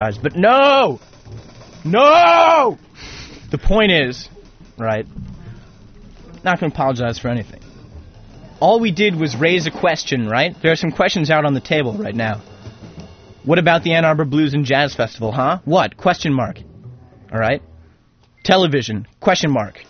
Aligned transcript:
But 0.00 0.34
no! 0.34 0.98
No! 1.84 2.78
The 3.50 3.58
point 3.58 3.92
is, 3.92 4.30
right, 4.78 5.06
not 6.42 6.58
going 6.58 6.72
to 6.72 6.74
apologize 6.74 7.18
for 7.18 7.28
anything. 7.28 7.60
All 8.60 8.80
we 8.80 8.92
did 8.92 9.14
was 9.14 9.36
raise 9.36 9.66
a 9.66 9.70
question, 9.70 10.26
right? 10.26 10.56
There 10.62 10.72
are 10.72 10.76
some 10.76 10.90
questions 10.90 11.28
out 11.28 11.44
on 11.44 11.52
the 11.52 11.60
table 11.60 11.92
right 11.92 12.14
now. 12.14 12.40
What 13.44 13.58
about 13.58 13.82
the 13.82 13.92
Ann 13.92 14.06
Arbor 14.06 14.24
Blues 14.24 14.54
and 14.54 14.64
Jazz 14.64 14.94
Festival, 14.94 15.32
huh? 15.32 15.58
What? 15.66 15.98
Question 15.98 16.32
mark. 16.32 16.60
All 17.30 17.38
right? 17.38 17.62
Television, 18.42 19.06
question 19.20 19.50
mark. 19.50 19.84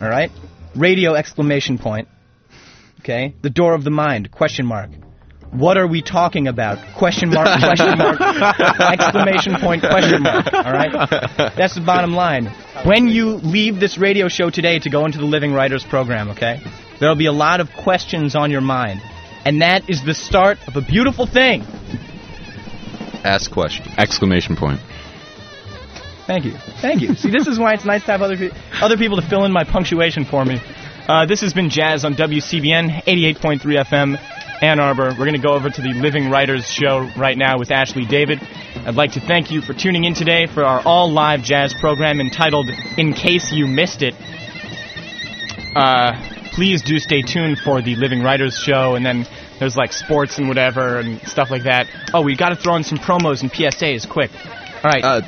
All 0.00 0.08
right? 0.08 0.30
Radio 0.74 1.12
exclamation 1.12 1.76
point. 1.76 2.08
Okay? 3.00 3.34
The 3.42 3.50
door 3.50 3.74
of 3.74 3.84
the 3.84 3.90
mind, 3.90 4.30
question 4.30 4.64
mark. 4.64 4.88
What 5.52 5.76
are 5.76 5.86
we 5.86 6.00
talking 6.00 6.48
about? 6.48 6.78
Question 6.96 7.28
mark, 7.28 7.60
question 7.60 7.98
mark, 7.98 8.18
exclamation 8.80 9.56
point, 9.60 9.82
question 9.82 10.22
mark. 10.22 10.50
All 10.50 10.72
right? 10.72 11.10
That's 11.56 11.74
the 11.74 11.82
bottom 11.84 12.14
line. 12.14 12.46
When 12.86 13.08
you 13.08 13.34
leave 13.34 13.78
this 13.78 13.98
radio 13.98 14.28
show 14.28 14.48
today 14.48 14.78
to 14.78 14.88
go 14.88 15.04
into 15.04 15.18
the 15.18 15.26
Living 15.26 15.52
Writers 15.52 15.84
program, 15.84 16.30
okay? 16.30 16.62
There'll 17.00 17.16
be 17.16 17.26
a 17.26 17.32
lot 17.32 17.60
of 17.60 17.70
questions 17.74 18.34
on 18.34 18.50
your 18.50 18.62
mind. 18.62 19.02
And 19.44 19.60
that 19.60 19.90
is 19.90 20.02
the 20.02 20.14
start 20.14 20.56
of 20.66 20.76
a 20.76 20.80
beautiful 20.80 21.26
thing. 21.26 21.62
Ask 23.22 23.50
question. 23.50 23.86
Exclamation 23.98 24.56
point. 24.56 24.80
Thank 26.26 26.46
you. 26.46 26.52
Thank 26.80 27.02
you. 27.02 27.14
See, 27.14 27.30
this 27.30 27.46
is 27.46 27.58
why 27.58 27.74
it's 27.74 27.84
nice 27.84 28.04
to 28.04 28.12
have 28.12 28.22
other, 28.22 28.38
pe- 28.38 28.50
other 28.80 28.96
people 28.96 29.20
to 29.20 29.28
fill 29.28 29.44
in 29.44 29.52
my 29.52 29.64
punctuation 29.64 30.24
for 30.24 30.46
me. 30.46 30.60
Uh, 31.08 31.26
this 31.26 31.40
has 31.40 31.52
been 31.52 31.68
Jazz 31.68 32.04
on 32.04 32.14
WCBN 32.14 33.02
88.3 33.04 33.60
FM, 33.60 34.31
Ann 34.62 34.78
Arbor. 34.78 35.08
We're 35.08 35.26
going 35.26 35.32
to 35.32 35.38
go 35.38 35.54
over 35.54 35.68
to 35.68 35.82
the 35.82 35.92
Living 35.92 36.30
Writers 36.30 36.64
show 36.66 37.10
right 37.16 37.36
now 37.36 37.58
with 37.58 37.72
Ashley 37.72 38.06
David. 38.06 38.38
I'd 38.86 38.94
like 38.94 39.12
to 39.12 39.20
thank 39.20 39.50
you 39.50 39.60
for 39.60 39.74
tuning 39.74 40.04
in 40.04 40.14
today 40.14 40.46
for 40.46 40.62
our 40.62 40.80
all 40.86 41.10
live 41.10 41.42
jazz 41.42 41.74
program 41.74 42.20
entitled 42.20 42.70
In 42.96 43.12
Case 43.12 43.50
You 43.50 43.66
Missed 43.66 44.02
It. 44.02 44.14
Uh, 45.74 46.12
please 46.52 46.80
do 46.82 47.00
stay 47.00 47.22
tuned 47.22 47.58
for 47.58 47.82
the 47.82 47.96
Living 47.96 48.22
Writers 48.22 48.54
show, 48.54 48.94
and 48.94 49.04
then 49.04 49.26
there's 49.58 49.76
like 49.76 49.92
sports 49.92 50.38
and 50.38 50.46
whatever 50.46 51.00
and 51.00 51.20
stuff 51.22 51.50
like 51.50 51.64
that. 51.64 51.88
Oh, 52.14 52.22
we've 52.22 52.38
got 52.38 52.50
to 52.50 52.56
throw 52.56 52.76
in 52.76 52.84
some 52.84 52.98
promos 52.98 53.42
and 53.42 53.50
PSAs 53.52 54.08
quick. 54.08 54.30
All 54.84 54.90
right. 54.90 55.02
Uh, 55.02 55.22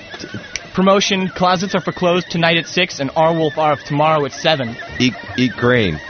Promotion: 0.74 1.28
Closets 1.28 1.74
are 1.74 1.80
for 1.80 1.92
closed 1.92 2.30
tonight 2.30 2.56
at 2.56 2.66
six, 2.66 2.98
and 3.00 3.10
R 3.14 3.32
Wolf 3.32 3.58
R 3.58 3.76
tomorrow 3.76 4.24
at 4.26 4.32
seven. 4.32 4.76
eat 4.98 5.14
eat 5.36 5.52
grain. 5.52 6.00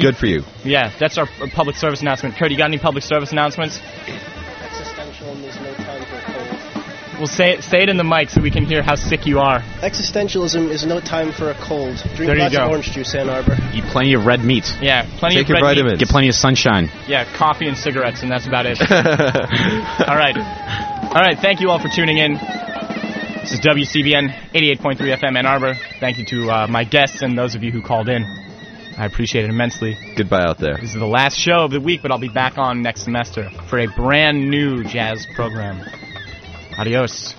Good 0.00 0.16
for 0.16 0.26
you. 0.26 0.42
Yeah, 0.64 0.92
that's 0.98 1.18
our 1.18 1.26
public 1.52 1.76
service 1.76 2.00
announcement. 2.02 2.36
Kurt, 2.36 2.50
you 2.50 2.56
got 2.58 2.68
any 2.68 2.78
public 2.78 3.02
service 3.04 3.32
announcements? 3.32 3.78
Existentialism 3.78 5.44
is 5.44 5.56
no 5.60 5.74
time 5.74 6.04
for 6.04 6.16
a 6.16 6.22
cold. 6.22 7.18
Well, 7.18 7.26
say 7.26 7.50
it, 7.54 7.64
say 7.64 7.82
it 7.82 7.88
in 7.88 7.96
the 7.96 8.04
mic 8.04 8.30
so 8.30 8.40
we 8.40 8.52
can 8.52 8.64
hear 8.64 8.80
how 8.80 8.94
sick 8.94 9.26
you 9.26 9.40
are. 9.40 9.58
Existentialism 9.82 10.70
is 10.70 10.86
no 10.86 11.00
time 11.00 11.32
for 11.32 11.50
a 11.50 11.54
cold. 11.54 11.96
Drink 12.14 12.16
There 12.16 12.36
you 12.36 12.42
lots 12.42 12.54
go. 12.56 12.62
of 12.64 12.70
orange 12.70 12.92
juice, 12.92 13.12
Ann 13.16 13.28
Arbor. 13.28 13.58
Eat 13.74 13.82
plenty 13.90 14.14
of 14.14 14.24
red 14.24 14.44
meat. 14.44 14.70
Yeah, 14.80 15.02
plenty 15.18 15.34
Take 15.34 15.46
of 15.46 15.58
your 15.58 15.62
red 15.62 15.84
meat. 15.84 15.98
Get 15.98 16.08
plenty 16.08 16.28
of 16.28 16.36
sunshine. 16.36 16.90
Yeah, 17.08 17.24
coffee 17.36 17.66
and 17.66 17.76
cigarettes, 17.76 18.22
and 18.22 18.30
that's 18.30 18.46
about 18.46 18.66
it. 18.66 18.80
all 18.80 20.16
right, 20.16 20.36
all 20.36 21.20
right. 21.20 21.36
Thank 21.40 21.60
you 21.60 21.70
all 21.70 21.80
for 21.80 21.88
tuning 21.88 22.18
in. 22.18 22.34
This 22.34 23.52
is 23.52 23.60
WCBN 23.60 24.52
88.3 24.52 24.98
FM 25.18 25.36
Ann 25.38 25.46
Arbor. 25.46 25.74
Thank 25.98 26.18
you 26.18 26.24
to 26.26 26.50
uh, 26.50 26.66
my 26.68 26.84
guests 26.84 27.22
and 27.22 27.36
those 27.36 27.56
of 27.56 27.64
you 27.64 27.72
who 27.72 27.82
called 27.82 28.08
in. 28.08 28.37
I 28.98 29.06
appreciate 29.06 29.44
it 29.44 29.50
immensely. 29.50 29.96
Goodbye 30.16 30.42
out 30.42 30.58
there. 30.58 30.74
This 30.74 30.90
is 30.90 30.98
the 30.98 31.06
last 31.06 31.38
show 31.38 31.64
of 31.64 31.70
the 31.70 31.80
week, 31.80 32.02
but 32.02 32.10
I'll 32.10 32.18
be 32.18 32.28
back 32.28 32.58
on 32.58 32.82
next 32.82 33.04
semester 33.04 33.48
for 33.70 33.78
a 33.78 33.86
brand 33.86 34.50
new 34.50 34.82
jazz 34.82 35.24
program. 35.36 35.80
Adios. 36.76 37.36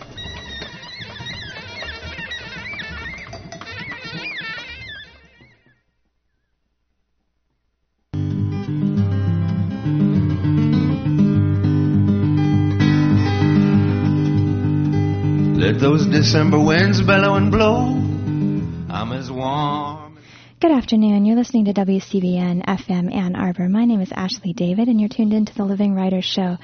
Let 15.60 15.82
those 15.82 16.06
December 16.06 16.58
winds 16.58 17.02
bellow 17.02 17.36
and 17.36 17.52
blow. 17.52 17.98
I'm 18.90 19.12
as 19.12 19.30
warm. 19.30 20.09
Good 20.62 20.74
afternoon. 20.74 21.24
You're 21.24 21.38
listening 21.38 21.64
to 21.66 21.74
WCBN 21.74 22.66
FM 22.66 23.16
Ann 23.16 23.38
Arbor. 23.38 23.70
My 23.70 23.86
name 23.86 24.02
is 24.02 24.12
Ashley 24.12 24.52
David, 24.52 24.90
and 24.90 25.00
you're 25.00 25.08
tuned 25.08 25.32
into 25.32 25.54
the 25.56 25.64
Living 25.64 25.96
Writers 25.96 26.26
Show. 26.26 26.58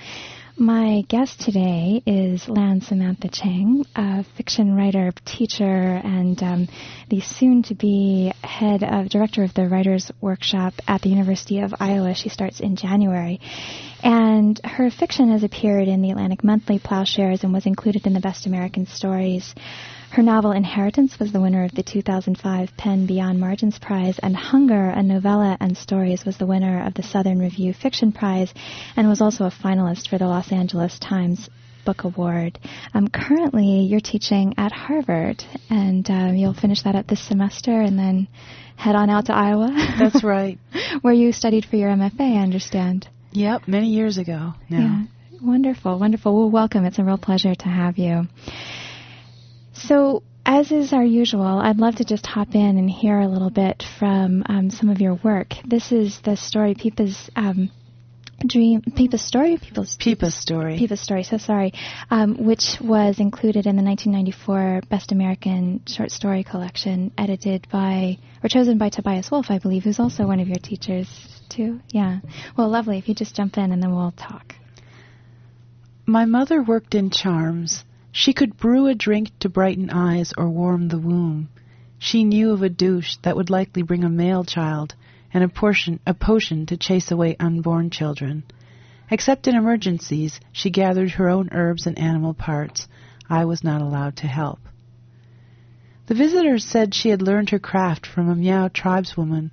My 0.57 1.03
guest 1.07 1.39
today 1.39 2.03
is 2.05 2.49
Lan 2.49 2.81
Samantha 2.81 3.29
Chang, 3.29 3.85
a 3.95 4.25
fiction 4.35 4.75
writer, 4.75 5.13
teacher, 5.23 5.63
and 5.63 6.43
um, 6.43 6.67
the 7.09 7.21
soon-to-be 7.21 8.33
head 8.43 8.83
of 8.83 9.07
director 9.07 9.43
of 9.43 9.53
the 9.53 9.69
Writers 9.69 10.11
Workshop 10.19 10.73
at 10.89 11.01
the 11.01 11.09
University 11.09 11.61
of 11.61 11.73
Iowa. 11.79 12.15
She 12.15 12.27
starts 12.27 12.59
in 12.59 12.75
January, 12.75 13.39
and 14.03 14.59
her 14.65 14.91
fiction 14.91 15.31
has 15.31 15.43
appeared 15.43 15.87
in 15.87 16.01
the 16.01 16.11
Atlantic 16.11 16.43
Monthly, 16.43 16.79
Plowshares, 16.79 17.45
and 17.45 17.53
was 17.53 17.65
included 17.65 18.05
in 18.05 18.13
the 18.13 18.19
Best 18.19 18.45
American 18.45 18.87
Stories. 18.87 19.55
Her 20.15 20.23
novel 20.23 20.53
Inheritance 20.53 21.19
was 21.19 21.33
the 21.33 21.41
winner 21.41 21.65
of 21.65 21.73
the 21.73 21.83
2005 21.83 22.77
PEN 22.77 23.05
Beyond 23.05 23.37
Margins 23.37 23.77
Prize, 23.77 24.17
and 24.19 24.33
Hunger, 24.33 24.87
a 24.87 25.03
novella 25.03 25.57
and 25.59 25.77
stories, 25.77 26.23
was 26.23 26.37
the 26.37 26.45
winner 26.45 26.87
of 26.87 26.93
the 26.93 27.03
Southern 27.03 27.37
Review 27.37 27.73
Fiction 27.73 28.13
Prize, 28.13 28.53
and 28.95 29.09
was 29.09 29.19
also 29.19 29.43
a 29.43 29.51
finalist 29.51 30.07
for 30.07 30.17
the 30.17 30.25
Los 30.25 30.53
Angeles 30.53 30.97
Times 30.99 31.49
Book 31.83 32.05
Award. 32.05 32.57
Um, 32.93 33.09
currently, 33.09 33.81
you're 33.81 33.99
teaching 33.99 34.53
at 34.57 34.71
Harvard, 34.71 35.43
and 35.69 36.09
um, 36.09 36.35
you'll 36.37 36.53
finish 36.53 36.83
that 36.83 36.95
up 36.95 37.07
this 37.07 37.27
semester, 37.27 37.81
and 37.81 37.99
then 37.99 38.29
head 38.77 38.95
on 38.95 39.09
out 39.09 39.25
to 39.25 39.33
Iowa. 39.33 39.67
That's 39.99 40.23
right. 40.23 40.57
where 41.01 41.13
you 41.13 41.33
studied 41.33 41.65
for 41.65 41.75
your 41.75 41.89
MFA, 41.89 42.37
I 42.37 42.41
understand. 42.41 43.09
Yep, 43.33 43.67
many 43.67 43.87
years 43.87 44.17
ago 44.17 44.53
now. 44.69 44.79
Yeah, 44.79 45.03
wonderful, 45.41 45.99
wonderful. 45.99 46.33
Well, 46.33 46.49
welcome. 46.49 46.85
It's 46.85 46.99
a 46.99 47.03
real 47.03 47.17
pleasure 47.17 47.53
to 47.53 47.67
have 47.67 47.97
you. 47.97 48.29
So, 49.75 50.23
as 50.45 50.71
is 50.71 50.93
our 50.93 51.03
usual, 51.03 51.59
I'd 51.59 51.77
love 51.77 51.95
to 51.95 52.05
just 52.05 52.25
hop 52.25 52.55
in 52.55 52.77
and 52.77 52.89
hear 52.89 53.19
a 53.19 53.27
little 53.27 53.49
bit 53.49 53.83
from 53.99 54.43
um, 54.47 54.69
some 54.69 54.89
of 54.89 55.01
your 55.01 55.15
work. 55.15 55.53
This 55.65 55.91
is 55.91 56.19
the 56.23 56.37
story, 56.37 56.75
Pipa's 56.75 57.29
um, 57.35 57.71
dream, 58.45 58.81
Pipa's 58.95 59.21
story, 59.21 59.57
People's 59.57 59.95
Pipa's 59.99 60.35
story. 60.35 60.77
Pipa's 60.77 61.01
story. 61.01 61.23
So 61.23 61.37
sorry, 61.37 61.73
um, 62.09 62.45
which 62.45 62.77
was 62.81 63.19
included 63.19 63.65
in 63.65 63.75
the 63.75 63.83
1994 63.83 64.81
Best 64.89 65.11
American 65.11 65.81
Short 65.87 66.11
Story 66.11 66.43
Collection, 66.43 67.11
edited 67.17 67.67
by 67.71 68.17
or 68.43 68.49
chosen 68.49 68.77
by 68.77 68.89
Tobias 68.89 69.31
Wolff, 69.31 69.47
I 69.49 69.59
believe, 69.59 69.83
who's 69.83 69.99
also 69.99 70.25
one 70.27 70.39
of 70.39 70.47
your 70.47 70.59
teachers 70.59 71.07
too. 71.49 71.79
Yeah. 71.89 72.19
Well, 72.57 72.69
lovely. 72.69 72.97
If 72.97 73.07
you 73.07 73.15
just 73.15 73.35
jump 73.35 73.57
in 73.57 73.71
and 73.71 73.81
then 73.81 73.93
we'll 73.93 74.11
talk. 74.11 74.55
My 76.05 76.25
mother 76.25 76.61
worked 76.61 76.93
in 76.93 77.09
charms. 77.09 77.83
She 78.17 78.31
could 78.31 78.55
brew 78.55 78.87
a 78.87 78.95
drink 78.95 79.37
to 79.39 79.49
brighten 79.49 79.89
eyes 79.89 80.33
or 80.37 80.49
warm 80.49 80.87
the 80.87 80.97
womb. 80.97 81.49
She 81.99 82.23
knew 82.23 82.51
of 82.51 82.63
a 82.63 82.69
douche 82.69 83.17
that 83.23 83.35
would 83.35 83.49
likely 83.49 83.81
bring 83.81 84.05
a 84.05 84.09
male 84.09 84.45
child, 84.45 84.95
and 85.33 85.43
a 85.43 85.49
portion 85.49 85.99
a 86.07 86.13
potion 86.13 86.65
to 86.67 86.77
chase 86.77 87.11
away 87.11 87.35
unborn 87.41 87.89
children. 87.89 88.43
Except 89.11 89.49
in 89.49 89.55
emergencies, 89.55 90.39
she 90.53 90.69
gathered 90.69 91.11
her 91.11 91.27
own 91.27 91.49
herbs 91.51 91.85
and 91.85 91.99
animal 91.99 92.33
parts. 92.33 92.87
I 93.29 93.43
was 93.43 93.65
not 93.65 93.81
allowed 93.81 94.15
to 94.17 94.27
help. 94.27 94.61
The 96.05 96.15
visitors 96.15 96.63
said 96.63 96.93
she 96.93 97.09
had 97.09 97.21
learned 97.21 97.49
her 97.49 97.59
craft 97.59 98.07
from 98.07 98.29
a 98.29 98.35
Miao 98.35 98.69
tribeswoman. 98.69 99.51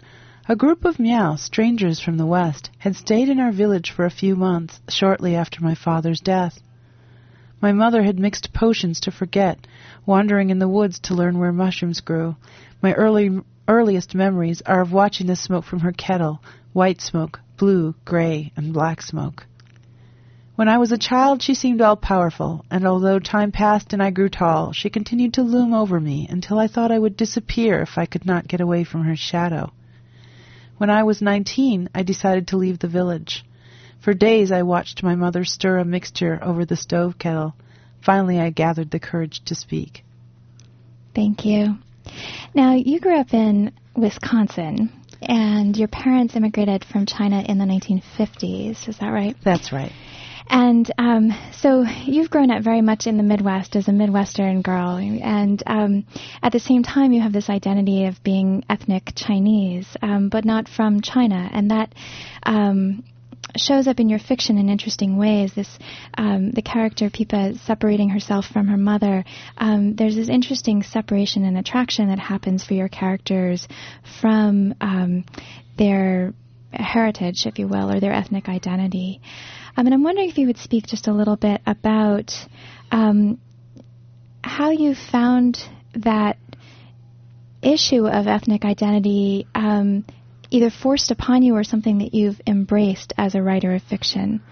A 0.49 0.55
group 0.55 0.85
of 0.85 1.01
Miao, 1.01 1.35
strangers 1.35 1.99
from 1.99 2.17
the 2.17 2.27
West, 2.27 2.71
had 2.79 2.95
stayed 2.95 3.29
in 3.29 3.41
our 3.41 3.51
village 3.51 3.91
for 3.91 4.05
a 4.05 4.19
few 4.23 4.37
months 4.37 4.81
shortly 4.89 5.35
after 5.35 5.65
my 5.65 5.75
father's 5.75 6.21
death. 6.21 6.61
My 7.63 7.71
mother 7.71 8.03
had 8.03 8.19
mixed 8.19 8.53
potions 8.53 8.99
to 9.01 9.13
forget, 9.13 9.69
wandering 10.05 10.51
in 10.51 10.59
the 10.59 10.69
woods 10.69 10.99
to 10.99 11.15
learn 11.15 11.39
where 11.39 11.53
mushrooms 11.53 12.01
grew. 12.01 12.35
My 12.83 12.93
early, 12.95 13.41
earliest 13.69 14.17
memories 14.17 14.63
are 14.67 14.81
of 14.81 14.93
watching 14.93 15.29
the 15.29 15.37
smoke 15.37 15.65
from 15.65 15.79
her 15.79 15.93
kettle 15.93 16.43
white 16.73 17.01
smoke, 17.01 17.39
blue, 17.57 17.95
gray, 18.05 18.51
and 18.57 18.73
black 18.73 19.01
smoke. 19.01 19.47
When 20.57 20.69
I 20.69 20.79
was 20.79 20.91
a 20.91 20.99
child, 20.99 21.41
she 21.41 21.55
seemed 21.55 21.81
all 21.81 21.95
powerful, 21.95 22.65
and 22.69 22.85
although 22.85 23.21
time 23.21 23.53
passed 23.53 23.93
and 23.93 24.03
I 24.03 24.11
grew 24.11 24.29
tall, 24.29 24.73
she 24.73 24.91
continued 24.91 25.35
to 25.35 25.43
loom 25.43 25.73
over 25.73 26.01
me 26.01 26.27
until 26.29 26.59
I 26.59 26.67
thought 26.67 26.91
I 26.91 26.99
would 26.99 27.17
disappear 27.17 27.81
if 27.81 27.97
I 27.97 28.07
could 28.07 28.27
not 28.27 28.49
get 28.49 28.61
away 28.61 28.83
from 28.83 29.05
her 29.05 29.15
shadow. 29.15 29.73
When 30.79 30.91
I 30.91 31.05
was 31.05 31.23
nineteen, 31.23 31.89
I 31.95 32.03
decided 32.03 32.49
to 32.49 32.57
leave 32.57 32.81
the 32.81 32.89
village. 32.89 33.45
For 34.03 34.15
days 34.15 34.51
I 34.51 34.63
watched 34.63 35.05
my 35.05 35.15
mother 35.15 35.45
stir 35.45 35.79
a 35.79 35.85
mixture 35.85 36.39
over 36.43 36.65
the 36.65 36.77
stove 36.77 37.19
kettle. 37.19 37.55
Finally, 38.05 38.41
I 38.41 38.51
gathered 38.51 38.91
the 38.91 38.99
courage 38.99 39.45
to 39.45 39.55
speak. 39.55 40.05
Thank 41.15 41.45
you. 41.45 41.77
Now, 42.53 42.75
you 42.75 42.99
grew 42.99 43.17
up 43.17 43.33
in 43.33 43.73
Wisconsin, 43.95 44.91
and 45.21 45.77
your 45.77 45.87
parents 45.87 46.35
immigrated 46.35 46.85
from 46.85 47.07
China 47.07 47.45
in 47.47 47.59
the 47.59 47.65
1950s. 47.65 48.89
Is 48.89 48.99
that 48.99 49.11
right? 49.11 49.37
That's 49.45 49.73
right. 49.73 49.93
And 50.49 50.91
um, 50.99 51.33
so 51.53 51.85
you've 52.05 52.29
grown 52.29 52.51
up 52.51 52.65
very 52.65 52.83
much 52.83 53.07
in 53.07 53.17
the 53.17 53.23
Midwest 53.23 53.77
as 53.77 53.87
a 53.87 53.93
Midwestern 53.93 54.63
girl, 54.63 54.97
and 54.97 55.63
um, 55.67 56.05
at 56.43 56.51
the 56.51 56.59
same 56.59 56.83
time 56.83 57.13
you 57.13 57.23
have 57.23 57.33
this 57.33 57.49
identity 57.49 58.07
of 58.07 58.23
being 58.25 58.65
ethnic 58.69 59.13
Chinese, 59.15 59.87
um, 60.03 60.29
but 60.29 60.45
not 60.45 60.69
from 60.69 61.01
China, 61.01 61.49
and 61.53 61.71
that 61.71 61.95
um, 62.43 63.05
shows 63.57 63.87
up 63.87 64.01
in 64.01 64.09
your 64.09 64.19
fiction 64.19 64.59
in 64.59 64.69
interesting 64.69 65.17
ways. 65.17 65.53
This 65.55 65.79
um, 66.17 66.53
the 66.53 66.63
character 66.63 67.11
Pipa 67.11 67.55
separating 67.67 68.09
herself 68.09 68.47
from 68.47 68.69
her 68.69 68.77
mother. 68.77 69.25
Um, 69.59 69.95
there's 69.95 70.17
this 70.17 70.29
interesting 70.29 70.83
separation 70.83 71.45
and 71.45 71.59
attraction 71.59 72.09
that 72.09 72.19
happens 72.19 72.65
for 72.65 72.75
your 72.75 72.89
characters 72.89 73.67
from 74.21 74.75
um, 74.81 75.25
their 75.77 76.33
heritage, 76.73 77.47
if 77.47 77.59
you 77.59 77.69
will, 77.69 77.91
or 77.91 78.01
their 78.01 78.13
ethnic 78.13 78.49
identity. 78.49 79.21
Um, 79.77 79.87
and 79.87 79.95
I'm 79.95 80.03
wondering 80.03 80.29
if 80.29 80.39
you 80.39 80.47
would 80.47 80.59
speak 80.59 80.87
just 80.87 81.07
a 81.09 81.13
little 81.13 81.37
bit 81.37 81.61
about 81.67 82.33
um, 82.91 83.41
how 84.43 84.71
you 84.71 84.95
found 84.95 85.59
that 85.95 86.37
issue 87.63 88.07
of 88.07 88.27
ethnic 88.27 88.65
identity 88.65 89.47
um, 89.55 90.05
either 90.53 90.71
forced 90.71 91.11
upon 91.11 91.43
you 91.43 91.57
or 91.57 91.65
something 91.65 91.99
that 91.99 92.15
you've 92.15 92.41
embraced 92.47 93.13
as 93.17 93.35
a 93.35 93.43
writer 93.43 93.75
of 93.75 93.83
fiction. 93.83 94.43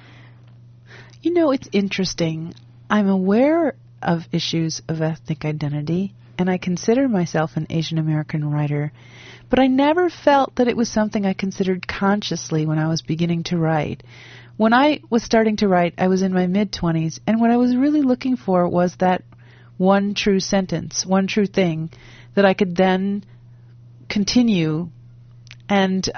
You 1.22 1.34
know, 1.34 1.50
it's 1.50 1.68
interesting. 1.72 2.54
I'm 2.88 3.08
aware 3.08 3.74
of 4.00 4.22
issues 4.32 4.80
of 4.88 5.02
ethnic 5.02 5.44
identity, 5.44 6.14
and 6.38 6.48
I 6.48 6.56
consider 6.56 7.06
myself 7.06 7.56
an 7.56 7.66
Asian 7.68 7.98
American 7.98 8.50
writer, 8.50 8.92
but 9.50 9.58
I 9.58 9.66
never 9.66 10.08
felt 10.08 10.56
that 10.56 10.68
it 10.68 10.76
was 10.76 10.88
something 10.88 11.26
I 11.26 11.34
considered 11.34 11.86
consciously 11.86 12.64
when 12.64 12.78
I 12.78 12.88
was 12.88 13.02
beginning 13.02 13.42
to 13.44 13.58
write. 13.58 14.02
When 14.56 14.72
I 14.72 15.02
was 15.10 15.22
starting 15.22 15.56
to 15.58 15.68
write, 15.68 15.94
I 15.98 16.08
was 16.08 16.22
in 16.22 16.32
my 16.32 16.46
mid 16.46 16.72
20s, 16.72 17.18
and 17.26 17.40
what 17.40 17.50
I 17.50 17.58
was 17.58 17.76
really 17.76 18.02
looking 18.02 18.36
for 18.36 18.66
was 18.66 18.96
that 18.96 19.22
one 19.76 20.14
true 20.14 20.40
sentence, 20.40 21.04
one 21.04 21.26
true 21.26 21.46
thing 21.46 21.90
that 22.34 22.46
I 22.46 22.54
could 22.54 22.74
then 22.74 23.24
continue. 24.08 24.88
And 25.70 26.10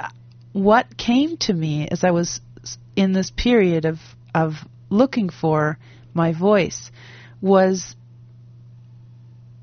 what 0.52 0.96
came 0.96 1.36
to 1.38 1.52
me 1.52 1.86
as 1.86 2.04
I 2.04 2.10
was 2.10 2.40
in 2.96 3.12
this 3.12 3.30
period 3.30 3.84
of, 3.84 4.00
of 4.34 4.54
looking 4.88 5.28
for 5.28 5.78
my 6.14 6.32
voice 6.32 6.90
was 7.42 7.94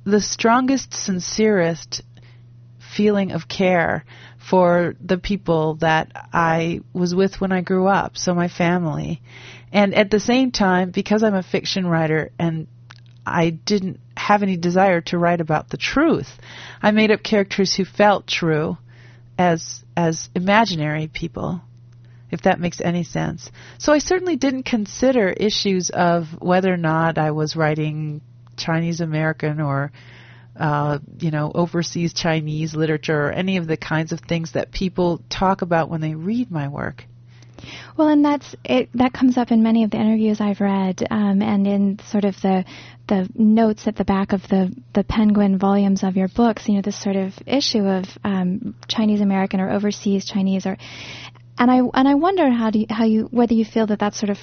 the 0.04 0.22
strongest, 0.22 0.94
sincerest 0.94 2.04
feeling 2.96 3.32
of 3.32 3.48
care 3.48 4.06
for 4.38 4.96
the 5.04 5.18
people 5.18 5.76
that 5.76 6.12
I 6.34 6.82
was 6.94 7.16
with 7.16 7.42
when 7.42 7.52
I 7.52 7.62
grew 7.62 7.88
up, 7.88 8.16
so 8.16 8.36
my 8.36 8.48
family. 8.48 9.22
And 9.72 9.96
at 9.96 10.12
the 10.12 10.20
same 10.20 10.52
time, 10.52 10.92
because 10.92 11.24
I'm 11.24 11.36
a 11.36 11.44
fiction 11.44 11.88
writer 11.88 12.32
and 12.38 12.68
I 13.26 13.50
didn't 13.50 14.00
have 14.16 14.44
any 14.44 14.58
desire 14.58 15.02
to 15.02 15.18
write 15.18 15.42
about 15.42 15.70
the 15.70 15.78
truth, 15.78 16.38
I 16.82 16.92
made 16.92 17.12
up 17.12 17.24
characters 17.24 17.74
who 17.74 17.86
felt 17.86 18.28
true 18.28 18.78
as 19.40 19.84
as 19.98 20.30
imaginary 20.36 21.08
people 21.08 21.62
if 22.32 22.44
that 22.44 22.60
makes 22.60 22.80
any 22.80 23.04
sense. 23.04 23.50
So 23.80 23.92
I 23.92 23.98
certainly 23.98 24.36
didn't 24.36 24.64
consider 24.64 25.30
issues 25.30 25.90
of 25.90 26.28
whether 26.40 26.72
or 26.72 26.78
not 26.78 27.18
I 27.18 27.32
was 27.32 27.56
writing 27.56 28.22
Chinese 28.56 29.02
American 29.02 29.60
or 29.60 29.92
uh, 30.56 31.00
you 31.18 31.32
know, 31.32 31.52
overseas 31.56 32.14
Chinese 32.14 32.76
literature 32.76 33.28
or 33.28 33.32
any 33.32 33.58
of 33.58 33.66
the 33.66 33.78
kinds 33.78 34.12
of 34.12 34.20
things 34.20 34.52
that 34.52 34.72
people 34.72 35.22
talk 35.30 35.62
about 35.62 35.90
when 35.90 36.02
they 36.02 36.14
read 36.14 36.52
my 36.52 36.68
work. 36.68 37.06
Well, 37.98 38.08
and 38.08 38.24
that's 38.24 38.56
it. 38.64 38.90
That 38.94 39.14
comes 39.14 39.38
up 39.38 39.52
in 39.52 39.64
many 39.64 39.84
of 39.84 39.92
the 39.92 39.98
interviews 39.98 40.40
I've 40.40 40.62
read, 40.62 41.06
um, 41.10 41.42
and 41.42 41.68
in 41.68 42.00
sort 42.10 42.26
of 42.26 42.36
the 42.42 42.66
the 43.08 43.30
notes 43.36 43.88
at 43.88 43.96
the 43.96 44.06
back 44.06 44.34
of 44.34 44.42
the 44.44 44.74
the 44.94 45.04
Penguin 45.04 45.58
volumes 45.58 46.04
of 46.04 46.16
your 46.16 46.28
books. 46.28 46.68
You 46.68 46.76
know, 46.76 46.82
this 46.82 47.02
sort 47.02 47.16
of 47.16 47.34
issue 47.46 47.86
of 47.86 48.06
um, 48.24 48.76
Chinese 48.88 49.22
American 49.22 49.60
or 49.60 49.72
overseas 49.72 50.26
Chinese, 50.26 50.66
or 50.66 50.78
and 51.58 51.72
I 51.72 51.80
and 51.94 52.08
I 52.08 52.16
wonder 52.16 52.50
how 52.50 52.70
do 52.72 52.80
you, 52.80 52.86
how 52.90 53.06
you 53.06 53.28
whether 53.32 53.54
you 53.54 53.66
feel 53.66 53.88
that 53.88 54.00
that's 54.00 54.20
sort 54.20 54.30
of 54.30 54.38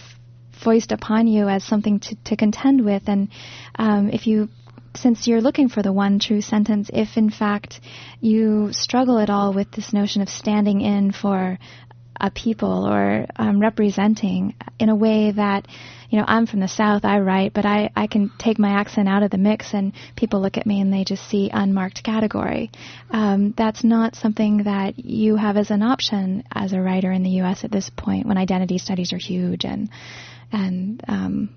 foist 0.62 0.92
upon 0.92 1.26
you 1.26 1.48
as 1.48 1.64
something 1.64 2.00
to 2.00 2.16
to 2.24 2.36
contend 2.36 2.84
with, 2.84 3.08
and 3.08 3.28
um, 3.78 4.10
if 4.10 4.26
you 4.26 4.48
since 4.96 5.26
you're 5.26 5.40
looking 5.40 5.68
for 5.68 5.82
the 5.82 5.92
one 5.92 6.18
true 6.18 6.40
sentence, 6.40 6.90
if 6.92 7.16
in 7.16 7.30
fact 7.30 7.80
you 8.20 8.72
struggle 8.72 9.18
at 9.18 9.30
all 9.30 9.52
with 9.52 9.70
this 9.72 9.92
notion 9.92 10.22
of 10.22 10.28
standing 10.28 10.80
in 10.80 11.12
for 11.12 11.58
a 12.20 12.30
people 12.30 12.86
or 12.86 13.26
um, 13.36 13.60
representing 13.60 14.54
in 14.78 14.88
a 14.88 14.94
way 14.94 15.32
that, 15.32 15.66
you 16.10 16.18
know, 16.18 16.24
I'm 16.26 16.46
from 16.46 16.60
the 16.60 16.68
South, 16.68 17.04
I 17.04 17.20
write, 17.20 17.52
but 17.52 17.64
I, 17.64 17.90
I 17.96 18.06
can 18.06 18.30
take 18.38 18.58
my 18.58 18.70
accent 18.70 19.08
out 19.08 19.22
of 19.22 19.30
the 19.30 19.38
mix 19.38 19.74
and 19.74 19.92
people 20.16 20.40
look 20.40 20.56
at 20.56 20.66
me 20.66 20.80
and 20.80 20.92
they 20.92 21.04
just 21.04 21.28
see 21.28 21.50
unmarked 21.52 22.02
category. 22.02 22.70
Um, 23.10 23.54
that's 23.56 23.84
not 23.84 24.14
something 24.14 24.64
that 24.64 24.98
you 24.98 25.36
have 25.36 25.56
as 25.56 25.70
an 25.70 25.82
option 25.82 26.44
as 26.52 26.72
a 26.72 26.80
writer 26.80 27.12
in 27.12 27.22
the 27.22 27.30
U.S. 27.30 27.64
at 27.64 27.72
this 27.72 27.90
point 27.96 28.26
when 28.26 28.38
identity 28.38 28.78
studies 28.78 29.12
are 29.12 29.18
huge 29.18 29.64
and, 29.64 29.90
and, 30.52 31.02
um, 31.08 31.50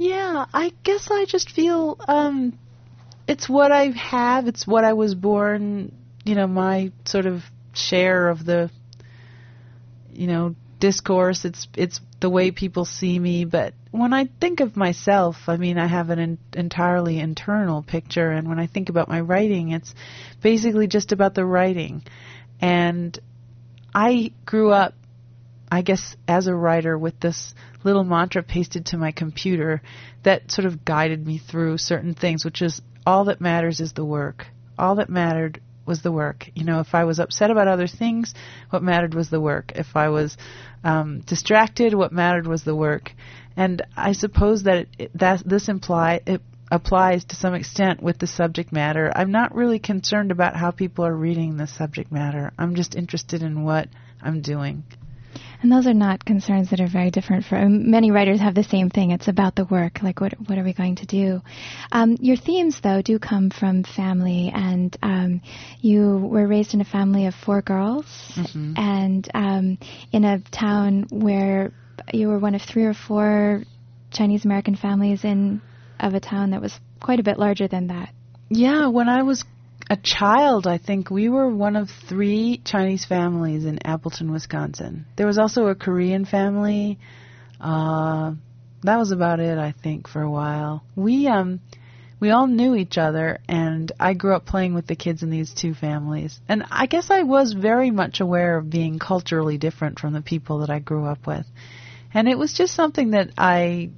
yeah, 0.00 0.46
I 0.54 0.72
guess 0.82 1.08
I 1.10 1.26
just 1.26 1.50
feel 1.50 1.98
um, 2.08 2.58
it's 3.28 3.50
what 3.50 3.70
I 3.70 3.88
have. 3.88 4.46
It's 4.46 4.66
what 4.66 4.82
I 4.82 4.94
was 4.94 5.14
born. 5.14 5.92
You 6.24 6.34
know, 6.34 6.46
my 6.46 6.90
sort 7.04 7.26
of 7.26 7.42
share 7.74 8.28
of 8.28 8.46
the, 8.46 8.70
you 10.12 10.26
know, 10.26 10.54
discourse. 10.78 11.44
It's 11.44 11.68
it's 11.76 12.00
the 12.20 12.30
way 12.30 12.50
people 12.50 12.84
see 12.84 13.18
me. 13.18 13.44
But 13.44 13.74
when 13.90 14.12
I 14.12 14.28
think 14.40 14.60
of 14.60 14.76
myself, 14.76 15.36
I 15.46 15.56
mean, 15.56 15.78
I 15.78 15.86
have 15.86 16.10
an 16.10 16.18
in, 16.18 16.38
entirely 16.54 17.18
internal 17.18 17.82
picture. 17.82 18.30
And 18.30 18.48
when 18.48 18.58
I 18.58 18.66
think 18.66 18.88
about 18.88 19.08
my 19.08 19.20
writing, 19.20 19.70
it's 19.70 19.94
basically 20.42 20.86
just 20.86 21.12
about 21.12 21.34
the 21.34 21.44
writing. 21.44 22.02
And 22.60 23.18
I 23.94 24.32
grew 24.44 24.70
up 24.70 24.94
I 25.70 25.82
guess, 25.82 26.16
as 26.26 26.48
a 26.48 26.54
writer 26.54 26.98
with 26.98 27.20
this 27.20 27.54
little 27.84 28.02
mantra 28.02 28.42
pasted 28.42 28.86
to 28.86 28.98
my 28.98 29.12
computer 29.12 29.82
that 30.24 30.50
sort 30.50 30.66
of 30.66 30.84
guided 30.84 31.24
me 31.24 31.38
through 31.38 31.78
certain 31.78 32.14
things, 32.14 32.44
which 32.44 32.60
is 32.60 32.82
all 33.06 33.26
that 33.26 33.40
matters 33.40 33.80
is 33.80 33.92
the 33.92 34.04
work. 34.04 34.46
All 34.78 34.96
that 34.96 35.08
mattered 35.08 35.60
was 35.90 36.00
the 36.00 36.12
work. 36.12 36.48
You 36.54 36.64
know, 36.64 36.80
if 36.80 36.94
I 36.94 37.04
was 37.04 37.18
upset 37.18 37.50
about 37.50 37.68
other 37.68 37.88
things, 37.88 38.32
what 38.70 38.82
mattered 38.82 39.12
was 39.12 39.28
the 39.28 39.40
work. 39.40 39.72
If 39.74 39.96
I 39.96 40.08
was 40.08 40.38
um, 40.84 41.20
distracted, 41.20 41.92
what 41.92 42.12
mattered 42.12 42.46
was 42.46 42.64
the 42.64 42.76
work. 42.76 43.12
And 43.56 43.82
I 43.96 44.12
suppose 44.12 44.62
that 44.62 44.86
it, 44.98 45.10
that 45.18 45.42
this 45.44 45.68
imply 45.68 46.20
it 46.26 46.40
applies 46.70 47.24
to 47.24 47.34
some 47.34 47.54
extent 47.54 48.00
with 48.00 48.18
the 48.18 48.28
subject 48.28 48.72
matter. 48.72 49.12
I'm 49.14 49.32
not 49.32 49.54
really 49.54 49.80
concerned 49.80 50.30
about 50.30 50.56
how 50.56 50.70
people 50.70 51.04
are 51.04 51.14
reading 51.14 51.56
the 51.56 51.66
subject 51.66 52.12
matter. 52.12 52.52
I'm 52.56 52.76
just 52.76 52.94
interested 52.94 53.42
in 53.42 53.64
what 53.64 53.88
I'm 54.22 54.40
doing. 54.40 54.84
And 55.62 55.70
those 55.70 55.86
are 55.86 55.94
not 55.94 56.24
concerns 56.24 56.70
that 56.70 56.80
are 56.80 56.88
very 56.88 57.10
different 57.10 57.44
for 57.44 57.56
um, 57.56 57.90
many 57.90 58.10
writers 58.10 58.40
have 58.40 58.54
the 58.54 58.64
same 58.64 58.88
thing. 58.88 59.10
It's 59.10 59.28
about 59.28 59.56
the 59.56 59.64
work, 59.64 60.02
like 60.02 60.20
what 60.20 60.32
what 60.46 60.58
are 60.58 60.64
we 60.64 60.72
going 60.72 60.96
to 60.96 61.06
do? 61.06 61.42
Um, 61.92 62.16
your 62.20 62.36
themes, 62.36 62.80
though, 62.82 63.02
do 63.02 63.18
come 63.18 63.50
from 63.50 63.82
family, 63.84 64.50
and 64.54 64.96
um, 65.02 65.42
you 65.80 66.16
were 66.18 66.46
raised 66.46 66.74
in 66.74 66.80
a 66.80 66.84
family 66.84 67.26
of 67.26 67.34
four 67.34 67.60
girls, 67.62 68.06
mm-hmm. 68.34 68.74
and 68.76 69.28
um, 69.34 69.78
in 70.12 70.24
a 70.24 70.40
town 70.50 71.06
where 71.10 71.72
you 72.12 72.28
were 72.28 72.38
one 72.38 72.54
of 72.54 72.62
three 72.62 72.84
or 72.84 72.94
four 72.94 73.62
Chinese 74.10 74.44
American 74.44 74.76
families 74.76 75.24
in 75.24 75.60
of 75.98 76.14
a 76.14 76.20
town 76.20 76.50
that 76.50 76.62
was 76.62 76.78
quite 77.00 77.20
a 77.20 77.22
bit 77.22 77.38
larger 77.38 77.68
than 77.68 77.88
that. 77.88 78.14
Yeah, 78.48 78.88
when 78.88 79.08
I 79.08 79.22
was 79.22 79.44
a 79.90 79.96
child, 79.96 80.68
I 80.68 80.78
think 80.78 81.10
we 81.10 81.28
were 81.28 81.48
one 81.48 81.74
of 81.74 81.90
three 82.08 82.62
Chinese 82.64 83.04
families 83.04 83.64
in 83.64 83.84
Appleton, 83.84 84.30
Wisconsin. 84.30 85.04
There 85.16 85.26
was 85.26 85.36
also 85.36 85.66
a 85.66 85.74
Korean 85.74 86.24
family. 86.24 87.00
Uh, 87.60 88.34
that 88.84 88.96
was 88.96 89.10
about 89.10 89.40
it, 89.40 89.58
I 89.58 89.72
think, 89.72 90.08
for 90.08 90.22
a 90.22 90.30
while. 90.30 90.84
We 90.94 91.26
um, 91.26 91.58
we 92.20 92.30
all 92.30 92.46
knew 92.46 92.76
each 92.76 92.98
other, 92.98 93.40
and 93.48 93.90
I 93.98 94.14
grew 94.14 94.36
up 94.36 94.46
playing 94.46 94.74
with 94.74 94.86
the 94.86 94.94
kids 94.94 95.24
in 95.24 95.30
these 95.30 95.52
two 95.52 95.74
families. 95.74 96.38
And 96.48 96.62
I 96.70 96.86
guess 96.86 97.10
I 97.10 97.24
was 97.24 97.52
very 97.52 97.90
much 97.90 98.20
aware 98.20 98.58
of 98.58 98.70
being 98.70 99.00
culturally 99.00 99.58
different 99.58 99.98
from 99.98 100.12
the 100.12 100.22
people 100.22 100.58
that 100.58 100.70
I 100.70 100.78
grew 100.78 101.04
up 101.04 101.26
with. 101.26 101.46
And 102.14 102.28
it 102.28 102.38
was 102.38 102.52
just 102.52 102.74
something 102.74 103.10
that 103.10 103.30
I 103.36 103.90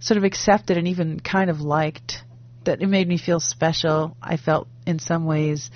sort 0.00 0.18
of 0.18 0.24
accepted 0.24 0.76
and 0.76 0.88
even 0.88 1.18
kind 1.18 1.48
of 1.48 1.62
liked 1.62 2.24
that 2.64 2.82
it 2.82 2.86
made 2.86 3.08
me 3.08 3.18
feel 3.18 3.40
special. 3.40 4.16
I 4.22 4.36
felt 4.36 4.68
in 4.86 4.98
some 4.98 5.24
ways 5.24 5.70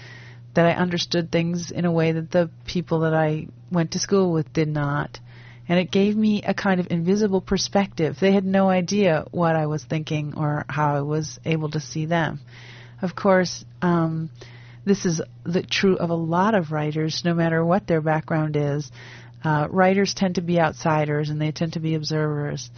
that 0.54 0.66
I 0.66 0.72
understood 0.72 1.30
things 1.30 1.70
in 1.70 1.84
a 1.84 1.92
way 1.92 2.12
that 2.12 2.30
the 2.30 2.50
people 2.66 3.00
that 3.00 3.14
I 3.14 3.48
went 3.70 3.92
to 3.92 3.98
school 3.98 4.32
with 4.32 4.52
did 4.52 4.68
not. 4.68 5.20
And 5.68 5.78
it 5.78 5.90
gave 5.90 6.16
me 6.16 6.42
a 6.42 6.54
kind 6.54 6.80
of 6.80 6.86
invisible 6.90 7.40
perspective. 7.40 8.16
They 8.20 8.32
had 8.32 8.44
no 8.44 8.68
idea 8.68 9.26
what 9.32 9.56
I 9.56 9.66
was 9.66 9.84
thinking 9.84 10.34
or 10.36 10.64
how 10.68 10.94
I 10.94 11.00
was 11.00 11.38
able 11.44 11.70
to 11.70 11.80
see 11.80 12.06
them. 12.06 12.40
Of 13.02 13.14
course, 13.14 13.64
um, 13.82 14.30
this 14.84 15.04
is 15.04 15.20
the 15.44 15.62
true 15.62 15.96
of 15.96 16.10
a 16.10 16.14
lot 16.14 16.54
of 16.54 16.70
writers, 16.70 17.22
no 17.24 17.34
matter 17.34 17.64
what 17.64 17.86
their 17.86 18.00
background 18.00 18.56
is. 18.56 18.90
Uh, 19.44 19.66
writers 19.70 20.14
tend 20.14 20.36
to 20.36 20.40
be 20.40 20.60
outsiders 20.60 21.28
and 21.28 21.40
they 21.40 21.52
tend 21.52 21.74
to 21.74 21.80
be 21.80 21.94
observers. 21.94 22.70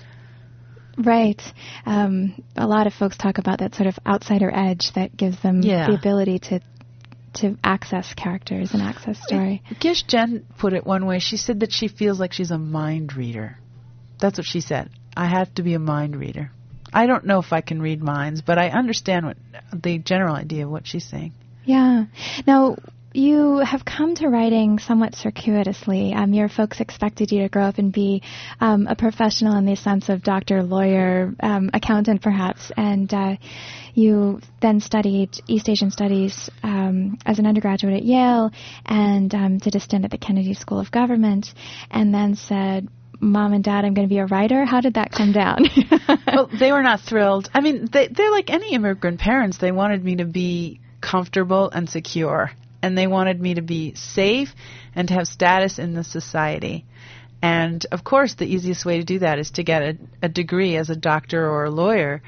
Right. 0.99 1.41
Um, 1.87 2.43
a 2.57 2.67
lot 2.67 2.87
of 2.87 2.95
folks 2.95 3.17
talk 3.17 3.39
about 3.39 3.61
that 3.61 3.75
sort 3.75 3.87
of 3.87 3.99
outsider 4.07 4.51
edge 4.53 4.93
that 4.95 5.17
gives 5.17 5.41
them 5.41 5.63
Yeah. 5.63 5.87
the 5.87 5.95
ability 5.95 6.39
to 6.51 6.61
to 7.35 7.57
access 7.63 8.15
characters 8.15 8.73
and 8.73 8.83
access 8.83 9.23
story. 9.23 9.63
Gish 9.79 10.03
Jen 10.05 10.45
put 10.59 10.73
it 10.73 10.85
one 10.85 11.07
way. 11.07 11.19
She 11.21 11.37
said 11.37 11.61
that 11.61 11.73
she 11.73 11.87
feels 11.87 12.19
like 12.19 12.33
she's 12.33 12.51
a 12.51 12.59
mind 12.59 13.15
reader. 13.15 13.59
That's 14.19 14.39
what 14.39 14.47
she 14.47 14.61
said. 14.61 14.91
I 15.17 15.27
have 15.27 15.55
to 15.55 15.63
be 15.63 15.75
a 15.75 15.79
mind 15.79 16.17
reader. 16.17 16.51
I 16.93 17.07
don't 17.07 17.27
know 17.27 17.39
if 17.39 17.53
I 17.53 17.61
can 17.61 17.81
read 17.81 18.03
minds, 18.03 18.41
but 18.41 18.59
I 18.59 18.71
understand 18.71 19.27
what 19.27 19.37
the 19.73 19.99
general 19.99 20.35
idea 20.35 20.65
of 20.65 20.71
what 20.71 20.87
she's 20.87 21.05
saying. 21.05 21.33
Yeah. 21.65 22.07
Now, 22.47 22.77
you 23.13 23.59
have 23.59 23.85
come 23.85 24.15
to 24.17 24.29
writing 24.29 24.79
somewhat 24.79 25.15
circuitously. 25.15 26.13
Um, 26.13 26.33
your 26.35 26.49
folks 26.49 26.81
expected 26.81 27.33
you 27.33 27.43
to 27.43 27.49
grow 27.49 27.65
up 27.65 27.79
and 27.79 27.93
be 27.93 28.23
um, 28.61 28.87
a 28.87 28.95
professional 28.95 29.57
in 29.57 29.65
the 29.65 29.77
sense 29.77 30.09
of 30.09 30.23
doctor, 30.23 30.63
lawyer, 30.63 31.35
um, 31.41 31.71
accountant, 31.73 32.23
perhaps, 32.23 32.71
and 32.77 33.13
uh, 33.13 33.37
you 33.95 34.41
then 34.61 34.81
studied 34.81 35.31
East 35.47 35.69
Asian 35.69 35.91
Studies 35.91 36.51
um, 36.63 37.19
as 37.25 37.39
an 37.39 37.47
undergraduate 37.47 37.95
at 37.95 38.05
Yale 38.05 38.51
and 38.87 39.35
um, 39.35 39.59
did 39.59 39.75
a 39.75 39.81
stint 39.81 40.05
at 40.05 40.11
the 40.11 40.19
Kennedy 40.19 40.55
School 40.55 40.79
of 40.79 40.91
Government, 40.91 41.53
and 41.91 42.15
then 42.15 42.35
said, 42.37 42.89
Mom 43.21 43.53
and 43.53 43.65
Dad, 43.65 43.85
I'm 43.85 43.95
going 43.95 44.07
to 44.07 44.13
be 44.13 44.21
a 44.21 44.27
writer. 44.27 44.65
How 44.65 44.81
did 44.81 44.95
that 44.95 45.11
come 45.11 45.33
down? 45.33 45.65
well, 46.27 46.49
they 46.59 46.71
were 46.71 46.83
not 46.83 47.01
thrilled. 47.01 47.51
I 47.53 47.61
mean, 47.61 47.89
they, 47.91 48.09
they're 48.09 48.31
like 48.31 48.51
any 48.51 48.75
immigrant 48.75 49.19
parents. 49.19 49.59
They 49.59 49.73
wanted 49.73 50.05
me 50.05 50.17
to 50.17 50.25
be 50.25 50.81
comfortable 51.01 51.71
and 51.71 51.89
secure, 51.89 52.53
and 52.83 52.97
they 52.97 53.07
wanted 53.07 53.41
me 53.41 53.55
to 53.55 53.63
be 53.63 53.95
safe 53.95 54.55
and 54.95 55.09
to 55.09 55.15
have 55.15 55.27
status 55.27 55.79
in 55.79 55.95
the 55.95 56.05
society. 56.05 56.85
And 57.41 57.85
of 57.93 58.05
course, 58.05 58.35
the 58.35 58.47
easiest 58.47 58.85
way 58.85 58.99
to 58.99 59.05
do 59.05 59.21
that 59.21 59.39
is 59.39 59.53
to 59.53 59.63
get 59.63 59.83
a, 59.83 59.97
a 60.23 60.29
degree 60.29 60.77
as 60.77 60.91
a 60.91 60.97
doctor 60.97 61.49
or 61.49 61.65
a 61.65 61.71
lawyer. 61.71 62.23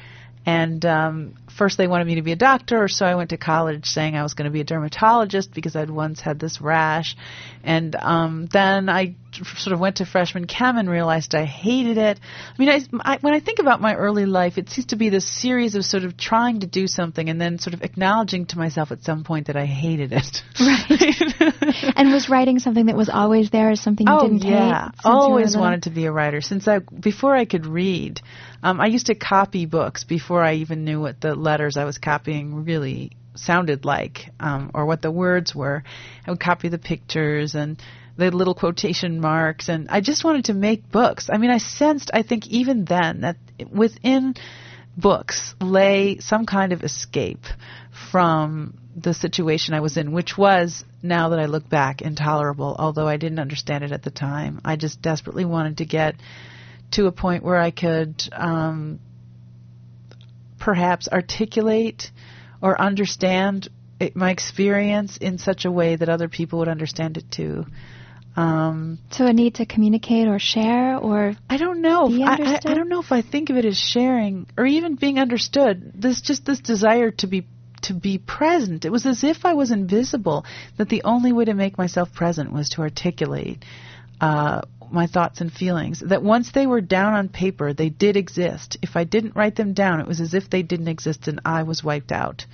And 0.47 0.85
um, 0.87 1.35
first, 1.57 1.79
they 1.79 1.87
wanted 1.87 2.07
me 2.07 2.17
to 2.17 2.23
be 2.23 2.33
a 2.33 2.37
doctor, 2.37 2.89
so 2.89 3.07
I 3.07 3.15
went 3.15 3.31
to 3.31 3.37
college 3.37 3.87
saying 3.87 4.17
I 4.17 4.23
was 4.23 4.35
going 4.35 4.45
to 4.47 4.51
be 4.51 4.61
a 4.61 4.65
dermatologist 4.65 5.53
because 5.53 5.77
I'd 5.77 5.91
once 5.91 6.21
had 6.21 6.39
this 6.39 6.61
rash. 6.61 7.17
And 7.63 7.95
um, 7.97 8.49
then 8.53 8.89
I 8.89 9.17
sort 9.33 9.75
of 9.75 9.81
went 9.81 9.97
to 9.97 10.07
freshman 10.07 10.47
chem 10.47 10.77
and 10.77 10.89
realized 10.89 11.35
I 11.35 11.45
hated 11.45 11.99
it. 11.99 12.19
I 12.21 12.63
mean, 12.63 12.69
I, 12.69 12.81
I, 13.01 13.19
when 13.21 13.35
I 13.35 13.41
think 13.41 13.59
about 13.59 13.81
my 13.81 13.95
early 13.95 14.27
life, 14.27 14.59
it 14.59 14.71
seems 14.71 14.87
to 14.87 14.97
be 14.97 15.09
this 15.09 15.29
series 15.29 15.75
of 15.75 15.85
sort 15.85 16.05
of 16.05 16.17
trying 16.17 16.61
to 16.61 16.67
do 16.67 16.87
something 16.87 17.29
and 17.29 17.41
then 17.41 17.59
sort 17.59 17.75
of 17.75 17.83
acknowledging 17.83 18.47
to 18.47 18.59
myself 18.59 18.91
at 18.93 19.03
some 19.03 19.25
point 19.25 19.47
that 19.49 19.57
I 19.57 19.67
hated 19.67 20.13
it. 20.13 20.43
Right. 20.59 21.93
and 21.97 22.13
was 22.13 22.29
writing 22.29 22.59
something 22.59 22.87
that 22.87 22.97
was 22.97 23.09
always 23.09 23.51
there 23.51 23.71
as 23.71 23.81
something 23.81 24.07
you 24.07 24.13
oh 24.13 24.23
didn't 24.23 24.43
yeah, 24.43 24.85
hate? 24.85 24.93
you 25.05 25.11
were 25.11 25.17
always 25.17 25.57
wanted 25.57 25.85
to 25.85 25.91
be 25.91 26.07
a 26.07 26.13
writer 26.13 26.41
since 26.41 26.67
I 26.67 26.79
before 26.79 27.35
I 27.35 27.45
could 27.45 27.67
read. 27.67 28.21
Um, 28.63 28.81
I 28.81 28.87
used 28.87 29.07
to 29.07 29.15
copy 29.15 29.65
books 29.65 30.05
before 30.05 30.43
I 30.43 30.55
even 30.57 30.85
knew 30.85 31.01
what 31.01 31.21
the 31.21 31.35
letters 31.41 31.77
I 31.77 31.85
was 31.85 31.99
copying 31.99 32.65
really 32.65 33.13
sounded 33.35 33.85
like 33.85 34.31
um, 34.39 34.71
or 34.75 34.87
what 34.87 35.03
the 35.03 35.11
words 35.11 35.55
were. 35.55 35.83
I 36.27 36.31
would 36.31 36.41
copy 36.41 36.69
the 36.69 36.79
pictures 36.79 37.55
and 37.55 37.81
the 38.17 38.31
little 38.31 38.55
quotation 38.55 39.21
marks, 39.21 39.69
and 39.69 39.89
I 39.89 40.01
just 40.01 40.25
wanted 40.25 40.47
to 40.47 40.55
make 40.55 40.91
books. 40.91 41.29
I 41.33 41.39
mean, 41.39 41.51
I 41.51 41.59
sensed, 41.59 42.11
I 42.13 42.23
think, 42.23 42.47
even 42.49 42.85
then 42.85 43.23
that 43.23 43.37
within 43.71 44.35
books 44.97 45.55
lay 45.61 46.19
some 46.19 46.45
kind 46.45 46.73
of 46.73 46.83
escape 46.83 47.45
from 48.11 48.79
the 48.95 49.15
situation 49.15 49.75
I 49.75 49.81
was 49.81 49.97
in, 49.97 50.13
which 50.13 50.37
was, 50.37 50.85
now 51.03 51.31
that 51.31 51.39
I 51.39 51.47
look 51.47 51.69
back, 51.69 52.03
intolerable, 52.03 52.77
although 52.79 53.09
I 53.09 53.17
didn't 53.17 53.39
understand 53.39 53.85
it 53.85 53.93
at 53.93 54.03
the 54.03 54.11
time. 54.11 54.61
I 54.65 54.77
just 54.77 55.01
desperately 55.01 55.45
wanted 55.45 55.79
to 55.79 55.87
get 55.87 56.17
to 56.93 57.07
a 57.07 57.13
point 57.13 57.45
where 57.45 57.57
I 57.57 57.71
could 57.71 58.23
um, 58.33 58.99
perhaps 60.61 61.09
articulate 61.09 62.11
or 62.63 62.81
understand 62.81 63.69
it, 63.99 64.15
my 64.15 64.31
experience 64.31 65.17
in 65.17 65.39
such 65.39 65.65
a 65.65 65.71
way 65.71 65.97
that 65.97 66.09
other 66.09 66.29
people 66.29 66.61
would 66.61 66.69
understand 66.69 67.17
it 67.17 67.25
too. 67.31 67.67
Um, 68.37 68.99
So 69.11 69.27
a 69.27 69.33
need 69.33 69.57
to 69.57 69.67
communicate 69.67 70.29
or 70.29 70.39
share 70.39 70.97
or 70.97 71.35
I 71.49 71.57
don't 71.57 71.83
know. 71.83 72.07
I, 72.25 72.37
I. 72.37 72.61
I 72.65 72.75
don't 72.75 72.89
know 72.89 73.01
if 73.01 73.11
I 73.11 73.23
think 73.23 73.51
of 73.51 73.57
it 73.57 73.65
as 73.65 73.77
sharing 73.77 74.47
or 74.57 74.65
even 74.65 74.95
being 74.95 75.19
understood. 75.19 75.93
This 75.97 76.21
just 76.21 76.47
this 76.47 76.61
desire 76.61 77.11
to 77.23 77.27
be 77.27 77.47
to 77.83 77.95
be 77.95 78.19
present. 78.19 78.85
It 78.85 78.93
was 78.93 79.05
as 79.05 79.25
if 79.25 79.45
I 79.45 79.55
was 79.55 79.73
invisible. 79.73 80.45
That 80.79 80.89
the 80.89 81.03
only 81.03 81.33
way 81.33 81.47
to 81.47 81.55
make 81.55 81.77
myself 81.77 82.13
present 82.15 82.53
was 82.53 82.69
to 82.71 82.83
articulate 82.83 83.65
uh, 84.21 84.61
my 84.93 85.07
thoughts 85.07 85.41
and 85.41 85.53
feelings. 85.53 86.01
That 86.01 86.23
once 86.23 86.53
they 86.53 86.67
were 86.67 86.81
down 86.81 87.15
on 87.15 87.29
paper, 87.29 87.73
they 87.73 87.89
did 87.89 88.17
exist. 88.17 88.77
If 88.83 88.97
I 88.97 89.05
didn't 89.05 89.37
write 89.37 89.57
them 89.57 89.73
down, 89.73 90.01
it 90.01 90.07
was 90.07 90.21
as 90.21 90.35
if 90.35 90.51
they 90.51 90.63
didn't 90.63 90.89
exist 90.89 91.29
and 91.29 91.41
I 91.45 91.63
was 91.63 91.85
wiped 91.85 92.13
out. 92.13 92.47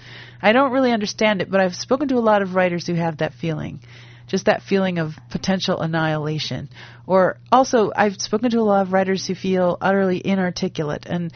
I 0.42 0.52
don't 0.52 0.72
really 0.72 0.92
understand 0.92 1.40
it, 1.40 1.50
but 1.50 1.60
I've 1.60 1.74
spoken 1.74 2.08
to 2.08 2.18
a 2.18 2.20
lot 2.20 2.42
of 2.42 2.54
writers 2.54 2.86
who 2.86 2.94
have 2.94 3.18
that 3.18 3.34
feeling 3.34 3.80
just 4.26 4.46
that 4.46 4.62
feeling 4.62 4.98
of 4.98 5.12
potential 5.30 5.80
annihilation. 5.80 6.68
Or 7.06 7.38
also, 7.52 7.92
I've 7.94 8.20
spoken 8.20 8.50
to 8.50 8.58
a 8.58 8.62
lot 8.62 8.82
of 8.82 8.92
writers 8.92 9.26
who 9.26 9.34
feel 9.34 9.78
utterly 9.80 10.20
inarticulate 10.24 11.06
and 11.06 11.32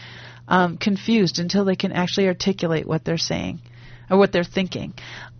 um, 0.48 0.76
confused 0.76 1.38
until 1.38 1.64
they 1.64 1.76
can 1.76 1.92
actually 1.92 2.26
articulate 2.26 2.86
what 2.86 3.04
they're 3.04 3.18
saying 3.18 3.60
or 4.10 4.18
what 4.18 4.32
they're 4.32 4.44
thinking. 4.44 4.94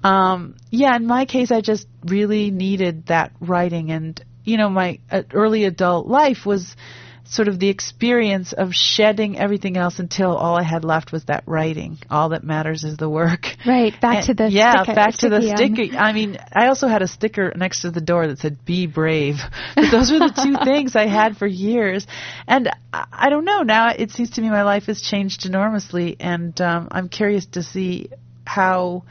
Um, 0.04 0.56
yeah, 0.70 0.94
in 0.94 1.06
my 1.06 1.24
case, 1.26 1.50
I 1.50 1.60
just 1.60 1.86
really 2.04 2.50
needed 2.50 3.06
that 3.06 3.32
writing, 3.40 3.90
and 3.90 4.24
you 4.44 4.56
know, 4.56 4.68
my 4.68 4.98
uh, 5.10 5.22
early 5.32 5.64
adult 5.64 6.06
life 6.06 6.44
was 6.46 6.76
sort 7.24 7.46
of 7.46 7.60
the 7.60 7.68
experience 7.68 8.52
of 8.52 8.74
shedding 8.74 9.38
everything 9.38 9.76
else 9.76 10.00
until 10.00 10.36
all 10.36 10.56
I 10.58 10.64
had 10.64 10.84
left 10.84 11.12
was 11.12 11.26
that 11.26 11.44
writing. 11.46 11.98
All 12.10 12.30
that 12.30 12.42
matters 12.42 12.82
is 12.82 12.96
the 12.96 13.08
work. 13.08 13.46
right 13.64 13.94
back 14.00 14.16
And- 14.16 14.26
to 14.26 14.34
the 14.34 14.50
yeah, 14.50 14.82
sticker- 14.82 14.94
back 14.96 15.14
to 15.18 15.28
the 15.28 15.40
sticker. 15.56 15.96
I 15.96 16.12
mean, 16.12 16.38
I 16.52 16.66
also 16.66 16.88
had 16.88 17.02
a 17.02 17.06
sticker 17.06 17.52
next 17.54 17.82
to 17.82 17.92
the 17.92 18.00
door 18.00 18.26
that 18.26 18.40
said 18.40 18.64
"Be 18.64 18.86
brave." 18.86 19.36
But 19.76 19.90
those 19.92 20.10
were 20.10 20.18
the 20.18 20.32
two 20.44 20.56
things 20.64 20.96
I 20.96 21.06
had 21.06 21.36
for 21.36 21.46
years, 21.46 22.04
and 22.48 22.68
I, 22.92 23.04
I 23.12 23.30
don't 23.30 23.44
know. 23.44 23.62
Now 23.62 23.90
it 23.96 24.10
seems 24.10 24.30
to 24.30 24.40
me 24.42 24.50
my 24.50 24.64
life 24.64 24.86
has 24.86 25.00
changed 25.00 25.46
enormously, 25.46 26.16
and 26.18 26.60
um, 26.60 26.88
I'm 26.90 27.08
curious 27.08 27.46
to 27.52 27.62
see 27.62 28.08
how 28.44 29.04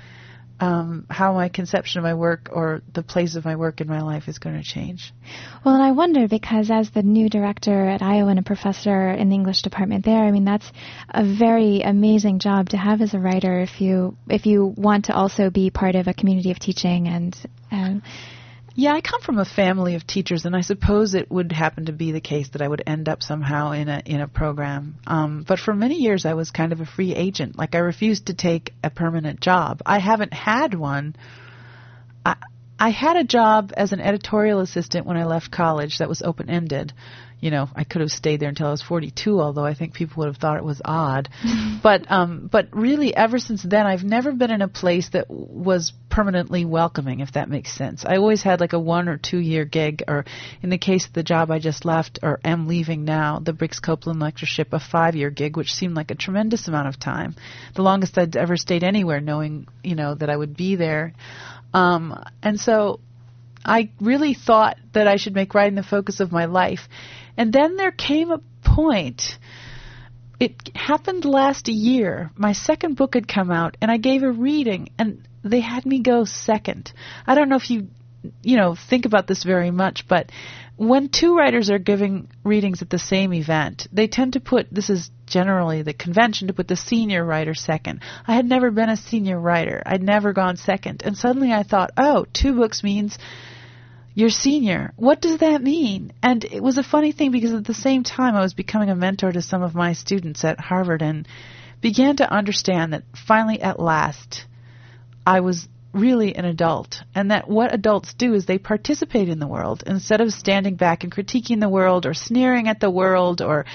um, 0.59 1.05
how 1.09 1.33
my 1.33 1.49
conception 1.49 1.99
of 1.99 2.03
my 2.03 2.13
work 2.13 2.49
or 2.51 2.81
the 2.93 3.03
place 3.03 3.35
of 3.35 3.45
my 3.45 3.55
work 3.55 3.81
in 3.81 3.87
my 3.87 4.01
life 4.01 4.27
is 4.27 4.39
going 4.39 4.55
to 4.55 4.63
change. 4.63 5.13
Well, 5.63 5.75
and 5.75 5.83
I 5.83 5.91
wonder 5.91 6.27
because 6.27 6.69
as 6.69 6.89
the 6.91 7.03
new 7.03 7.29
director 7.29 7.87
at 7.87 8.01
Iowa 8.01 8.29
and 8.29 8.39
a 8.39 8.43
professor 8.43 9.11
in 9.11 9.29
the 9.29 9.35
English 9.35 9.61
department 9.61 10.05
there, 10.05 10.23
I 10.23 10.31
mean 10.31 10.45
that's 10.45 10.69
a 11.09 11.23
very 11.23 11.81
amazing 11.81 12.39
job 12.39 12.69
to 12.69 12.77
have 12.77 13.01
as 13.01 13.13
a 13.13 13.19
writer 13.19 13.59
if 13.59 13.79
you 13.79 14.17
if 14.29 14.45
you 14.45 14.73
want 14.77 15.05
to 15.05 15.13
also 15.13 15.49
be 15.49 15.69
part 15.69 15.95
of 15.95 16.07
a 16.07 16.13
community 16.13 16.51
of 16.51 16.59
teaching 16.59 17.07
and 17.07 17.35
um, 17.71 18.01
Yeah, 18.79 18.93
I 18.93 19.01
come 19.01 19.19
from 19.19 19.39
a 19.39 19.43
family 19.43 19.95
of 19.95 20.07
teachers, 20.07 20.45
and 20.45 20.55
I 20.55 20.61
suppose 20.61 21.13
it 21.13 21.29
would 21.29 21.51
happen 21.51 21.87
to 21.87 21.91
be 21.91 22.13
the 22.13 22.21
case 22.21 22.47
that 22.53 22.61
I 22.61 22.67
would 22.69 22.81
end 22.87 23.09
up 23.09 23.21
somehow 23.21 23.71
in 23.73 23.89
a 23.89 24.01
in 24.05 24.21
a 24.21 24.27
program. 24.29 24.95
Um, 25.05 25.43
but 25.45 25.59
for 25.59 25.73
many 25.73 25.95
years, 25.95 26.25
I 26.25 26.33
was 26.33 26.49
kind 26.51 26.71
of 26.71 26.79
a 26.79 26.85
free 26.85 27.13
agent. 27.13 27.57
Like 27.57 27.75
I 27.75 27.79
refused 27.79 28.27
to 28.27 28.33
take 28.33 28.73
a 28.81 28.89
permanent 28.89 29.41
job. 29.41 29.81
I 29.85 29.99
haven't 29.99 30.33
had 30.33 30.73
one. 30.75 31.17
I 32.25 32.37
I 32.79 32.91
had 32.91 33.17
a 33.17 33.25
job 33.25 33.73
as 33.75 33.91
an 33.91 33.99
editorial 33.99 34.61
assistant 34.61 35.05
when 35.05 35.17
I 35.17 35.25
left 35.25 35.51
college 35.51 35.97
that 35.97 36.07
was 36.07 36.21
open 36.21 36.49
ended. 36.49 36.93
You 37.39 37.51
know, 37.51 37.69
I 37.73 37.85
could 37.85 38.01
have 38.01 38.11
stayed 38.11 38.41
there 38.41 38.49
until 38.49 38.67
I 38.67 38.71
was 38.71 38.81
42, 38.81 39.39
although 39.39 39.65
I 39.65 39.73
think 39.73 39.93
people 39.93 40.21
would 40.21 40.27
have 40.27 40.37
thought 40.37 40.57
it 40.57 40.63
was 40.63 40.81
odd. 40.83 41.29
but 41.83 42.09
um, 42.11 42.49
but 42.51 42.67
really, 42.71 43.15
ever 43.15 43.39
since 43.39 43.63
then, 43.63 43.85
I've 43.85 44.03
never 44.03 44.33
been 44.33 44.51
in 44.51 44.61
a 44.61 44.67
place 44.67 45.09
that 45.13 45.29
was 45.29 45.93
permanently 46.09 46.65
welcoming, 46.65 47.21
if 47.21 47.33
that 47.33 47.49
makes 47.49 47.71
sense. 47.71 48.03
I 48.05 48.17
always 48.17 48.43
had 48.43 48.59
like 48.59 48.73
a 48.73 48.79
one 48.79 49.07
or 49.07 49.17
two 49.17 49.37
year 49.37 49.63
gig, 49.63 50.03
or 50.07 50.25
in 50.61 50.69
the 50.69 50.77
case 50.77 51.07
of 51.07 51.13
the 51.13 51.23
job 51.23 51.49
I 51.49 51.59
just 51.59 51.85
left 51.85 52.19
or 52.21 52.39
am 52.43 52.67
leaving 52.67 53.05
now, 53.05 53.39
the 53.39 53.53
Briggs 53.53 53.79
Copeland 53.79 54.19
lectureship, 54.19 54.73
a 54.73 54.79
five 54.79 55.15
year 55.15 55.29
gig, 55.29 55.55
which 55.55 55.73
seemed 55.73 55.95
like 55.95 56.11
a 56.11 56.15
tremendous 56.15 56.67
amount 56.67 56.89
of 56.89 56.99
time, 56.99 57.35
the 57.75 57.83
longest 57.83 58.17
I'd 58.17 58.35
ever 58.35 58.57
stayed 58.57 58.83
anywhere, 58.83 59.21
knowing 59.21 59.67
you 59.83 59.95
know 59.95 60.15
that 60.15 60.29
I 60.29 60.35
would 60.35 60.57
be 60.57 60.75
there. 60.75 61.13
Um, 61.73 62.21
and 62.41 62.59
so 62.59 62.99
I 63.63 63.91
really 63.99 64.33
thought 64.33 64.77
that 64.93 65.07
I 65.07 65.17
should 65.17 65.35
make 65.35 65.53
writing 65.53 65.75
the 65.75 65.83
focus 65.83 66.19
of 66.19 66.31
my 66.31 66.45
life. 66.45 66.87
And 67.39 67.53
then 67.53 67.77
there 67.77 67.91
came 67.91 68.31
a 68.31 68.41
point. 68.63 69.37
It 70.41 70.75
happened 70.75 71.23
last 71.23 71.69
year. 71.69 72.31
My 72.35 72.51
second 72.51 72.97
book 72.97 73.13
had 73.13 73.29
come 73.29 73.49
out, 73.49 73.77
and 73.81 73.89
I 73.89 73.95
gave 73.95 74.23
a 74.23 74.31
reading, 74.31 74.89
and 74.99 75.25
they 75.41 75.61
had 75.61 75.85
me 75.85 76.01
go 76.01 76.25
second. 76.25 76.91
I 77.25 77.35
don't 77.35 77.47
know 77.47 77.55
if 77.55 77.69
you, 77.69 77.87
you 78.43 78.57
know, 78.57 78.75
think 78.75 79.05
about 79.05 79.25
this 79.25 79.45
very 79.45 79.71
much, 79.71 80.05
but 80.05 80.33
when 80.75 81.07
two 81.07 81.33
writers 81.37 81.69
are 81.69 81.79
giving 81.79 82.29
readings 82.43 82.81
at 82.81 82.89
the 82.89 82.99
same 82.99 83.33
event, 83.33 83.87
they 83.93 84.07
tend 84.07 84.33
to 84.33 84.41
put 84.41 84.67
this 84.69 84.89
is 84.89 85.09
generally 85.25 85.81
the 85.81 85.93
convention 85.93 86.49
to 86.49 86.53
put 86.53 86.67
the 86.67 86.75
senior 86.75 87.23
writer 87.23 87.53
second. 87.53 88.01
I 88.27 88.35
had 88.35 88.45
never 88.45 88.69
been 88.69 88.89
a 88.89 88.97
senior 88.97 89.39
writer. 89.39 89.81
I'd 89.85 90.03
never 90.03 90.33
gone 90.33 90.57
second. 90.57 91.03
And 91.05 91.17
suddenly 91.17 91.53
I 91.53 91.63
thought, 91.63 91.91
oh, 91.95 92.25
two 92.33 92.53
books 92.55 92.83
means 92.83 93.17
you're 94.19 94.29
senior. 94.29 94.91
What 94.97 95.21
does 95.21 95.37
that 95.37 95.63
mean? 95.63 96.11
And 96.21 96.43
it 96.43 96.61
was 96.61 96.77
a 96.77 96.83
funny 96.83 97.13
thing 97.13 97.31
because 97.31 97.53
at 97.53 97.65
the 97.65 97.73
same 97.73 98.03
time 98.03 98.35
I 98.35 98.41
was 98.41 98.53
becoming 98.53 98.89
a 98.89 98.95
mentor 98.95 99.31
to 99.31 99.41
some 99.41 99.63
of 99.63 99.73
my 99.73 99.93
students 99.93 100.43
at 100.43 100.59
Harvard 100.59 101.01
and 101.01 101.25
began 101.79 102.17
to 102.17 102.29
understand 102.29 102.91
that 102.91 103.03
finally 103.27 103.61
at 103.61 103.79
last 103.79 104.45
I 105.25 105.39
was 105.39 105.69
really 105.93 106.35
an 106.35 106.43
adult 106.43 107.01
and 107.15 107.31
that 107.31 107.49
what 107.49 107.73
adults 107.73 108.13
do 108.13 108.33
is 108.33 108.45
they 108.45 108.57
participate 108.57 109.29
in 109.29 109.39
the 109.39 109.47
world 109.47 109.83
instead 109.87 110.21
of 110.21 110.33
standing 110.33 110.75
back 110.75 111.03
and 111.03 111.11
critiquing 111.11 111.61
the 111.61 111.69
world 111.69 112.05
or 112.05 112.13
sneering 112.13 112.67
at 112.67 112.79
the 112.79 112.91
world 112.91 113.41
or 113.41 113.65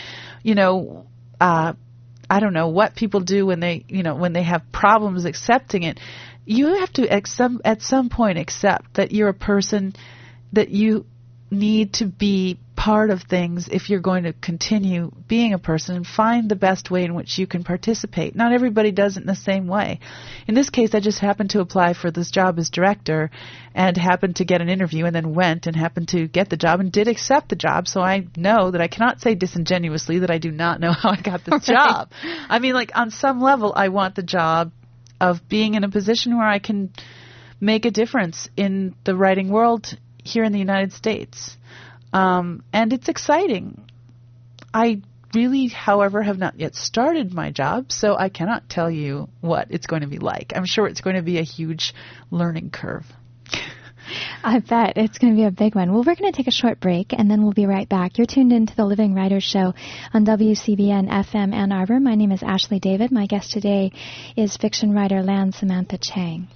you 0.43 0.55
know 0.55 1.07
uh 1.41 1.73
I 2.29 2.41
don't 2.41 2.53
know 2.53 2.69
what 2.69 2.95
people 2.95 3.21
do 3.21 3.47
when 3.47 3.61
they 3.61 3.85
you 3.89 4.03
know 4.03 4.15
when 4.15 4.33
they 4.35 4.43
have 4.43 4.71
problems 4.71 5.25
accepting 5.25 5.83
it 5.83 5.99
you 6.45 6.67
have 6.81 6.93
to 6.93 7.09
at 7.09 7.27
some 7.27 7.61
at 7.65 7.83
some 7.83 8.11
point 8.11 8.39
accept 8.39 8.95
that 8.95 9.11
you're 9.11 9.31
a 9.31 9.35
person 9.35 9.95
that 10.55 10.71
you 10.71 11.07
need 11.51 11.93
to 11.95 12.07
be 12.07 12.59
part 12.75 13.11
of 13.11 13.23
things 13.23 13.69
if 13.71 13.89
you're 13.89 14.01
going 14.01 14.25
to 14.25 14.33
continue 14.33 15.11
being 15.29 15.53
a 15.53 15.59
person 15.59 15.95
and 15.95 16.07
find 16.07 16.49
the 16.51 16.57
best 16.57 16.91
way 16.91 17.05
in 17.05 17.15
which 17.15 17.39
you 17.39 17.47
can 17.47 17.63
participate. 17.63 18.35
Not 18.35 18.53
everybody 18.53 18.91
does 18.91 19.17
it 19.17 19.21
in 19.21 19.27
the 19.27 19.37
same 19.37 19.69
way. 19.69 20.01
In 20.49 20.55
this 20.55 20.71
case, 20.71 20.95
I 20.95 21.01
just 21.01 21.21
happened 21.21 21.51
to 21.51 21.61
apply 21.61 21.93
for 21.95 22.11
this 22.11 22.31
job 22.31 22.59
as 22.59 22.71
director 22.71 23.31
and 23.75 23.97
happened 23.97 24.37
to 24.37 24.45
get 24.45 24.61
an 24.61 24.69
interview 24.69 25.05
and 25.07 25.15
then 25.15 25.35
went 25.35 25.67
and 25.67 25.77
happened 25.77 26.09
to 26.09 26.27
get 26.27 26.51
the 26.51 26.57
job 26.57 26.81
and 26.81 26.91
did 26.91 27.07
accept 27.09 27.49
the 27.49 27.57
job. 27.57 27.87
So 27.87 28.01
I 28.01 28.27
know 28.37 28.73
that 28.73 28.81
I 28.81 28.89
cannot 28.89 29.21
say 29.21 29.35
disingenuously 29.37 30.19
that 30.21 30.31
I 30.31 30.39
do 30.39 30.51
not 30.51 30.81
know 30.81 30.93
how 31.03 31.11
I 31.11 31.21
got 31.21 31.45
this 31.45 31.53
Right. 31.53 31.63
job. 31.63 32.11
I 32.49 32.59
mean, 32.59 32.75
like 32.75 32.91
on 32.95 33.11
some 33.11 33.41
level, 33.41 33.73
I 33.75 33.89
want 33.89 34.17
the 34.17 34.23
job 34.25 34.73
of 35.21 35.49
being 35.49 35.75
in 35.75 35.85
a 35.85 35.89
position 35.89 36.37
where 36.37 36.49
I 36.49 36.59
can 36.59 36.91
make 37.61 37.85
a 37.87 37.91
difference 37.91 38.49
in 38.57 38.95
the 39.05 39.15
writing 39.15 39.49
world 39.49 39.97
here 40.25 40.43
in 40.43 40.53
the 40.53 40.59
United 40.59 40.93
States. 40.93 41.57
Um, 42.13 42.65
and 42.73 42.93
it's 42.93 43.09
exciting. 43.09 43.85
I 44.73 45.03
really, 45.35 45.69
however, 45.69 46.23
have 46.23 46.39
not 46.39 46.59
yet 46.59 46.75
started 46.75 47.33
my 47.33 47.51
job, 47.51 47.93
so 47.93 48.17
I 48.17 48.29
cannot 48.29 48.69
tell 48.69 48.91
you 48.91 49.29
what 49.41 49.69
it's 49.71 49.87
going 49.87 50.03
to 50.03 50.09
be 50.09 50.19
like. 50.19 50.53
I'm 50.55 50.65
sure 50.65 50.87
it's 50.87 51.01
going 51.01 51.17
to 51.17 51.23
be 51.23 51.39
a 51.39 51.43
huge 51.43 51.95
learning 52.31 52.71
curve. 52.71 53.05
I 54.45 54.61
bet 54.61 54.97
it's 54.97 55.19
going 55.19 55.35
to 55.35 55.37
be 55.37 55.47
a 55.47 55.51
big 55.51 55.75
one. 55.75 55.93
Well, 55.93 56.05
we're 56.05 56.15
going 56.15 56.31
to 56.31 56.37
take 56.37 56.47
a 56.47 56.53
short 56.53 56.79
break 56.79 57.13
and 57.13 57.31
then 57.31 57.43
we'll 57.43 57.53
be 57.53 57.67
right 57.67 57.89
back. 57.89 58.19
You're 58.19 58.27
tuned 58.27 58.53
into 58.53 58.77
the 58.77 58.85
Living 58.85 59.15
Writers 59.15 59.45
Show 59.45 59.75
on 60.13 60.27
WCBN 60.27 61.09
FM 61.09 61.55
Ann 61.55 61.73
Arbor. 61.73 62.01
My 62.01 62.15
name 62.15 62.31
is 62.31 62.43
Ashley 62.43 62.81
David. 62.81 63.11
My 63.11 63.27
guest 63.27 63.51
today 63.51 63.93
is 64.37 64.57
fiction 64.57 64.95
writer 64.95 65.23
Lan 65.23 65.53
Samantha 65.53 65.99
Chang. 65.99 66.49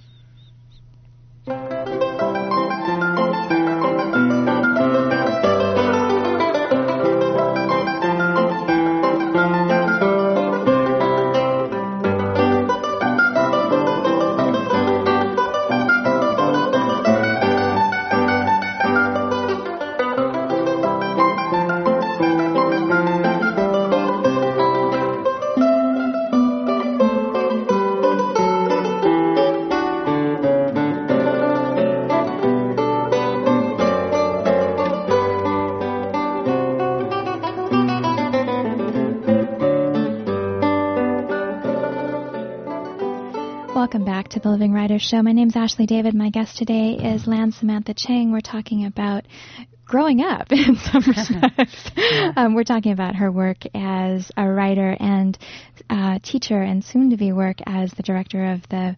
Welcome 43.89 44.05
back 44.05 44.27
to 44.27 44.39
the 44.39 44.49
Living 44.49 44.71
Writers 44.71 45.01
Show. 45.01 45.23
My 45.23 45.31
name 45.31 45.47
is 45.47 45.55
Ashley 45.55 45.87
David. 45.87 46.13
My 46.13 46.29
guest 46.29 46.57
today 46.57 46.91
is 46.91 47.25
Lan 47.25 47.51
Samantha 47.51 47.95
Chang. 47.95 48.31
We're 48.31 48.39
talking 48.39 48.85
about 48.85 49.25
growing 49.83 50.21
up 50.21 50.45
in 50.51 50.75
some 50.75 51.01
respects. 51.07 51.89
um, 52.35 52.53
we're 52.53 52.65
talking 52.65 52.91
about 52.91 53.15
her 53.15 53.31
work 53.31 53.57
as 53.73 54.31
a 54.37 54.47
writer 54.47 54.95
and 54.99 55.35
uh, 55.89 56.19
teacher, 56.21 56.61
and 56.61 56.85
soon 56.85 57.09
to 57.09 57.17
be 57.17 57.31
work 57.31 57.57
as 57.65 57.91
the 57.93 58.03
director 58.03 58.51
of 58.51 58.61
the 58.69 58.95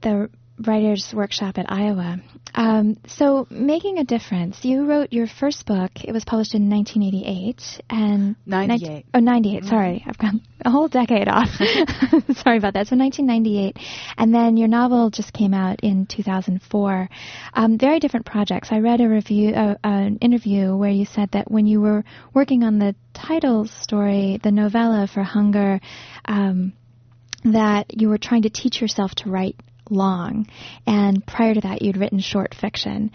the 0.00 0.30
Writers 0.66 1.12
Workshop 1.14 1.58
at 1.58 1.70
Iowa. 1.70 2.18
Um, 2.54 2.98
so, 3.06 3.46
making 3.50 3.98
a 3.98 4.04
difference. 4.04 4.64
You 4.64 4.84
wrote 4.84 5.12
your 5.12 5.26
first 5.26 5.66
book. 5.66 5.92
It 6.02 6.12
was 6.12 6.24
published 6.24 6.54
in 6.54 6.68
1988 6.68 7.80
and 7.88 8.36
98. 8.44 9.06
oh, 9.14 9.18
98. 9.20 9.64
Sorry, 9.64 10.04
I've 10.06 10.18
gone 10.18 10.42
a 10.64 10.70
whole 10.70 10.88
decade 10.88 11.28
off. 11.28 11.48
sorry 12.36 12.58
about 12.58 12.74
that. 12.74 12.88
So, 12.88 12.96
1998, 12.96 13.76
and 14.18 14.34
then 14.34 14.56
your 14.56 14.68
novel 14.68 15.10
just 15.10 15.32
came 15.32 15.54
out 15.54 15.80
in 15.82 16.06
2004. 16.06 17.08
Um, 17.54 17.78
very 17.78 18.00
different 18.00 18.26
projects. 18.26 18.68
I 18.70 18.80
read 18.80 19.00
a 19.00 19.08
review, 19.08 19.54
uh, 19.54 19.76
an 19.84 20.18
interview 20.18 20.76
where 20.76 20.90
you 20.90 21.04
said 21.06 21.30
that 21.32 21.50
when 21.50 21.66
you 21.66 21.80
were 21.80 22.04
working 22.34 22.64
on 22.64 22.78
the 22.78 22.94
title 23.14 23.66
story, 23.82 24.40
the 24.42 24.50
novella 24.50 25.08
for 25.12 25.22
Hunger. 25.22 25.80
Um, 26.24 26.74
that 27.42 27.98
you 27.98 28.10
were 28.10 28.18
trying 28.18 28.42
to 28.42 28.50
teach 28.50 28.82
yourself 28.82 29.14
to 29.14 29.30
write 29.30 29.56
long, 29.90 30.46
and 30.86 31.24
prior 31.26 31.54
to 31.54 31.60
that, 31.62 31.82
you'd 31.82 31.96
written 31.96 32.20
short 32.20 32.54
fiction. 32.54 33.10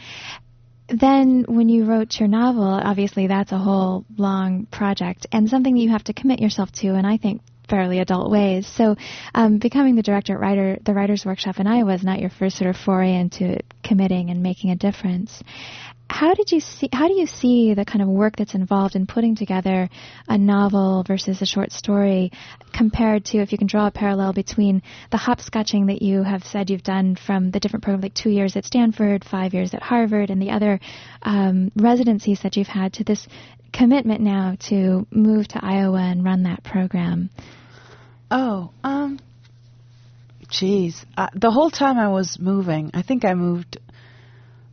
Then, 0.87 1.45
when 1.47 1.67
you 1.67 1.85
wrote 1.85 2.19
your 2.19 2.27
novel, 2.27 2.63
obviously 2.63 3.27
that's 3.27 3.51
a 3.51 3.57
whole 3.57 4.05
long 4.17 4.67
project 4.67 5.25
and 5.31 5.49
something 5.49 5.73
that 5.73 5.81
you 5.81 5.89
have 5.89 6.03
to 6.05 6.13
commit 6.13 6.39
yourself 6.39 6.71
to, 6.73 6.89
and 6.89 7.07
I 7.07 7.17
think 7.17 7.41
fairly 7.69 7.99
adult 7.99 8.29
ways. 8.29 8.67
So, 8.67 8.95
um, 9.33 9.57
becoming 9.57 9.95
the 9.95 10.03
director 10.03 10.33
at 10.33 10.39
Writer, 10.39 10.77
the 10.85 10.93
Writers 10.93 11.25
Workshop 11.25 11.59
in 11.59 11.67
Iowa 11.67 11.93
is 11.93 12.03
not 12.03 12.19
your 12.19 12.29
first 12.29 12.57
sort 12.57 12.69
of 12.69 12.77
foray 12.77 13.15
into 13.15 13.59
committing 13.83 14.29
and 14.29 14.43
making 14.43 14.71
a 14.71 14.75
difference. 14.75 15.41
How 16.09 16.33
did 16.33 16.51
you 16.51 16.59
see? 16.59 16.87
How 16.93 17.07
do 17.07 17.13
you 17.13 17.25
see 17.25 17.73
the 17.73 17.83
kind 17.83 18.01
of 18.01 18.07
work 18.07 18.35
that's 18.37 18.53
involved 18.53 18.95
in 18.95 19.07
putting 19.07 19.35
together 19.35 19.89
a 20.27 20.37
novel 20.37 21.03
versus 21.05 21.41
a 21.41 21.45
short 21.45 21.71
story, 21.71 22.31
compared 22.73 23.25
to 23.25 23.39
if 23.39 23.51
you 23.51 23.57
can 23.57 23.67
draw 23.67 23.87
a 23.87 23.91
parallel 23.91 24.31
between 24.31 24.81
the 25.11 25.17
hopscotching 25.17 25.87
that 25.87 26.01
you 26.01 26.23
have 26.23 26.43
said 26.43 26.69
you've 26.69 26.83
done 26.83 27.15
from 27.15 27.51
the 27.51 27.59
different 27.59 27.83
programs, 27.83 28.03
like 28.03 28.13
two 28.13 28.29
years 28.29 28.55
at 28.55 28.65
Stanford, 28.65 29.25
five 29.25 29.53
years 29.53 29.73
at 29.73 29.81
Harvard, 29.81 30.29
and 30.29 30.41
the 30.41 30.51
other 30.51 30.79
um, 31.23 31.71
residencies 31.75 32.41
that 32.43 32.55
you've 32.55 32.67
had, 32.67 32.93
to 32.93 33.03
this 33.03 33.27
commitment 33.73 34.21
now 34.21 34.55
to 34.69 35.05
move 35.11 35.47
to 35.49 35.59
Iowa 35.63 35.99
and 35.99 36.23
run 36.23 36.43
that 36.43 36.63
program? 36.63 37.29
Oh, 38.31 38.71
um, 38.83 39.19
geez. 40.49 41.05
Uh, 41.17 41.27
the 41.33 41.51
whole 41.51 41.69
time 41.69 41.97
I 41.97 42.07
was 42.07 42.37
moving, 42.39 42.91
I 42.93 43.01
think 43.01 43.25
I 43.25 43.33
moved 43.33 43.79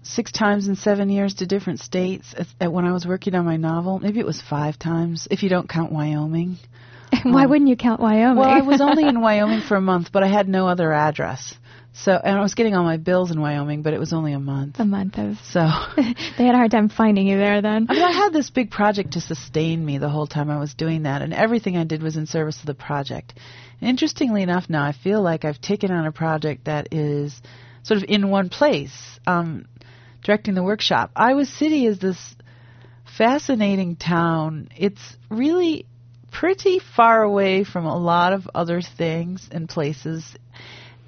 six 0.03 0.33
times 0.33 0.69
in 0.69 0.77
seven 0.77 1.09
years 1.11 1.35
to 1.35 1.47
different 1.47 1.81
states 1.81 2.35
at, 2.37 2.47
at 2.61 2.73
when 2.73 2.85
I 2.85 2.93
was 2.93 3.07
working 3.07 3.35
on 3.35 3.45
my 3.45 3.57
novel. 3.57 3.99
Maybe 3.99 4.21
it 4.21 4.27
was 4.27 4.41
five 4.41 4.79
times, 4.79 5.29
if 5.31 5.43
you 5.43 5.49
don't 5.49 5.69
count 5.69 5.93
Wyoming. 5.93 6.59
Why 7.23 7.47
wouldn't 7.47 7.69
you 7.69 7.77
count 7.77 8.01
Wyoming? 8.01 8.39
Well, 8.39 8.49
I 8.49 8.61
was 8.61 8.81
only 8.81 9.07
in 9.07 9.21
Wyoming 9.21 9.63
for 9.63 9.77
a 9.77 9.81
month, 9.81 10.11
but 10.13 10.23
I 10.23 10.29
had 10.29 10.49
no 10.49 10.67
other 10.67 10.93
address. 10.93 11.55
So, 11.95 12.13
and 12.13 12.39
I 12.39 12.41
was 12.41 12.55
getting 12.55 12.75
all 12.75 12.85
my 12.85 12.97
bills 12.97 13.31
in 13.31 13.41
Wyoming, 13.41 13.83
but 13.83 13.93
it 13.93 14.01
was 14.01 14.15
only 14.15 14.33
a 14.33 14.41
month. 14.41 14.81
a 14.81 14.85
month 14.85 15.19
of. 15.19 15.37
So, 15.45 15.61
they 16.39 16.45
had 16.45 16.55
a 16.55 16.59
hard 16.59 16.71
time 16.71 16.89
finding 16.89 17.27
you 17.27 17.37
there 17.37 17.61
then. 17.61 17.87
I 17.91 17.93
mean, 17.93 18.03
I 18.03 18.13
had 18.13 18.33
this 18.33 18.49
big 18.49 18.71
project 18.71 19.13
to 19.13 19.21
sustain 19.21 19.85
me 19.85 19.99
the 19.99 20.09
whole 20.09 20.27
time 20.27 20.49
I 20.49 20.59
was 20.59 20.73
doing 20.73 21.03
that, 21.03 21.21
and 21.21 21.35
everything 21.35 21.77
I 21.77 21.85
did 21.85 22.03
was 22.03 22.17
in 22.17 22.27
service 22.27 22.59
of 22.61 22.67
the 22.67 22.75
project. 22.75 23.35
And 23.81 23.91
interestingly 23.91 24.43
enough, 24.43 24.71
now 24.71 24.83
I 24.83 24.93
feel 24.93 25.21
like 25.21 25.45
I've 25.45 25.61
taken 25.61 25.91
on 25.91 26.07
a 26.07 26.13
project 26.13 26.65
that 26.65 26.95
is 26.95 27.43
sort 27.83 27.99
of 27.99 28.09
in 28.09 28.31
one 28.31 28.49
place, 28.49 29.21
um, 29.27 29.67
directing 30.23 30.55
the 30.55 30.63
workshop. 30.63 31.11
Iowa 31.17 31.45
City 31.45 31.87
is 31.87 31.99
this 31.99 32.35
fascinating 33.17 33.97
town. 33.97 34.69
It's 34.77 35.17
really 35.31 35.87
pretty 36.31 36.79
far 36.97 37.23
away 37.23 37.65
from 37.65 37.85
a 37.85 37.97
lot 37.97 38.33
of 38.33 38.49
other 38.55 38.81
things 38.81 39.49
and 39.51 39.69
places, 39.69 40.25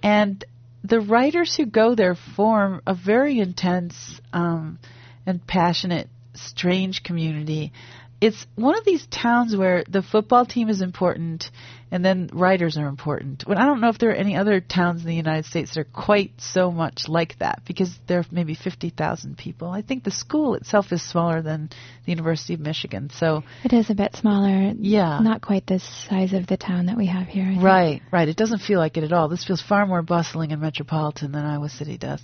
and 0.03 0.45
the 0.85 1.01
writers 1.01 1.57
who 1.57 1.65
go 1.65 1.95
there 1.95 2.15
form 2.37 2.83
a 2.87 2.95
very 2.95 3.39
intense 3.41 4.21
um, 4.35 4.79
and 5.27 5.45
passionate, 5.47 6.09
strange 6.35 7.03
community. 7.03 7.73
It's 8.21 8.47
one 8.55 8.77
of 8.77 8.85
these 8.85 9.07
towns 9.07 9.57
where 9.57 9.85
the 9.89 10.03
football 10.03 10.45
team 10.45 10.69
is 10.69 10.83
important 10.83 11.51
and 11.91 12.05
then 12.05 12.29
writers 12.33 12.77
are 12.77 12.87
important. 12.87 13.45
But 13.47 13.59
I 13.59 13.67
don't 13.67 13.81
know 13.81 13.89
if 13.89 13.99
there 13.99 14.11
are 14.11 14.15
any 14.15 14.37
other 14.37 14.61
towns 14.61 15.03
in 15.03 15.07
the 15.07 15.15
United 15.15 15.47
States 15.47 15.75
that 15.75 15.81
are 15.81 15.85
quite 15.85 16.33
so 16.39 16.71
much 16.71 17.09
like 17.09 17.39
that 17.39 17.63
because 17.67 17.97
there 18.07 18.21
are 18.21 18.25
maybe 18.31 18.55
50,000 18.55 19.37
people. 19.39 19.71
I 19.71 19.83
think 19.83 20.05
the 20.05 20.11
school 20.11 20.55
itself 20.55 20.93
is 20.93 21.03
smaller 21.03 21.43
than 21.43 21.71
the 22.05 22.13
University 22.13 22.55
of 22.55 22.61
Michigan. 22.61 23.11
So, 23.15 23.43
It 23.65 23.73
is 23.73 23.91
a 23.91 23.95
bit 23.95 24.17
smaller. 24.17 24.73
Yeah. 24.79 25.21
Not 25.21 25.43
quite 25.43 25.67
the 25.67 25.79
size 25.79 26.33
of 26.33 26.47
the 26.47 26.57
town 26.57 26.87
that 26.87 26.97
we 26.97 27.07
have 27.07 27.27
here. 27.27 27.45
I 27.45 27.53
think. 27.53 27.63
right, 27.63 28.03
right. 28.13 28.29
It 28.29 28.37
doesn't 28.37 28.61
feel 28.61 28.79
like 28.79 28.97
it 28.97 29.05
at 29.05 29.13
all. 29.13 29.29
This 29.29 29.45
feels 29.45 29.63
far 29.63 29.87
more 29.87 30.03
bustling 30.03 30.53
and 30.53 30.61
metropolitan 30.61 31.33
than 31.33 31.45
Iowa 31.45 31.69
City 31.69 31.99
does. 31.99 32.23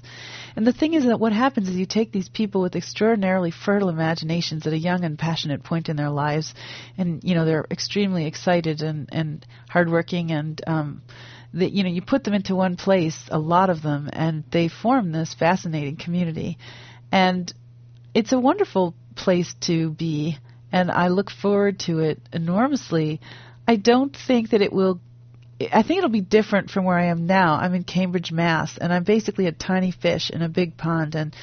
And 0.57 0.66
the 0.66 0.73
thing 0.73 0.94
is 0.94 1.05
that 1.05 1.20
what 1.20 1.33
happens 1.33 1.68
is 1.68 1.77
you 1.77 1.87
take 1.87 2.12
these 2.12 2.29
people 2.29 2.61
with 2.61 2.77
extraordinarily 2.77 3.51
fertile 3.51 3.88
imaginations 3.88 4.66
at 4.66 4.73
a 4.73 4.79
young 4.79 5.05
and 5.05 5.18
passionate 5.18 5.62
point 5.62 5.88
in 5.88 5.96
their 5.96 6.11
lives, 6.11 6.55
and 6.99 7.23
you 7.23 7.35
know 7.35 7.44
they're 7.44 7.66
extremely 7.70 8.27
excited 8.27 8.83
and 8.83 9.09
and 9.12 9.46
hardworking, 9.69 10.31
and 10.31 10.61
um, 10.67 11.03
that 11.55 11.73
you 11.73 11.83
know 11.83 11.91
you 11.91 12.03
put 12.03 12.25
them 12.25 12.35
into 12.35 12.55
one 12.55 12.77
place, 12.77 13.29
a 13.31 13.39
lot 13.39 13.71
of 13.71 13.83
them, 13.83 14.09
and 14.13 14.45
they 14.51 14.69
form 14.69 15.13
this 15.13 15.35
fascinating 15.35 15.97
community, 15.97 16.59
and 17.13 17.53
it's 18.15 18.33
a 18.33 18.39
wonderful 18.39 18.95
place 19.15 19.55
to 19.63 19.91
be, 19.91 20.37
and 20.73 20.91
I 20.91 21.09
look 21.09 21.31
forward 21.31 21.81
to 21.81 22.01
it 22.01 22.21
enormously. 22.33 23.21
I 23.67 23.77
don't 23.77 24.17
think 24.17 24.51
that 24.51 24.63
it 24.63 24.73
will 24.73 25.01
I 25.73 25.83
think 25.83 25.99
it'll 25.99 26.11
be 26.11 26.23
different 26.23 26.71
from 26.71 26.85
where 26.85 26.97
I 26.97 27.07
am 27.07 27.27
now. 27.27 27.55
I'm 27.55 27.75
in 27.75 27.85
Cambridge, 27.85 28.33
Mass, 28.33 28.79
and 28.79 28.93
I'm 28.93 29.05
basically 29.05 29.47
a 29.47 29.53
tiny 29.53 29.91
fish 29.91 30.31
in 30.31 30.41
a 30.41 30.49
big 30.49 30.79
pond. 30.79 31.15
And 31.15 31.37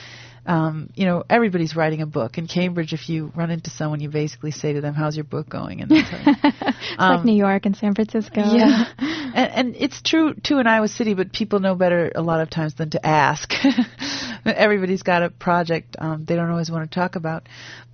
um, 0.47 0.89
you 0.95 1.05
know, 1.05 1.25
everybody's 1.29 1.75
writing 1.75 2.01
a 2.01 2.05
book 2.05 2.37
in 2.37 2.47
Cambridge. 2.47 2.93
If 2.93 3.09
you 3.09 3.33
run 3.35 3.51
into 3.51 3.69
someone, 3.69 3.99
you 3.99 4.09
basically 4.09 4.51
say 4.51 4.71
to 4.73 4.81
them, 4.81 4.93
"How's 4.93 5.17
your 5.17 5.25
book 5.25 5.49
going?" 5.49 5.81
And 5.81 5.91
they'll 5.91 6.03
tell 6.09 6.19
you. 6.19 6.35
It's 6.41 6.97
like 6.97 7.25
New 7.25 7.35
York 7.35 7.65
and 7.65 7.75
San 7.75 7.93
Francisco. 7.93 8.41
Um, 8.41 8.55
Yeah, 8.55 8.85
and, 8.97 9.51
and 9.51 9.75
it's 9.75 10.01
true 10.01 10.33
too 10.33 10.59
in 10.59 10.65
Iowa 10.65 10.87
City, 10.87 11.13
but 11.15 11.33
people 11.33 11.59
know 11.59 11.75
better 11.75 12.13
a 12.15 12.21
lot 12.21 12.39
of 12.39 12.49
times 12.49 12.75
than 12.75 12.91
to 12.91 13.05
ask. 13.05 13.51
Everybody's 14.45 15.03
got 15.03 15.21
a 15.21 15.29
project 15.29 15.97
um, 15.99 16.23
they 16.23 16.35
don't 16.35 16.49
always 16.49 16.71
want 16.71 16.89
to 16.89 16.95
talk 16.95 17.17
about, 17.17 17.47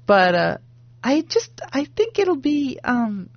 but 0.05 0.35
uh, 0.35 0.57
I 1.03 1.21
just 1.21 1.49
I 1.71 1.85
think 1.85 2.19
it'll 2.19 2.35
be. 2.35 2.79
Um, 2.83 3.31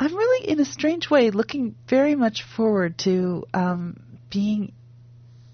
I'm 0.00 0.16
really, 0.16 0.48
in 0.48 0.58
a 0.58 0.64
strange 0.64 1.08
way, 1.08 1.30
looking 1.30 1.76
very 1.88 2.14
much 2.14 2.42
forward 2.56 2.98
to 2.98 3.44
um, 3.54 4.00
being 4.30 4.72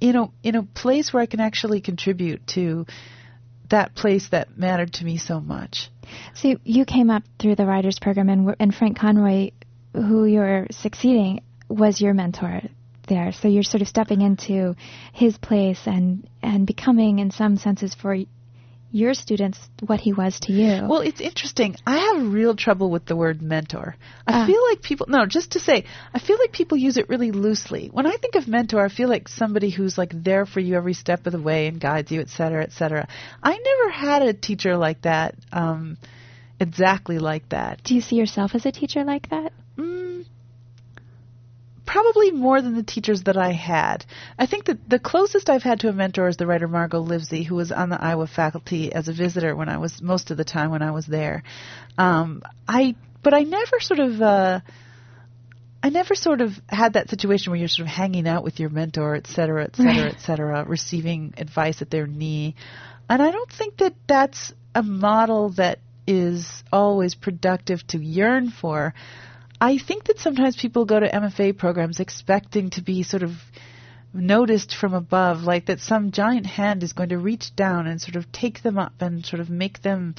in 0.00 0.16
a 0.16 0.30
in 0.42 0.56
a 0.56 0.62
place 0.62 1.12
where 1.12 1.22
I 1.22 1.26
can 1.26 1.40
actually 1.40 1.80
contribute 1.80 2.46
to 2.48 2.86
that 3.70 3.94
place 3.94 4.28
that 4.30 4.58
mattered 4.58 4.92
to 4.94 5.04
me 5.04 5.16
so 5.16 5.40
much. 5.40 5.90
So 6.34 6.56
you 6.64 6.84
came 6.84 7.10
up 7.10 7.22
through 7.38 7.54
the 7.54 7.66
writers 7.66 7.98
program, 8.00 8.28
and, 8.28 8.54
and 8.58 8.74
Frank 8.74 8.98
Conroy, 8.98 9.50
who 9.92 10.24
you're 10.24 10.66
succeeding, 10.70 11.42
was 11.68 12.00
your 12.00 12.14
mentor 12.14 12.62
there. 13.08 13.32
So 13.32 13.48
you're 13.48 13.62
sort 13.62 13.82
of 13.82 13.88
stepping 13.88 14.22
into 14.22 14.74
his 15.12 15.38
place 15.38 15.80
and 15.86 16.28
and 16.42 16.66
becoming, 16.66 17.18
in 17.18 17.30
some 17.30 17.56
senses, 17.56 17.94
for 17.94 18.16
your 18.92 19.14
students 19.14 19.58
what 19.86 20.00
he 20.00 20.12
was 20.12 20.40
to 20.40 20.52
you. 20.52 20.86
Well, 20.88 21.00
it's 21.00 21.20
interesting. 21.20 21.76
I 21.86 21.98
have 21.98 22.32
real 22.32 22.56
trouble 22.56 22.90
with 22.90 23.06
the 23.06 23.14
word 23.14 23.40
mentor. 23.40 23.96
I 24.26 24.42
Ah. 24.42 24.46
feel 24.46 24.62
like 24.68 24.82
people, 24.82 25.06
no, 25.08 25.26
just 25.26 25.52
to 25.52 25.60
say, 25.60 25.84
I 26.12 26.18
feel 26.18 26.38
like 26.38 26.52
people 26.52 26.76
use 26.76 26.96
it 26.96 27.08
really 27.08 27.30
loosely. 27.30 27.88
When 27.92 28.06
I 28.06 28.16
think 28.16 28.34
of 28.34 28.48
mentor, 28.48 28.84
I 28.84 28.88
feel 28.88 29.08
like 29.08 29.28
somebody 29.28 29.70
who's 29.70 29.96
like 29.96 30.12
there 30.24 30.44
for 30.44 30.60
you 30.60 30.74
every 30.76 30.94
step 30.94 31.26
of 31.26 31.32
the 31.32 31.40
way 31.40 31.68
and 31.68 31.80
guides 31.80 32.10
you, 32.10 32.20
et 32.20 32.30
cetera, 32.30 32.62
et 32.62 32.72
cetera. 32.72 33.06
I 33.42 33.56
never 33.56 33.90
had 33.90 34.22
a 34.22 34.32
teacher 34.32 34.76
like 34.76 35.02
that, 35.02 35.34
um, 35.52 35.96
exactly 36.58 37.18
like 37.18 37.48
that. 37.50 37.82
Do 37.84 37.94
you 37.94 38.00
see 38.00 38.16
yourself 38.16 38.54
as 38.54 38.66
a 38.66 38.72
teacher 38.72 39.04
like 39.04 39.30
that? 39.30 39.52
Probably 41.92 42.30
more 42.30 42.62
than 42.62 42.74
the 42.76 42.82
teachers 42.84 43.24
that 43.24 43.36
I 43.36 43.52
had. 43.52 44.04
I 44.38 44.46
think 44.46 44.66
that 44.66 44.88
the 44.88 44.98
closest 45.00 45.50
I've 45.50 45.64
had 45.64 45.80
to 45.80 45.88
a 45.88 45.92
mentor 45.92 46.28
is 46.28 46.36
the 46.36 46.46
writer 46.46 46.68
Margot 46.68 47.00
Livesey, 47.00 47.42
who 47.42 47.56
was 47.56 47.72
on 47.72 47.88
the 47.88 48.00
Iowa 48.00 48.28
faculty 48.28 48.92
as 48.92 49.08
a 49.08 49.12
visitor 49.12 49.56
when 49.56 49.68
I 49.68 49.78
was 49.78 50.00
most 50.00 50.30
of 50.30 50.36
the 50.36 50.44
time 50.44 50.70
when 50.70 50.82
I 50.82 50.92
was 50.92 51.06
there. 51.06 51.42
Um, 51.98 52.42
I 52.68 52.94
but 53.22 53.34
I 53.34 53.42
never 53.42 53.80
sort 53.80 53.98
of. 54.00 54.20
Uh, 54.22 54.60
I 55.82 55.88
never 55.88 56.14
sort 56.14 56.42
of 56.42 56.52
had 56.68 56.92
that 56.92 57.08
situation 57.08 57.50
where 57.50 57.58
you're 57.58 57.68
sort 57.68 57.88
of 57.88 57.94
hanging 57.94 58.28
out 58.28 58.44
with 58.44 58.60
your 58.60 58.68
mentor, 58.68 59.14
et 59.16 59.26
cetera, 59.26 59.64
et 59.64 59.76
cetera, 59.76 60.04
Right. 60.04 60.14
et 60.14 60.20
cetera, 60.26 60.64
receiving 60.64 61.32
advice 61.38 61.80
at 61.80 61.90
their 61.90 62.06
knee. 62.06 62.54
And 63.08 63.22
I 63.22 63.30
don't 63.30 63.50
think 63.50 63.78
that 63.78 63.94
that's 64.06 64.52
a 64.74 64.82
model 64.82 65.50
that 65.56 65.78
is 66.06 66.62
always 66.70 67.14
productive 67.14 67.86
to 67.88 67.98
yearn 67.98 68.50
for. 68.50 68.94
I 69.60 69.76
think 69.76 70.04
that 70.04 70.18
sometimes 70.18 70.56
people 70.56 70.86
go 70.86 70.98
to 70.98 71.08
MFA 71.08 71.56
programs 71.56 72.00
expecting 72.00 72.70
to 72.70 72.82
be 72.82 73.02
sort 73.02 73.22
of 73.22 73.32
noticed 74.14 74.74
from 74.74 74.94
above, 74.94 75.42
like 75.42 75.66
that 75.66 75.80
some 75.80 76.12
giant 76.12 76.46
hand 76.46 76.82
is 76.82 76.94
going 76.94 77.10
to 77.10 77.18
reach 77.18 77.54
down 77.54 77.86
and 77.86 78.00
sort 78.00 78.16
of 78.16 78.32
take 78.32 78.62
them 78.62 78.78
up 78.78 78.94
and 79.00 79.24
sort 79.24 79.40
of 79.40 79.50
make 79.50 79.82
them, 79.82 80.14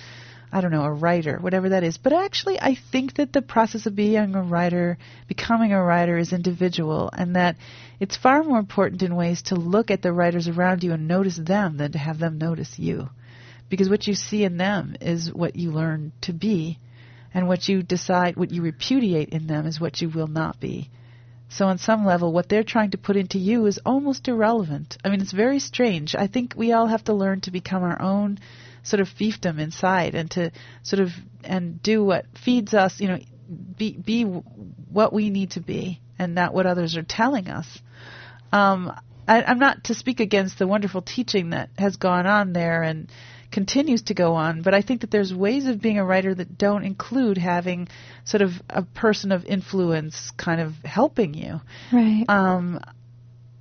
I 0.52 0.62
don't 0.62 0.70
know, 0.70 0.84
a 0.84 0.94
writer, 0.94 1.40
whatever 1.40 1.70
that 1.70 1.84
is. 1.84 1.98
But 1.98 2.14
actually, 2.14 2.60
I 2.60 2.76
think 2.92 3.16
that 3.16 3.34
the 3.34 3.42
process 3.42 3.88
of 3.88 3.96
being 3.96 4.36
a 4.36 4.44
writer, 4.44 5.00
becoming 5.28 5.74
a 5.74 5.84
writer, 5.84 6.20
is 6.20 6.34
individual, 6.34 7.10
and 7.12 7.36
that 7.36 7.58
it's 8.00 8.16
far 8.16 8.44
more 8.44 8.60
important 8.60 9.02
in 9.02 9.16
ways 9.16 9.42
to 9.44 9.56
look 9.56 9.90
at 9.90 10.04
the 10.04 10.14
writers 10.14 10.48
around 10.48 10.84
you 10.84 10.94
and 10.94 11.08
notice 11.08 11.38
them 11.38 11.78
than 11.78 11.94
to 11.94 11.98
have 11.98 12.20
them 12.20 12.38
notice 12.38 12.78
you. 12.78 13.10
Because 13.70 13.90
what 13.90 14.06
you 14.06 14.14
see 14.14 14.44
in 14.44 14.58
them 14.58 14.96
is 15.02 15.34
what 15.34 15.56
you 15.56 15.72
learn 15.72 16.12
to 16.22 16.34
be, 16.34 16.78
and 17.34 17.48
what 17.48 17.68
you 17.68 17.84
decide, 17.84 18.36
what 18.36 18.52
you 18.52 18.62
repudiate 18.62 19.30
in 19.30 19.48
them 19.48 19.66
is 19.66 19.80
what 19.80 20.02
you 20.02 20.10
will 20.10 20.28
not 20.28 20.60
be. 20.60 20.90
So, 21.50 21.68
on 21.68 21.78
some 21.78 22.06
level, 22.06 22.32
what 22.32 22.48
they're 22.48 22.64
trying 22.64 22.92
to 22.92 22.98
put 22.98 23.18
into 23.18 23.38
you 23.38 23.66
is 23.66 23.80
almost 23.86 24.28
irrelevant. 24.28 24.98
I 25.04 25.10
mean, 25.10 25.20
it's 25.20 25.34
very 25.34 25.60
strange. 25.60 26.16
I 26.16 26.28
think 26.28 26.54
we 26.56 26.72
all 26.72 26.88
have 26.88 27.04
to 27.06 27.14
learn 27.14 27.42
to 27.42 27.52
become 27.52 27.84
our 27.84 28.02
own 28.02 28.40
sort 28.84 29.02
of 29.02 29.10
fiefdom 29.10 29.60
inside, 29.60 30.16
and 30.16 30.32
to 30.32 30.52
sort 30.84 31.02
of 31.02 31.12
and 31.44 31.82
do 31.84 32.06
what 32.06 32.26
feeds 32.44 32.74
us. 32.74 33.02
You 33.02 33.10
know, 33.10 33.20
be 33.78 33.98
be 33.98 34.24
what 34.24 35.12
we 35.12 35.30
need 35.30 35.52
to 35.52 35.60
be, 35.60 36.00
and 36.18 36.36
not 36.36 36.54
what 36.54 36.66
others 36.66 36.96
are 36.96 37.04
telling 37.04 37.50
us. 37.50 37.68
Um, 38.54 38.94
I, 39.28 39.44
I'm 39.44 39.60
not 39.60 39.86
to 39.86 39.94
speak 39.94 40.20
against 40.20 40.58
the 40.58 40.68
wonderful 40.68 41.02
teaching 41.02 41.52
that 41.52 41.70
has 41.78 41.98
gone 41.98 42.28
on 42.28 42.54
there 42.54 42.84
and 42.84 43.12
continues 43.52 44.04
to 44.04 44.14
go 44.14 44.34
on, 44.34 44.62
but 44.62 44.74
I 44.74 44.82
think 44.82 45.02
that 45.02 45.12
there's 45.12 45.34
ways 45.34 45.68
of 45.68 45.82
being 45.82 46.00
a 46.00 46.06
writer 46.06 46.34
that 46.34 46.58
don't 46.58 46.84
include 46.84 47.38
having 47.38 47.88
sort 48.24 48.42
of 48.42 48.54
a 48.70 48.82
person 48.82 49.32
of 49.32 49.46
influence 49.46 50.32
kind 50.38 50.62
of 50.62 50.74
helping 50.84 51.34
you. 51.34 51.62
Right. 51.92 52.26
Um, 52.28 52.80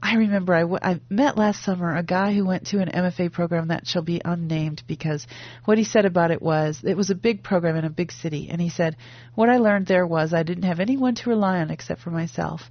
I 0.02 0.14
remember 0.14 0.54
I, 0.54 0.60
w- 0.60 0.78
I 0.82 0.98
met 1.10 1.36
last 1.36 1.62
summer 1.62 1.94
a 1.94 2.02
guy 2.02 2.32
who 2.32 2.46
went 2.46 2.68
to 2.68 2.78
an 2.80 2.88
MFA 2.88 3.30
program 3.30 3.68
that 3.68 3.86
shall 3.86 4.00
be 4.02 4.22
unnamed 4.24 4.82
because 4.86 5.26
what 5.66 5.76
he 5.76 5.84
said 5.84 6.06
about 6.06 6.30
it 6.30 6.40
was 6.40 6.80
it 6.82 6.96
was 6.96 7.10
a 7.10 7.14
big 7.14 7.42
program 7.42 7.76
in 7.76 7.84
a 7.84 7.90
big 7.90 8.10
city, 8.10 8.48
and 8.50 8.62
he 8.62 8.70
said 8.70 8.96
what 9.34 9.50
I 9.50 9.58
learned 9.58 9.86
there 9.86 10.06
was 10.06 10.32
I 10.32 10.42
didn't 10.42 10.64
have 10.64 10.80
anyone 10.80 11.16
to 11.16 11.28
rely 11.28 11.58
on 11.58 11.70
except 11.70 12.00
for 12.00 12.10
myself. 12.10 12.62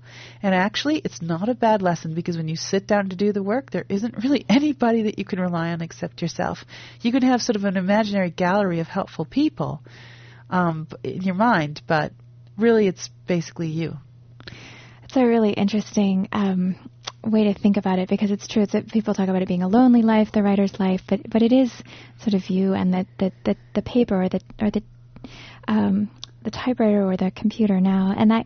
And 0.42 0.56
actually, 0.56 0.98
it's 0.98 1.22
not 1.22 1.50
a 1.50 1.56
bad 1.56 1.84
lesson 1.84 2.16
because 2.16 2.36
when 2.36 2.48
you 2.48 2.56
sit 2.56 2.88
down 2.88 3.10
to 3.10 3.16
do 3.16 3.32
the 3.32 3.44
work, 3.44 3.70
there 3.70 3.86
isn't 3.90 4.24
really 4.24 4.44
anybody 4.50 5.04
that 5.04 5.20
you 5.20 5.26
can 5.26 5.40
rely 5.40 5.70
on 5.70 5.82
except 5.82 6.24
yourself. 6.24 6.66
You 7.02 7.12
can 7.12 7.22
have 7.22 7.42
sort 7.42 7.58
of 7.58 7.64
an 7.64 7.78
imaginary 7.78 8.32
gallery 8.32 8.80
of 8.80 8.88
helpful 8.88 9.26
people 9.26 9.84
um, 10.50 10.88
in 11.04 11.22
your 11.22 11.36
mind, 11.36 11.84
but 11.88 12.12
really, 12.58 12.88
it's 12.88 13.10
basically 13.28 13.68
you. 13.68 13.98
It's 15.04 15.16
a 15.18 15.26
really 15.26 15.54
interesting 15.54 16.28
um, 16.32 16.76
way 17.24 17.46
to 17.46 17.54
think 17.54 17.78
about 17.78 18.00
it 18.00 18.10
because 18.10 18.32
it's 18.32 18.48
true. 18.48 18.66
That 18.66 18.90
people 18.92 19.14
talk 19.14 19.30
about 19.30 19.42
it 19.42 19.48
being 19.48 19.64
a 19.64 19.68
lonely 19.68 20.02
life, 20.02 20.32
the 20.32 20.44
writer's 20.44 20.80
life, 20.80 21.02
but 21.08 21.30
but 21.30 21.42
it 21.42 21.52
is 21.52 21.72
sort 22.22 22.34
of 22.34 22.50
you 22.50 22.74
and 22.74 22.94
the 22.94 23.08
the, 23.18 23.32
the, 23.46 23.56
the 23.76 23.82
paper 23.82 24.22
or 24.24 24.30
the 24.30 24.42
or 24.62 24.72
the 24.72 24.84
um, 25.68 26.10
the 26.44 26.52
typewriter 26.52 27.06
or 27.06 27.18
the 27.18 27.32
computer 27.32 27.80
now. 27.80 28.14
And 28.18 28.32
I 28.32 28.46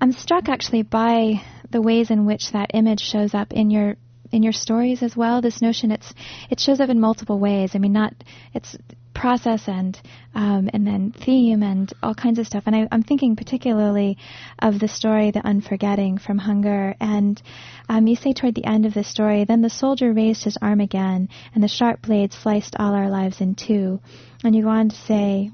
I'm 0.00 0.12
struck 0.12 0.48
actually 0.48 0.82
by 0.82 1.42
the 1.70 1.80
ways 1.80 2.10
in 2.10 2.26
which 2.26 2.52
that 2.52 2.70
image 2.74 3.00
shows 3.00 3.34
up 3.34 3.52
in 3.52 3.70
your 3.70 3.96
in 4.32 4.42
your 4.42 4.52
stories 4.52 5.02
as 5.02 5.16
well. 5.16 5.40
This 5.40 5.60
notion 5.62 5.90
it's 5.90 6.12
it 6.50 6.60
shows 6.60 6.80
up 6.80 6.90
in 6.90 7.00
multiple 7.00 7.38
ways. 7.38 7.72
I 7.74 7.78
mean, 7.78 7.92
not 7.92 8.14
it's 8.54 8.76
process 9.12 9.68
and 9.68 10.00
um, 10.34 10.70
and 10.72 10.86
then 10.86 11.12
theme 11.12 11.62
and 11.62 11.92
all 12.02 12.14
kinds 12.14 12.38
of 12.38 12.46
stuff. 12.46 12.62
And 12.66 12.74
I, 12.74 12.88
I'm 12.92 13.02
thinking 13.02 13.36
particularly 13.36 14.16
of 14.58 14.78
the 14.78 14.88
story 14.88 15.30
"The 15.30 15.40
Unforgetting" 15.40 16.18
from 16.20 16.38
Hunger. 16.38 16.94
And 17.00 17.40
um, 17.88 18.06
you 18.06 18.16
say 18.16 18.32
toward 18.32 18.54
the 18.54 18.64
end 18.64 18.86
of 18.86 18.94
the 18.94 19.04
story, 19.04 19.44
then 19.44 19.62
the 19.62 19.70
soldier 19.70 20.12
raised 20.12 20.44
his 20.44 20.56
arm 20.62 20.80
again, 20.80 21.28
and 21.54 21.62
the 21.62 21.68
sharp 21.68 22.02
blade 22.02 22.32
sliced 22.32 22.76
all 22.78 22.94
our 22.94 23.10
lives 23.10 23.40
in 23.40 23.54
two. 23.54 24.00
And 24.44 24.54
you 24.54 24.62
go 24.62 24.68
on 24.70 24.88
to 24.88 24.96
say, 24.96 25.50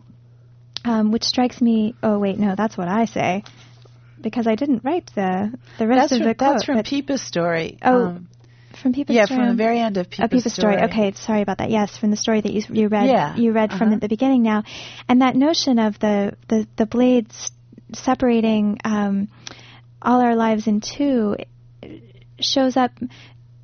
um, 0.85 1.11
which 1.11 1.25
strikes 1.25 1.61
me. 1.61 1.95
Oh 2.03 2.19
wait, 2.19 2.39
no, 2.39 2.55
that's 2.57 2.77
what 2.77 2.89
I 2.89 3.07
say. 3.07 3.43
Because 4.21 4.47
I 4.47 4.55
didn't 4.55 4.83
write 4.85 5.11
the 5.15 5.53
the 5.79 5.87
rest 5.87 6.11
That's 6.11 6.13
of 6.13 6.19
from, 6.19 6.29
the 6.29 6.35
quote. 6.35 6.53
that's 6.55 6.65
from 6.65 6.83
Pipa's 6.83 7.23
story. 7.23 7.79
Oh, 7.83 8.07
Um, 8.07 8.29
from 8.77 8.93
yeah, 8.95 9.25
story. 9.25 9.41
from 9.41 9.49
the 9.49 9.55
very 9.55 9.79
end 9.79 9.97
of 9.97 10.11
Pipa's, 10.11 10.25
a 10.25 10.29
Pipa's 10.29 10.55
story. 10.55 10.77
Okay, 10.83 11.13
sorry 11.13 11.43
about 11.43 11.59
that. 11.59 11.71
Yes, 11.71 11.97
from 11.97 12.11
the 12.11 12.17
story 12.17 12.41
that 12.41 12.53
you 12.53 12.63
you 12.71 12.89
read 12.89 13.07
Yeah, 13.07 13.37
you 13.37 13.53
read 13.53 13.71
from 13.71 13.89
uh-huh. 13.89 13.95
at 13.95 14.01
the 14.01 14.09
beginning 14.09 14.43
now, 14.43 14.65
and 15.09 15.23
that 15.23 15.35
notion 15.37 15.79
of 15.79 15.99
the 15.99 16.37
the 16.49 16.67
the 16.77 16.87
blades 16.87 17.51
separating 17.95 18.79
um, 18.85 19.29
all 20.03 20.21
our 20.21 20.37
lives 20.37 20.67
in 20.67 20.81
two 20.81 21.37
shows 22.41 22.77
up 22.77 22.93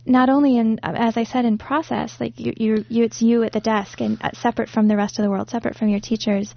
not 0.05 0.29
only 0.29 0.57
in, 0.57 0.81
as 0.83 1.17
I 1.17 1.25
said, 1.25 1.45
in 1.45 1.59
process, 1.59 2.17
like 2.19 2.39
you, 2.39 2.53
you, 2.57 2.85
you 2.89 3.05
it's 3.05 3.23
you 3.23 3.45
at 3.45 3.53
the 3.53 3.61
desk 3.61 4.01
and 4.01 4.19
uh, 4.21 4.31
separate 4.35 4.69
from 4.69 4.89
the 4.89 4.97
rest 4.97 5.19
of 5.19 5.23
the 5.23 5.31
world, 5.31 5.51
separate 5.51 5.77
from 5.77 5.89
your 5.89 6.01
teachers, 6.01 6.53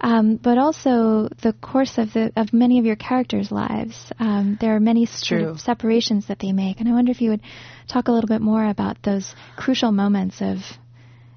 um, 0.00 0.36
but 0.36 0.58
also 0.58 1.28
the 1.42 1.54
course 1.60 1.96
of 1.96 2.12
the 2.12 2.32
of 2.36 2.52
many 2.52 2.78
of 2.78 2.84
your 2.84 2.96
characters' 2.96 3.50
lives. 3.50 4.12
Um, 4.18 4.58
there 4.60 4.76
are 4.76 4.80
many 4.80 5.06
sort 5.06 5.40
True. 5.40 5.48
of 5.50 5.60
separations 5.60 6.26
that 6.28 6.38
they 6.40 6.52
make, 6.52 6.80
and 6.80 6.88
I 6.88 6.92
wonder 6.92 7.10
if 7.10 7.22
you 7.22 7.30
would 7.30 7.42
talk 7.88 8.08
a 8.08 8.12
little 8.12 8.28
bit 8.28 8.42
more 8.42 8.68
about 8.68 9.02
those 9.02 9.34
crucial 9.56 9.92
moments 9.92 10.42
of 10.42 10.58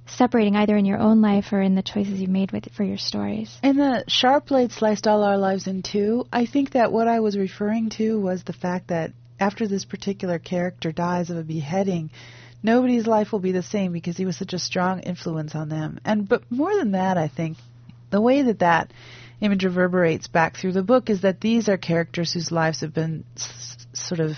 separating 0.06 0.58
either 0.58 0.76
in 0.76 0.84
your 0.84 1.00
own 1.00 1.22
life 1.22 1.54
or 1.54 1.62
in 1.62 1.76
the 1.76 1.82
choices 1.82 2.20
you 2.20 2.28
made 2.28 2.52
with 2.52 2.70
for 2.74 2.84
your 2.84 2.98
stories. 2.98 3.58
In 3.64 3.78
the 3.78 4.04
sharp 4.08 4.48
blade 4.48 4.74
sliced 4.74 5.08
all 5.08 5.24
our 5.24 5.38
lives 5.38 5.68
in 5.68 5.82
two, 5.82 6.26
I 6.32 6.46
think 6.46 6.72
that 6.72 6.92
what 6.92 7.08
I 7.08 7.22
was 7.22 7.38
referring 7.38 7.90
to 7.92 8.20
was 8.20 8.44
the 8.44 8.54
fact 8.54 8.90
that 8.90 9.14
after 9.44 9.68
this 9.68 9.84
particular 9.84 10.40
character 10.40 10.94
dies 10.94 11.30
of 11.30 11.38
a 11.38 11.44
beheading, 11.44 12.10
nobody's 12.64 13.06
life 13.06 13.32
will 13.32 13.40
be 13.40 13.52
the 13.52 13.62
same 13.76 13.92
because 13.92 14.16
he 14.16 14.26
was 14.26 14.38
such 14.38 14.54
a 14.54 14.60
strong 14.60 15.02
influence 15.02 15.54
on 15.54 15.68
them. 15.68 16.00
And 16.06 16.30
but 16.30 16.50
more 16.50 16.74
than 16.76 16.92
that, 16.92 17.18
I 17.18 17.28
think 17.28 17.58
the 18.10 18.22
way 18.22 18.44
that 18.44 18.60
that 18.60 18.94
image 19.42 19.66
reverberates 19.66 20.28
back 20.28 20.56
through 20.56 20.72
the 20.72 20.90
book 20.92 21.10
is 21.10 21.22
that 21.22 21.42
these 21.42 21.68
are 21.68 21.78
characters 21.78 22.32
whose 22.32 22.52
lives 22.52 22.80
have 22.80 22.94
been 22.94 23.26
s- 23.36 23.86
sort 23.92 24.22
of 24.22 24.38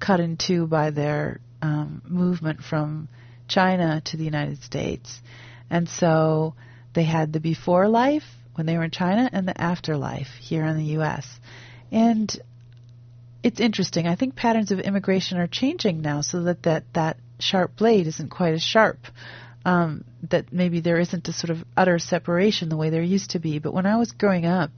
cut 0.00 0.20
in 0.20 0.38
two 0.38 0.66
by 0.66 0.90
their 0.90 1.40
um, 1.60 2.00
movement 2.06 2.62
from 2.62 3.08
China 3.48 4.00
to 4.06 4.16
the 4.16 4.24
United 4.24 4.62
States. 4.62 5.20
And 5.68 5.86
so 5.88 6.54
they 6.94 7.04
had 7.04 7.34
the 7.34 7.40
before 7.40 7.86
life 7.86 8.24
when 8.54 8.66
they 8.66 8.78
were 8.78 8.84
in 8.84 8.90
China 8.90 9.28
and 9.30 9.46
the 9.46 9.60
afterlife 9.60 10.30
here 10.40 10.64
in 10.64 10.78
the 10.78 10.92
U.S. 10.98 11.26
And 11.92 12.34
it's 13.48 13.60
interesting. 13.60 14.06
I 14.06 14.14
think 14.14 14.36
patterns 14.36 14.72
of 14.72 14.78
immigration 14.78 15.38
are 15.38 15.46
changing 15.46 16.02
now 16.02 16.20
so 16.20 16.42
that 16.44 16.64
that, 16.64 16.84
that 16.92 17.16
sharp 17.40 17.76
blade 17.76 18.06
isn't 18.06 18.28
quite 18.28 18.52
as 18.52 18.62
sharp. 18.62 18.98
Um, 19.64 20.04
that 20.30 20.52
maybe 20.52 20.80
there 20.80 21.00
isn't 21.00 21.28
a 21.28 21.32
sort 21.32 21.50
of 21.50 21.64
utter 21.76 21.98
separation 21.98 22.68
the 22.68 22.76
way 22.76 22.90
there 22.90 23.02
used 23.02 23.30
to 23.30 23.38
be. 23.38 23.58
But 23.58 23.72
when 23.72 23.86
I 23.86 23.96
was 23.96 24.12
growing 24.12 24.44
up 24.44 24.70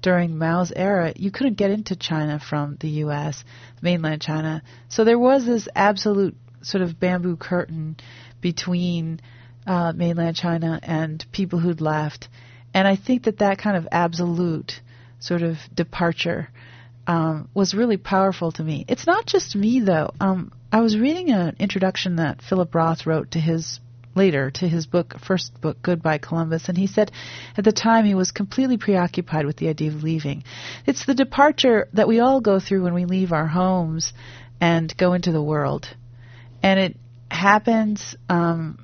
during 0.00 0.38
Mao's 0.38 0.72
era, 0.74 1.12
you 1.16 1.30
couldn't 1.32 1.56
get 1.56 1.70
into 1.70 1.96
China 1.96 2.40
from 2.40 2.76
the 2.80 2.88
U.S., 3.04 3.44
mainland 3.80 4.22
China. 4.22 4.62
So 4.88 5.04
there 5.04 5.18
was 5.18 5.44
this 5.44 5.68
absolute 5.74 6.36
sort 6.62 6.82
of 6.82 6.98
bamboo 6.98 7.36
curtain 7.36 7.96
between 8.40 9.20
uh, 9.66 9.92
mainland 9.94 10.36
China 10.36 10.78
and 10.82 11.24
people 11.32 11.58
who'd 11.58 11.80
left. 11.80 12.28
And 12.72 12.86
I 12.86 12.96
think 12.96 13.24
that 13.24 13.38
that 13.38 13.58
kind 13.58 13.76
of 13.76 13.88
absolute 13.90 14.80
sort 15.18 15.42
of 15.42 15.58
departure 15.74 16.48
um, 17.12 17.48
was 17.52 17.74
really 17.74 17.98
powerful 17.98 18.52
to 18.52 18.62
me. 18.62 18.86
It's 18.88 19.06
not 19.06 19.26
just 19.26 19.54
me, 19.54 19.80
though. 19.80 20.12
Um, 20.18 20.50
I 20.72 20.80
was 20.80 20.98
reading 20.98 21.30
an 21.30 21.56
introduction 21.58 22.16
that 22.16 22.40
Philip 22.40 22.74
Roth 22.74 23.06
wrote 23.06 23.32
to 23.32 23.38
his 23.38 23.80
later 24.14 24.50
to 24.50 24.66
his 24.66 24.86
book, 24.86 25.16
first 25.26 25.60
book, 25.60 25.76
Goodbye 25.82 26.18
Columbus, 26.18 26.70
and 26.70 26.78
he 26.78 26.86
said 26.86 27.12
at 27.58 27.64
the 27.64 27.72
time 27.72 28.06
he 28.06 28.14
was 28.14 28.30
completely 28.30 28.78
preoccupied 28.78 29.44
with 29.44 29.58
the 29.58 29.68
idea 29.68 29.90
of 29.90 30.02
leaving. 30.02 30.44
It's 30.86 31.04
the 31.04 31.14
departure 31.14 31.88
that 31.92 32.08
we 32.08 32.20
all 32.20 32.40
go 32.40 32.58
through 32.60 32.82
when 32.82 32.94
we 32.94 33.04
leave 33.04 33.32
our 33.32 33.46
homes 33.46 34.14
and 34.58 34.94
go 34.96 35.12
into 35.12 35.32
the 35.32 35.42
world, 35.42 35.88
and 36.62 36.80
it 36.80 36.96
happens 37.30 38.16
um, 38.30 38.78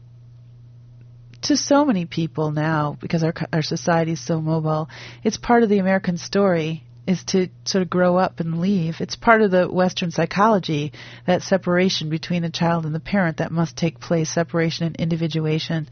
to 1.42 1.56
so 1.56 1.86
many 1.86 2.04
people 2.04 2.50
now 2.50 2.98
because 3.00 3.22
our 3.22 3.32
our 3.54 3.62
society 3.62 4.12
is 4.12 4.26
so 4.26 4.38
mobile. 4.38 4.90
It's 5.24 5.38
part 5.38 5.62
of 5.62 5.70
the 5.70 5.78
American 5.78 6.18
story 6.18 6.84
is 7.08 7.24
to 7.24 7.48
sort 7.64 7.80
of 7.80 7.88
grow 7.88 8.18
up 8.18 8.38
and 8.38 8.60
leave. 8.60 9.00
It's 9.00 9.16
part 9.16 9.40
of 9.40 9.50
the 9.50 9.66
Western 9.66 10.10
psychology, 10.10 10.92
that 11.26 11.42
separation 11.42 12.10
between 12.10 12.42
the 12.42 12.50
child 12.50 12.84
and 12.84 12.94
the 12.94 13.00
parent 13.00 13.38
that 13.38 13.50
must 13.50 13.76
take 13.76 13.98
place, 13.98 14.28
separation 14.28 14.86
and 14.86 14.96
individuation. 14.96 15.88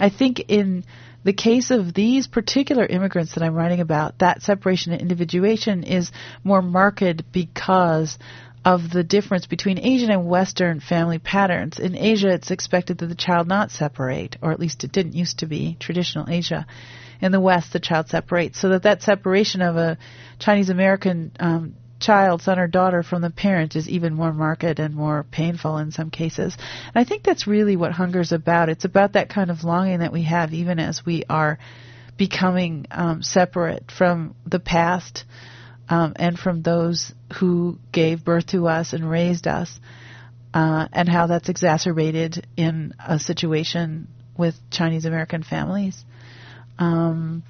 I 0.00 0.08
think 0.08 0.40
in 0.48 0.84
the 1.22 1.34
case 1.34 1.70
of 1.70 1.92
these 1.92 2.26
particular 2.26 2.86
immigrants 2.86 3.34
that 3.34 3.42
I'm 3.42 3.54
writing 3.54 3.80
about, 3.80 4.20
that 4.20 4.42
separation 4.42 4.92
and 4.92 5.02
individuation 5.02 5.84
is 5.84 6.10
more 6.42 6.62
marked 6.62 7.30
because 7.30 8.18
of 8.64 8.90
the 8.90 9.04
difference 9.04 9.46
between 9.46 9.78
Asian 9.78 10.10
and 10.10 10.26
Western 10.26 10.80
family 10.80 11.18
patterns. 11.18 11.78
In 11.78 11.94
Asia, 11.94 12.30
it's 12.30 12.50
expected 12.50 12.98
that 12.98 13.06
the 13.06 13.14
child 13.14 13.46
not 13.46 13.70
separate, 13.70 14.36
or 14.40 14.52
at 14.52 14.60
least 14.60 14.84
it 14.84 14.92
didn't 14.92 15.14
used 15.14 15.40
to 15.40 15.46
be, 15.46 15.76
traditional 15.78 16.28
Asia. 16.28 16.66
In 17.20 17.30
the 17.30 17.40
West, 17.40 17.72
the 17.72 17.80
child 17.80 18.08
separates. 18.08 18.58
So 18.58 18.70
that 18.70 18.84
that 18.84 19.02
separation 19.02 19.60
of 19.62 19.76
a 19.76 19.98
Chinese 20.38 20.70
American 20.70 21.32
um, 21.38 21.74
child, 22.00 22.42
son 22.42 22.58
or 22.58 22.66
daughter, 22.66 23.02
from 23.02 23.22
the 23.22 23.30
parent 23.30 23.76
is 23.76 23.88
even 23.88 24.14
more 24.14 24.32
marked 24.32 24.78
and 24.78 24.94
more 24.94 25.24
painful 25.30 25.78
in 25.78 25.90
some 25.90 26.10
cases. 26.10 26.56
And 26.94 26.96
I 26.96 27.04
think 27.04 27.22
that's 27.22 27.46
really 27.46 27.76
what 27.76 27.92
hunger's 27.92 28.32
about. 28.32 28.68
It's 28.68 28.84
about 28.84 29.12
that 29.12 29.28
kind 29.28 29.50
of 29.50 29.64
longing 29.64 30.00
that 30.00 30.12
we 30.12 30.22
have 30.22 30.52
even 30.52 30.78
as 30.78 31.04
we 31.04 31.24
are 31.28 31.58
becoming 32.16 32.86
um, 32.90 33.22
separate 33.22 33.90
from 33.90 34.34
the 34.46 34.60
past 34.60 35.24
um, 35.88 36.14
and 36.16 36.38
from 36.38 36.62
those 36.62 37.12
who 37.38 37.78
gave 37.92 38.24
birth 38.24 38.46
to 38.48 38.66
us 38.68 38.92
and 38.92 39.08
raised 39.08 39.46
us, 39.46 39.78
uh, 40.52 40.88
and 40.92 41.08
how 41.08 41.26
that's 41.26 41.48
exacerbated 41.48 42.46
in 42.56 42.94
a 43.04 43.18
situation 43.18 44.08
with 44.36 44.54
Chinese 44.70 45.04
American 45.04 45.42
families. 45.42 46.04
Um, 46.78 47.42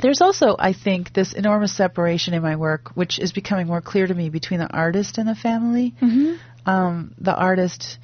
there's 0.00 0.20
also, 0.20 0.56
I 0.58 0.72
think, 0.72 1.12
this 1.12 1.32
enormous 1.32 1.76
separation 1.76 2.34
in 2.34 2.42
my 2.42 2.56
work, 2.56 2.90
which 2.94 3.18
is 3.18 3.32
becoming 3.32 3.66
more 3.66 3.80
clear 3.80 4.06
to 4.06 4.14
me 4.14 4.30
between 4.30 4.60
the 4.60 4.72
artist 4.72 5.18
and 5.18 5.28
the 5.28 5.34
family. 5.34 5.94
Mm-hmm. 6.00 6.34
Um, 6.64 7.14
the 7.18 7.34
artist 7.34 7.98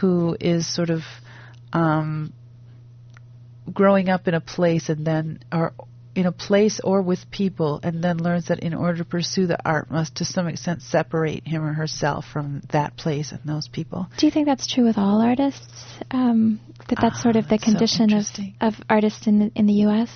who 0.00 0.36
is 0.40 0.66
sort 0.72 0.90
of 0.90 1.02
um, 1.72 2.32
growing 3.72 4.08
up 4.08 4.28
in 4.28 4.34
a 4.34 4.40
place 4.40 4.88
and 4.88 5.06
then, 5.06 5.40
or 5.52 5.72
in 6.18 6.26
a 6.26 6.32
place 6.32 6.80
or 6.82 7.00
with 7.00 7.30
people, 7.30 7.78
and 7.84 8.02
then 8.02 8.18
learns 8.18 8.46
that 8.46 8.58
in 8.58 8.74
order 8.74 8.98
to 8.98 9.04
pursue 9.04 9.46
the 9.46 9.56
art, 9.64 9.88
must 9.88 10.16
to 10.16 10.24
some 10.24 10.48
extent 10.48 10.82
separate 10.82 11.46
him 11.46 11.62
or 11.62 11.72
herself 11.72 12.24
from 12.26 12.60
that 12.72 12.96
place 12.96 13.30
and 13.30 13.40
those 13.44 13.68
people. 13.68 14.08
Do 14.18 14.26
you 14.26 14.32
think 14.32 14.46
that's 14.46 14.66
true 14.66 14.82
with 14.82 14.98
all 14.98 15.22
artists? 15.22 15.64
Um, 16.10 16.58
that 16.88 16.98
that's 17.00 17.22
sort 17.22 17.36
of 17.36 17.44
the 17.44 17.50
that's 17.50 17.64
so 17.64 17.70
condition 17.70 18.12
of, 18.12 18.26
of 18.60 18.74
artists 18.90 19.28
in 19.28 19.38
the, 19.38 19.52
in 19.54 19.66
the 19.66 19.74
U.S. 19.84 20.10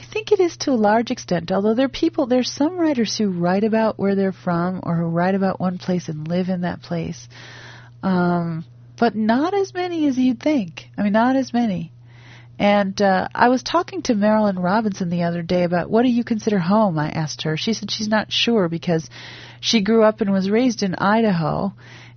I 0.00 0.04
think 0.12 0.32
it 0.32 0.40
is 0.40 0.56
to 0.58 0.72
a 0.72 0.80
large 0.90 1.12
extent, 1.12 1.52
although 1.52 1.74
there 1.74 1.86
are 1.86 2.00
people, 2.02 2.26
there's 2.26 2.50
some 2.50 2.76
writers 2.76 3.16
who 3.16 3.30
write 3.30 3.62
about 3.62 3.96
where 3.96 4.16
they're 4.16 4.32
from 4.32 4.80
or 4.82 4.96
who 4.96 5.04
write 5.04 5.36
about 5.36 5.60
one 5.60 5.78
place 5.78 6.08
and 6.08 6.26
live 6.26 6.48
in 6.48 6.62
that 6.62 6.82
place. 6.82 7.28
Um, 8.02 8.64
but 8.98 9.14
not 9.14 9.54
as 9.54 9.72
many 9.72 10.08
as 10.08 10.18
you'd 10.18 10.42
think. 10.42 10.88
I 10.98 11.04
mean, 11.04 11.12
not 11.12 11.36
as 11.36 11.52
many. 11.52 11.92
And 12.58 13.00
uh, 13.02 13.28
I 13.34 13.48
was 13.48 13.62
talking 13.62 14.02
to 14.02 14.14
Marilynne 14.14 14.62
Robinson 14.62 15.08
the 15.08 15.24
other 15.24 15.42
day 15.42 15.64
about 15.64 15.90
what 15.90 16.02
do 16.02 16.08
you 16.08 16.24
consider 16.24 16.58
home? 16.58 16.98
I 16.98 17.10
asked 17.10 17.42
her. 17.42 17.56
She 17.56 17.72
said 17.72 17.90
she's 17.90 18.08
not 18.08 18.32
sure 18.32 18.68
because 18.68 19.08
she 19.60 19.82
grew 19.82 20.04
up 20.04 20.20
and 20.20 20.32
was 20.32 20.48
raised 20.48 20.82
in 20.82 20.94
Idaho, 20.94 21.72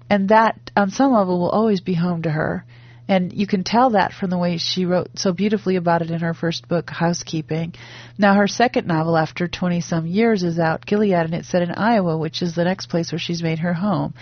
and 0.10 0.30
that 0.30 0.72
on 0.76 0.92
some 0.92 1.12
level 1.12 1.40
will 1.40 1.50
always 1.50 1.82
be 1.82 1.96
home 1.96 2.22
to 2.24 2.30
her. 2.30 2.66
And 3.10 3.32
you 3.32 3.48
can 3.48 3.64
tell 3.64 3.92
that 3.92 4.12
from 4.12 4.30
the 4.30 4.38
way 4.38 4.58
she 4.58 4.86
wrote 4.86 5.12
so 5.16 5.32
beautifully 5.32 5.78
about 5.78 6.02
it 6.02 6.12
in 6.12 6.20
her 6.20 6.34
first 6.34 6.68
book, 6.68 6.90
Housekeeping. 6.90 7.74
Now, 8.18 8.36
her 8.36 8.48
second 8.48 8.86
novel, 8.86 9.16
after 9.18 9.48
20 9.48 9.80
some 9.80 10.06
years, 10.06 10.44
is 10.44 10.60
out, 10.60 10.86
Gilead, 10.86 11.14
and 11.14 11.34
it's 11.34 11.48
set 11.48 11.62
in 11.62 11.72
Iowa, 11.72 12.18
which 12.18 12.42
is 12.42 12.54
the 12.54 12.66
next 12.66 12.88
place 12.88 13.12
where 13.12 13.20
she's 13.20 13.42
made 13.42 13.60
her 13.60 13.74
home. 13.74 14.14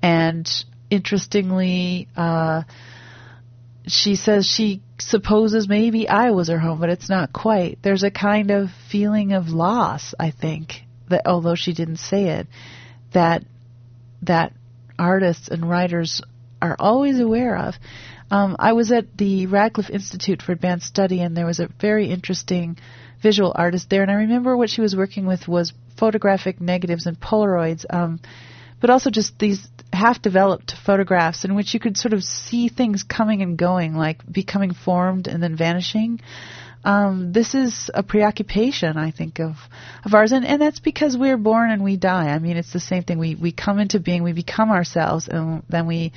And 0.00 0.48
interestingly, 0.90 2.06
uh, 2.16 2.62
she 3.90 4.16
says 4.16 4.46
she 4.46 4.82
supposes 4.98 5.68
maybe 5.68 6.08
I 6.08 6.30
was 6.30 6.48
her 6.48 6.58
home, 6.58 6.80
but 6.80 6.90
it's 6.90 7.08
not 7.08 7.32
quite. 7.32 7.78
There's 7.82 8.02
a 8.02 8.10
kind 8.10 8.50
of 8.50 8.70
feeling 8.90 9.32
of 9.32 9.48
loss, 9.48 10.14
I 10.18 10.30
think, 10.30 10.82
that 11.08 11.26
although 11.26 11.54
she 11.54 11.72
didn't 11.72 11.96
say 11.96 12.28
it, 12.40 12.46
that 13.12 13.44
that 14.22 14.52
artists 14.98 15.48
and 15.48 15.68
writers 15.68 16.20
are 16.60 16.76
always 16.78 17.18
aware 17.18 17.56
of. 17.56 17.74
Um, 18.30 18.56
I 18.58 18.74
was 18.74 18.92
at 18.92 19.16
the 19.16 19.46
Radcliffe 19.46 19.90
Institute 19.90 20.42
for 20.42 20.52
Advanced 20.52 20.86
Study, 20.86 21.20
and 21.20 21.36
there 21.36 21.46
was 21.46 21.58
a 21.58 21.68
very 21.80 22.10
interesting 22.10 22.76
visual 23.22 23.52
artist 23.54 23.90
there. 23.90 24.02
And 24.02 24.10
I 24.10 24.14
remember 24.14 24.56
what 24.56 24.70
she 24.70 24.80
was 24.80 24.94
working 24.94 25.26
with 25.26 25.48
was 25.48 25.72
photographic 25.98 26.60
negatives 26.60 27.06
and 27.06 27.18
Polaroids, 27.18 27.84
um, 27.90 28.20
but 28.80 28.90
also 28.90 29.10
just 29.10 29.38
these 29.38 29.68
half-developed 29.92 30.74
photographs 30.84 31.44
in 31.44 31.54
which 31.54 31.74
you 31.74 31.80
could 31.80 31.96
sort 31.96 32.12
of 32.12 32.22
see 32.22 32.68
things 32.68 33.02
coming 33.02 33.42
and 33.42 33.58
going, 33.58 33.94
like 33.94 34.20
becoming 34.30 34.72
formed 34.72 35.26
and 35.26 35.42
then 35.42 35.56
vanishing. 35.56 36.20
Um, 36.82 37.32
this 37.32 37.54
is 37.54 37.90
a 37.92 38.02
preoccupation, 38.02 38.96
I 38.96 39.10
think, 39.10 39.38
of 39.38 39.56
of 40.04 40.14
ours, 40.14 40.32
and, 40.32 40.46
and 40.46 40.60
that's 40.62 40.80
because 40.80 41.16
we're 41.16 41.36
born 41.36 41.70
and 41.70 41.84
we 41.84 41.98
die. 41.98 42.28
I 42.28 42.38
mean, 42.38 42.56
it's 42.56 42.72
the 42.72 42.80
same 42.80 43.02
thing. 43.02 43.18
We 43.18 43.34
we 43.34 43.52
come 43.52 43.78
into 43.78 44.00
being, 44.00 44.22
we 44.22 44.32
become 44.32 44.70
ourselves, 44.70 45.28
and 45.28 45.62
then 45.68 45.86
we 45.86 46.12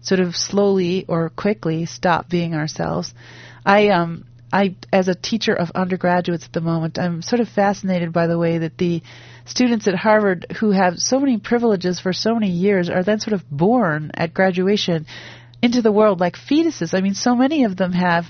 sort 0.00 0.20
of 0.20 0.34
slowly 0.34 1.04
or 1.08 1.30
quickly 1.30 1.86
stop 1.86 2.28
being 2.28 2.54
ourselves. 2.54 3.14
I 3.64 3.88
um 3.90 4.24
I, 4.52 4.76
as 4.92 5.08
a 5.08 5.14
teacher 5.14 5.54
of 5.54 5.70
undergraduates 5.74 6.44
at 6.44 6.52
the 6.52 6.60
moment, 6.60 6.98
I'm 6.98 7.22
sort 7.22 7.40
of 7.40 7.48
fascinated 7.48 8.12
by 8.12 8.26
the 8.26 8.38
way 8.38 8.58
that 8.58 8.78
the 8.78 9.02
students 9.44 9.86
at 9.88 9.94
Harvard 9.94 10.46
who 10.60 10.70
have 10.70 10.98
so 10.98 11.20
many 11.20 11.38
privileges 11.38 12.00
for 12.00 12.12
so 12.12 12.34
many 12.34 12.50
years 12.50 12.88
are 12.88 13.02
then 13.02 13.20
sort 13.20 13.34
of 13.34 13.48
born 13.50 14.10
at 14.14 14.34
graduation 14.34 15.06
into 15.62 15.82
the 15.82 15.92
world 15.92 16.20
like 16.20 16.36
fetuses. 16.36 16.94
I 16.94 17.00
mean, 17.00 17.14
so 17.14 17.34
many 17.34 17.64
of 17.64 17.76
them 17.76 17.92
have 17.92 18.24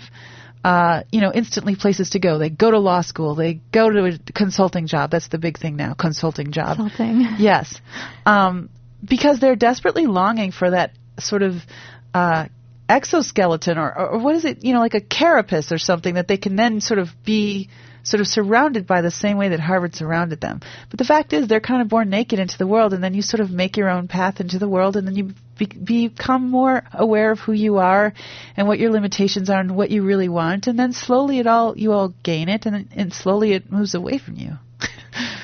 uh, 0.65 1.03
you 1.13 1.21
know, 1.21 1.33
instantly 1.33 1.77
places 1.77 2.11
to 2.11 2.19
go. 2.19 2.39
They 2.39 2.51
go 2.51 2.71
to 2.71 2.79
law 2.79 3.01
school. 3.03 3.35
They 3.35 3.61
go 3.73 3.89
to 3.89 4.07
a 4.07 4.33
consulting 4.33 4.87
job. 4.87 5.11
That's 5.11 5.29
the 5.29 5.39
big 5.39 5.59
thing 5.59 5.77
now, 5.77 5.95
consulting 5.95 6.53
job. 6.53 6.77
Consulting. 6.77 7.27
Yes, 7.39 7.81
um, 8.27 8.69
because 9.03 9.39
they're 9.39 9.57
desperately 9.57 10.07
longing 10.07 10.51
for 10.51 10.71
that 10.71 10.93
sort 11.21 11.43
of 11.43 11.55
uh, 12.13 12.47
exoskeleton, 12.89 13.79
or, 13.79 13.97
or 13.97 14.19
what 14.19 14.35
is 14.35 14.45
it? 14.45 14.65
You 14.65 14.73
know, 14.73 14.81
like 14.81 14.95
a 14.95 15.01
carapace 15.01 15.73
or 15.73 15.79
something 15.79 16.15
that 16.15 16.29
they 16.29 16.37
can 16.37 16.57
then 16.57 16.81
sort 16.81 16.99
of 16.99 17.09
be 17.25 17.69
sort 18.03 18.21
of 18.21 18.27
surrounded 18.27 18.87
by 18.87 19.03
the 19.03 19.11
same 19.11 19.37
way 19.37 19.51
that 19.51 19.61
Harvard 19.61 19.95
surrounded 19.95 20.41
them. 20.41 20.61
But 20.89 20.99
the 20.99 21.05
fact 21.05 21.33
is, 21.33 21.47
they're 21.47 21.61
kind 21.61 21.83
of 21.83 21.89
born 21.89 22.09
naked 22.09 22.39
into 22.39 22.57
the 22.57 22.67
world, 22.67 22.95
and 22.95 23.05
then 23.05 23.15
you 23.15 23.23
sort 23.23 23.41
of 23.41 23.51
make 23.51 23.77
your 23.77 23.91
own 23.91 24.09
path 24.09 24.41
into 24.41 24.59
the 24.59 24.69
world, 24.69 24.97
and 24.97 25.07
then 25.07 25.15
you 25.15 25.35
be- 25.59 25.67
become 25.67 26.49
more 26.51 26.83
aware 26.93 27.31
of 27.31 27.41
who 27.41 27.53
you 27.53 27.77
are 27.79 28.15
and 28.57 28.67
what 28.67 28.79
your 28.79 28.91
limitations 28.91 29.51
are 29.51 29.61
and 29.61 29.77
what 29.77 29.91
you 29.91 30.03
really 30.03 30.29
want, 30.29 30.67
and 30.67 30.79
then 30.79 30.93
slowly 30.93 31.39
it 31.39 31.47
all 31.47 31.77
you 31.77 31.93
all 31.93 32.15
gain 32.23 32.49
it, 32.49 32.67
and, 32.67 32.89
and 32.97 33.13
slowly 33.13 33.53
it 33.53 33.71
moves 33.71 33.95
away 33.95 34.19
from 34.19 34.37
you. 34.37 34.53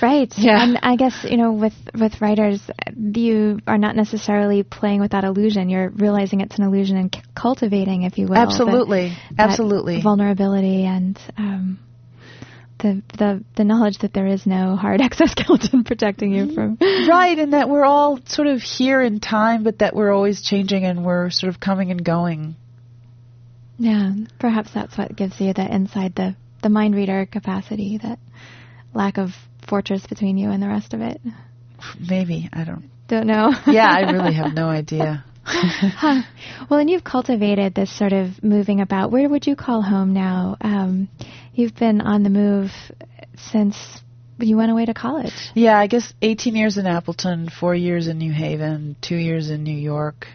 Right. 0.03 0.33
Yeah. 0.45 0.63
And 0.63 0.79
I 0.83 0.97
guess, 0.97 1.25
you 1.29 1.37
know, 1.37 1.53
with 1.53 1.75
with 1.99 2.21
writers, 2.21 2.61
you 2.97 3.61
are 3.67 3.79
not 3.79 3.97
necessarily 3.97 4.63
playing 4.63 5.01
with 5.01 5.13
that 5.13 5.25
illusion. 5.25 5.69
You're 5.69 5.89
realizing 5.89 6.41
it's 6.41 6.59
an 6.59 6.65
illusion 6.65 6.97
and 6.97 7.15
c- 7.15 7.23
cultivating, 7.35 8.03
if 8.03 8.19
you 8.19 8.27
will. 8.27 8.37
Absolutely. 8.37 9.17
that 9.37 9.51
Absolutely. 9.51 10.03
Vulnerability 10.03 10.85
and 10.85 11.19
um, 11.39 11.79
the 12.79 13.03
the 13.17 13.45
the 13.57 13.65
knowledge 13.65 13.99
that 13.99 14.13
there 14.13 14.27
is 14.27 14.47
no 14.47 14.77
hard 14.77 15.01
exoskeleton 15.09 15.85
protecting 15.85 16.33
you 16.33 16.55
from. 16.55 16.77
right, 17.09 17.39
and 17.39 17.53
that 17.55 17.69
we're 17.69 17.85
all 17.85 18.19
sort 18.27 18.49
of 18.49 18.61
here 18.61 19.01
in 19.01 19.21
time, 19.21 19.63
but 19.63 19.79
that 19.79 19.95
we're 19.95 20.13
always 20.13 20.43
changing 20.43 20.85
and 20.85 21.05
we're 21.05 21.31
sort 21.31 21.53
of 21.53 21.61
coming 21.61 21.91
and 21.91 22.05
going. 22.05 22.57
Yeah. 23.79 24.13
Perhaps 24.39 24.73
that's 24.75 24.97
what 24.99 25.17
gives 25.17 25.41
you 25.41 25.53
the 25.53 25.75
inside 25.75 26.15
the 26.15 26.37
the 26.63 26.69
mind 26.69 26.95
reader 26.95 27.27
capacity, 27.27 27.99
that 28.03 28.19
lack 28.93 29.19
of 29.19 29.31
fortress 29.67 30.07
between 30.07 30.39
you 30.39 30.51
and 30.51 30.63
the 30.63 30.69
rest 30.69 30.95
of 30.95 31.01
it. 31.01 31.21
Maybe 31.99 32.49
I 32.53 32.65
don't. 32.65 32.91
Don't 33.09 33.27
know. 33.27 33.53
Yeah, 33.67 33.91
I 33.91 34.11
really 34.13 34.35
have 34.35 34.55
no 34.55 34.69
idea. 34.69 35.25
Huh. 35.47 36.23
Well, 36.71 36.81
and 36.81 36.89
you've 36.89 37.05
cultivated 37.05 37.75
this 37.75 37.95
sort 37.95 38.15
of 38.15 38.43
moving 38.43 38.81
about. 38.81 39.11
Where 39.11 39.29
would 39.29 39.47
you 39.47 39.57
call 39.57 39.83
home 39.83 40.15
now? 40.15 40.57
Um, 40.61 41.09
you've 41.53 41.75
been 41.75 42.01
on 42.01 42.23
the 42.23 42.31
move 42.31 42.71
since 43.37 43.77
you 44.39 44.57
went 44.57 44.73
away 44.73 44.87
to 44.87 44.95
college. 44.95 45.35
Yeah, 45.55 45.79
I 45.79 45.87
guess 45.87 46.13
18 46.23 46.57
years 46.57 46.79
in 46.79 46.87
Appleton, 46.87 47.51
four 47.51 47.75
years 47.75 48.09
in 48.09 48.19
New 48.19 48.33
Haven, 48.33 48.97
two 49.01 49.17
years 49.17 49.51
in 49.51 49.63
New 49.65 49.77
York, 49.77 50.27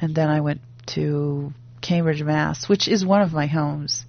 and 0.00 0.14
then 0.14 0.28
I 0.28 0.40
went 0.40 0.60
to 0.94 1.52
Cambridge, 1.80 2.22
Mass, 2.22 2.68
which 2.68 2.88
is 2.88 3.04
one 3.04 3.22
of 3.22 3.32
my 3.32 3.46
homes. 3.46 4.04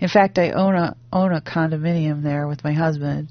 In 0.00 0.08
fact, 0.08 0.38
I 0.38 0.50
own 0.50 0.74
a 0.74 0.96
own 1.12 1.32
a 1.32 1.40
condominium 1.40 2.22
there 2.22 2.48
with 2.48 2.64
my 2.64 2.72
husband, 2.72 3.28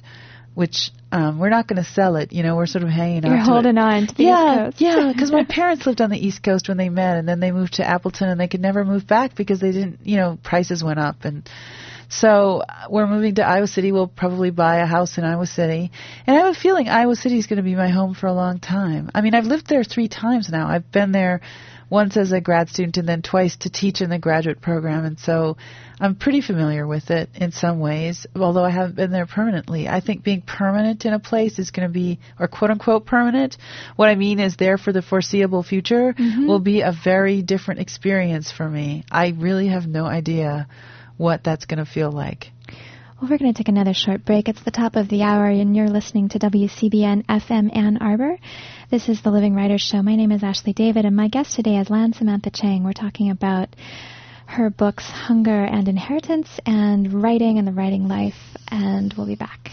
which 0.54 0.92
um, 1.12 1.40
we're 1.40 1.50
not 1.50 1.68
going 1.68 1.84
to 1.84 1.90
sell 1.90 2.16
it. 2.16 2.32
You 2.32 2.44
know, 2.44 2.56
we're 2.56 2.66
sort 2.66 2.84
of 2.84 2.90
hanging 2.90 3.26
on. 3.26 3.32
You're 3.32 3.40
holding 3.40 3.78
it. 3.78 3.82
on 3.82 4.08
to 4.08 4.16
the 4.16 4.24
yeah, 4.24 4.54
East 4.54 4.80
Coast. 4.80 4.82
yeah, 4.82 5.12
because 5.12 5.32
my 5.32 5.44
parents 5.50 5.86
lived 5.86 6.02
on 6.02 6.10
the 6.10 6.18
East 6.18 6.44
Coast 6.44 6.68
when 6.68 6.78
they 6.78 6.90
met, 6.90 7.18
and 7.18 7.28
then 7.28 7.40
they 7.40 7.52
moved 7.52 7.76
to 7.76 7.86
Appleton, 7.86 8.30
and 8.30 8.40
they 8.40 8.48
could 8.48 8.62
never 8.62 8.84
move 8.84 9.08
back 9.08 9.36
because 9.36 9.60
they 9.60 9.72
didn't, 9.72 10.00
you 10.04 10.18
know, 10.18 10.38
prices 10.44 10.84
went 10.84 11.00
up, 11.00 11.24
and 11.24 11.50
so 12.10 12.64
uh, 12.68 12.88
we're 12.90 13.08
moving 13.08 13.36
to 13.36 13.44
Iowa 13.44 13.68
City. 13.68 13.92
We'll 13.92 14.08
probably 14.08 14.50
buy 14.50 14.78
a 14.78 14.86
house 14.86 15.18
in 15.18 15.24
Iowa 15.24 15.46
City, 15.46 15.92
and 16.26 16.36
I 16.36 16.40
have 16.42 16.56
a 16.56 16.60
feeling 16.60 16.90
Iowa 16.90 17.16
City 17.16 17.38
is 17.38 17.48
going 17.48 17.58
to 17.58 17.64
be 17.64 17.76
my 17.76 17.90
home 17.90 18.16
for 18.16 18.28
a 18.28 18.34
long 18.34 18.60
time. 18.60 19.12
I 19.14 19.22
mean, 19.22 19.36
I've 19.36 19.46
lived 19.46 19.68
there 19.68 19.84
three 19.84 20.08
times 20.08 20.50
now. 20.50 20.68
I've 20.68 20.92
been 20.92 21.12
there 21.12 21.42
once 21.90 22.18
as 22.18 22.32
a 22.32 22.42
grad 22.42 22.70
student 22.70 22.98
and 22.98 23.08
then 23.08 23.22
twice 23.22 23.56
to 23.58 23.70
teach 23.70 24.02
in 24.02 24.10
the 24.10 24.20
graduate 24.20 24.62
program, 24.62 25.06
and 25.06 25.20
so 25.20 25.58
I'm 26.00 26.16
pretty 26.16 26.42
familiar 26.42 26.88
with 26.88 27.12
it 27.12 27.30
in 27.36 27.52
some 27.52 27.80
ways, 27.80 28.26
although 28.36 28.64
I 28.64 28.70
haven't 28.70 28.96
been 28.96 29.12
there 29.12 29.26
permanently. 29.26 29.88
I 29.88 30.00
think 30.00 30.24
being 30.24 30.42
permanent 30.42 31.06
in 31.06 31.14
a 31.14 31.20
place 31.20 31.60
is 31.60 31.72
going 31.72 31.88
to 31.88 31.94
be, 31.94 32.20
or 32.40 32.48
quote 32.48 32.72
unquote 32.72 33.06
permanent, 33.06 33.58
what 33.96 34.10
I 34.10 34.16
mean 34.16 34.40
is 34.40 34.56
there 34.56 34.78
for 34.78 34.94
the 34.94 35.02
foreseeable 35.02 35.64
future, 35.64 36.14
mm-hmm. 36.14 36.48
will 36.48 36.60
be 36.60 36.82
a 36.82 36.94
very 37.04 37.42
different 37.42 37.82
experience 37.82 38.52
for 38.52 38.70
me. 38.70 39.04
I 39.12 39.34
really 39.38 39.68
have 39.68 39.88
no 39.88 40.06
idea 40.06 40.68
what 41.18 41.44
that's 41.44 41.66
going 41.66 41.84
to 41.84 41.92
feel 41.92 42.12
like. 42.12 42.52
Well, 43.22 43.30
we're 43.30 43.38
going 43.38 43.54
to 43.54 43.58
take 43.58 43.68
another 43.68 43.94
short 43.94 44.24
break. 44.24 44.48
It's 44.48 44.64
the 44.64 44.72
top 44.72 44.96
of 44.96 45.10
the 45.10 45.24
hour, 45.24 45.48
and 45.48 45.76
you're 45.76 45.90
listening 45.90 46.30
to 46.30 46.40
WCBN 46.40 47.26
FM 47.26 47.76
Ann 47.76 47.98
Arbor. 47.98 48.38
This 48.92 49.10
is 49.10 49.22
the 49.22 49.30
Living 49.30 49.54
Writers 49.54 49.82
Show. 49.82 50.02
My 50.02 50.16
name 50.16 50.32
is 50.32 50.42
Ashley 50.42 50.72
David, 50.72 51.04
and 51.04 51.18
my 51.18 51.28
guest 51.28 51.54
today 51.54 51.76
is 51.80 51.90
Lan 51.90 52.14
Samantha 52.14 52.50
Chang. 52.50 52.86
We're 52.86 52.94
talking 52.94 53.30
about 53.30 53.76
her 54.46 54.70
books, 54.70 55.04
Hunger 55.04 55.66
and 55.66 55.90
Inheritance, 55.90 56.48
and 56.66 57.22
Writing 57.22 57.58
and 57.58 57.68
the 57.68 57.74
Writing 57.74 58.08
Life, 58.08 58.40
and 58.70 59.14
we'll 59.18 59.28
be 59.28 59.36
back. 59.36 59.70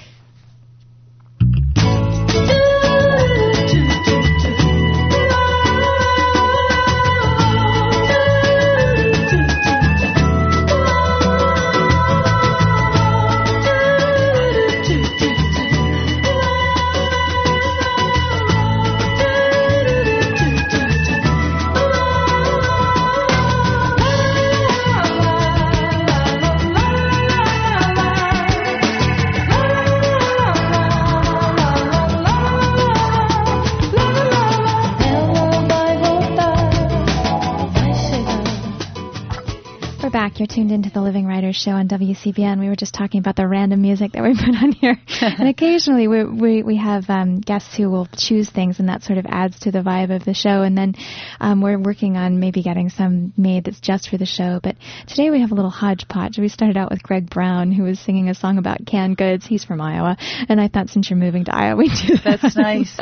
You're 40.47 40.55
tuned 40.55 40.71
into 40.71 40.91
the 40.91 41.01
Living 41.01 41.27
Writers 41.27 41.57
Show 41.57 41.73
on 41.73 41.89
WCBN. 41.89 42.61
We 42.61 42.69
were 42.69 42.77
just 42.77 42.95
talking 42.95 43.19
about 43.19 43.35
the 43.35 43.49
random 43.49 43.83
music 43.83 44.13
that 44.13 44.23
we 44.23 44.33
put 44.37 44.55
on 44.55 44.71
here, 44.71 44.97
and 45.21 45.49
occasionally 45.49 46.07
we 46.07 46.23
we, 46.25 46.63
we 46.63 46.77
have 46.77 47.11
um, 47.11 47.41
guests 47.41 47.77
who 47.77 47.91
will 47.91 48.07
choose 48.17 48.49
things, 48.49 48.79
and 48.79 48.89
that 48.89 49.03
sort 49.03 49.19
of 49.19 49.27
adds 49.29 49.59
to 49.61 49.73
the 49.73 49.81
vibe 49.81 50.15
of 50.15 50.25
the 50.25 50.35
show. 50.35 50.63
And 50.63 50.79
then 50.79 50.95
um, 51.41 51.63
we're 51.63 51.81
working 51.81 52.17
on 52.17 52.39
maybe 52.39 52.63
getting 52.63 52.91
some 52.91 53.33
made 53.37 53.65
that's 53.65 53.81
just 53.81 54.09
for 54.09 54.19
the 54.19 54.27
show. 54.27 54.61
But 54.63 54.77
today 55.09 55.31
we 55.31 55.41
have 55.41 55.51
a 55.51 55.57
little 55.57 55.71
hodgepodge. 55.71 56.39
We 56.39 56.49
started 56.49 56.77
out 56.77 56.93
with 56.93 57.03
Greg 57.03 57.29
Brown, 57.29 57.73
who 57.73 57.83
was 57.83 57.99
singing 57.99 58.29
a 58.29 58.35
song 58.35 58.59
about 58.59 58.87
canned 58.87 59.17
goods. 59.17 59.47
He's 59.47 59.65
from 59.65 59.81
Iowa, 59.81 60.17
and 60.49 60.61
I 60.61 60.69
thought 60.69 60.91
since 60.91 61.11
you're 61.11 61.19
moving 61.19 61.47
to 61.47 61.57
Iowa, 61.57 61.77
we 61.79 61.89
do 61.89 62.19
that. 62.19 62.39
That's 62.41 62.57
nice. 62.57 62.97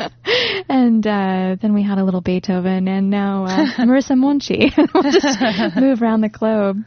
and 0.67 1.05
uh, 1.05 1.57
then 1.61 1.75
we 1.75 1.83
had 1.83 1.99
a 1.99 2.03
little 2.03 2.21
Beethoven, 2.21 2.87
and 2.87 3.11
now 3.11 3.45
uh, 3.45 3.67
Marisa 3.77 4.17
Monte. 4.17 4.71
we'll 4.95 5.03
just 5.03 5.75
move 5.75 6.01
around 6.01 6.21
the 6.21 6.29
globe. 6.29 6.83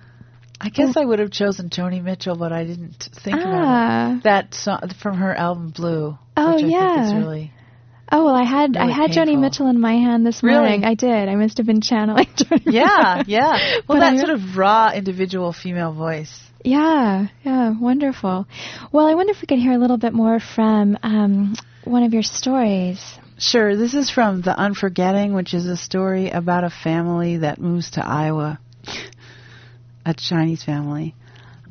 I 0.60 0.70
guess 0.70 0.96
I 0.96 1.04
would 1.04 1.20
have 1.20 1.30
chosen 1.30 1.70
Joni 1.70 2.02
Mitchell, 2.02 2.36
but 2.36 2.52
I 2.52 2.64
didn't 2.64 3.08
think 3.24 3.36
about 3.36 3.64
Ah. 3.64 4.16
it. 4.16 4.22
That 4.24 4.54
song 4.54 4.80
from 5.00 5.18
her 5.18 5.34
album 5.34 5.70
Blue. 5.70 6.18
Oh, 6.36 6.54
which 6.56 6.64
I 6.64 6.68
yeah. 6.68 6.94
think 6.94 7.06
is 7.06 7.12
really 7.14 7.52
Oh 8.10 8.24
well, 8.24 8.34
I 8.34 8.44
had 8.44 8.76
I 8.76 8.86
Really 8.86 8.92
had 8.94 9.10
Joni. 9.10 9.38
Mitchell 9.38 9.68
in 9.68 9.78
my 9.78 9.92
hand 9.92 10.24
this 10.26 10.42
morning. 10.42 10.80
Really? 10.80 10.84
I 10.84 10.94
did. 10.94 11.28
I 11.28 11.34
must 11.34 11.58
have 11.58 11.66
been 11.66 11.82
channeling 11.82 12.24
Joni. 12.36 12.62
Yeah, 12.64 13.22
yeah. 13.26 13.58
Well, 13.88 13.98
But 13.98 14.00
that 14.00 14.12
I- 14.14 14.16
sort 14.16 14.30
of 14.30 14.56
raw 14.56 14.90
individual 14.94 15.52
female 15.52 15.92
voice. 15.92 16.40
Yeah, 16.64 17.28
yeah, 17.44 17.70
wonderful. 17.78 18.46
Well, 18.90 19.06
I 19.06 19.14
wonder 19.14 19.30
if 19.32 19.40
we 19.40 19.46
could 19.46 19.58
hear 19.60 19.72
a 19.74 19.78
little 19.78 19.96
bit 19.98 20.12
more 20.12 20.40
from 20.40 20.98
um, 21.04 21.54
one 21.84 22.02
of 22.02 22.12
your 22.12 22.24
stories. 22.24 22.98
Sure, 23.38 23.76
this 23.76 23.94
is 23.94 24.10
from 24.10 24.40
The 24.42 24.50
Unforgetting, 24.60 25.34
which 25.34 25.54
is 25.54 25.66
a 25.66 25.76
story 25.76 26.30
about 26.30 26.64
a 26.64 26.70
family 26.70 27.36
that 27.38 27.60
moves 27.60 27.90
to 27.92 28.04
Iowa. 28.04 28.58
A 30.08 30.14
Chinese 30.14 30.64
family. 30.64 31.14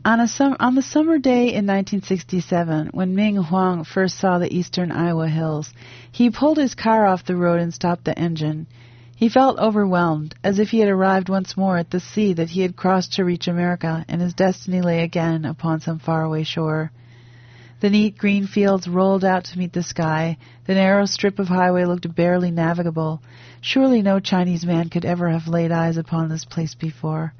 On, 0.06 0.20
a 0.20 0.28
sum- 0.28 0.56
on 0.60 0.76
the 0.76 0.82
summer 0.84 1.18
day 1.18 1.48
in 1.48 1.66
1967, 1.66 2.92
when 2.94 3.16
Ming 3.16 3.38
Huang 3.38 3.84
first 3.84 4.20
saw 4.20 4.38
the 4.38 4.56
eastern 4.56 4.92
Iowa 4.92 5.28
hills, 5.28 5.74
he 6.12 6.30
pulled 6.30 6.58
his 6.58 6.76
car 6.76 7.08
off 7.08 7.26
the 7.26 7.36
road 7.36 7.60
and 7.60 7.74
stopped 7.74 8.06
the 8.06 8.18
engine. 8.18 8.68
He 9.16 9.28
felt 9.28 9.58
overwhelmed, 9.58 10.36
as 10.44 10.60
if 10.60 10.70
he 10.70 10.80
had 10.80 10.90
arrived 10.90 11.30
once 11.30 11.58
more 11.58 11.78
at 11.78 11.90
the 11.90 12.00
sea 12.00 12.34
that 12.34 12.52
he 12.52 12.62
had 12.62 12.76
crossed 12.76 13.14
to 13.14 13.26
reach 13.26 13.48
America, 13.48 14.06
and 14.08 14.22
his 14.22 14.36
destiny 14.36 14.82
lay 14.82 15.04
again 15.04 15.44
upon 15.44 15.82
some 15.82 15.98
faraway 15.98 16.44
shore. 16.44 16.92
The 17.80 17.90
neat 17.90 18.20
green 18.20 18.46
fields 18.46 18.88
rolled 18.88 19.26
out 19.26 19.46
to 19.46 19.58
meet 19.58 19.74
the 19.74 19.82
sky. 19.82 20.38
The 20.68 20.76
narrow 20.76 21.06
strip 21.06 21.40
of 21.40 21.48
highway 21.48 21.86
looked 21.86 22.14
barely 22.14 22.52
navigable. 22.52 23.22
Surely 23.62 24.04
no 24.04 24.20
Chinese 24.20 24.66
man 24.66 24.90
could 24.90 25.06
ever 25.06 25.30
have 25.30 25.48
laid 25.48 25.72
eyes 25.72 25.98
upon 25.98 26.30
this 26.30 26.46
place 26.46 26.76
before. 26.76 27.34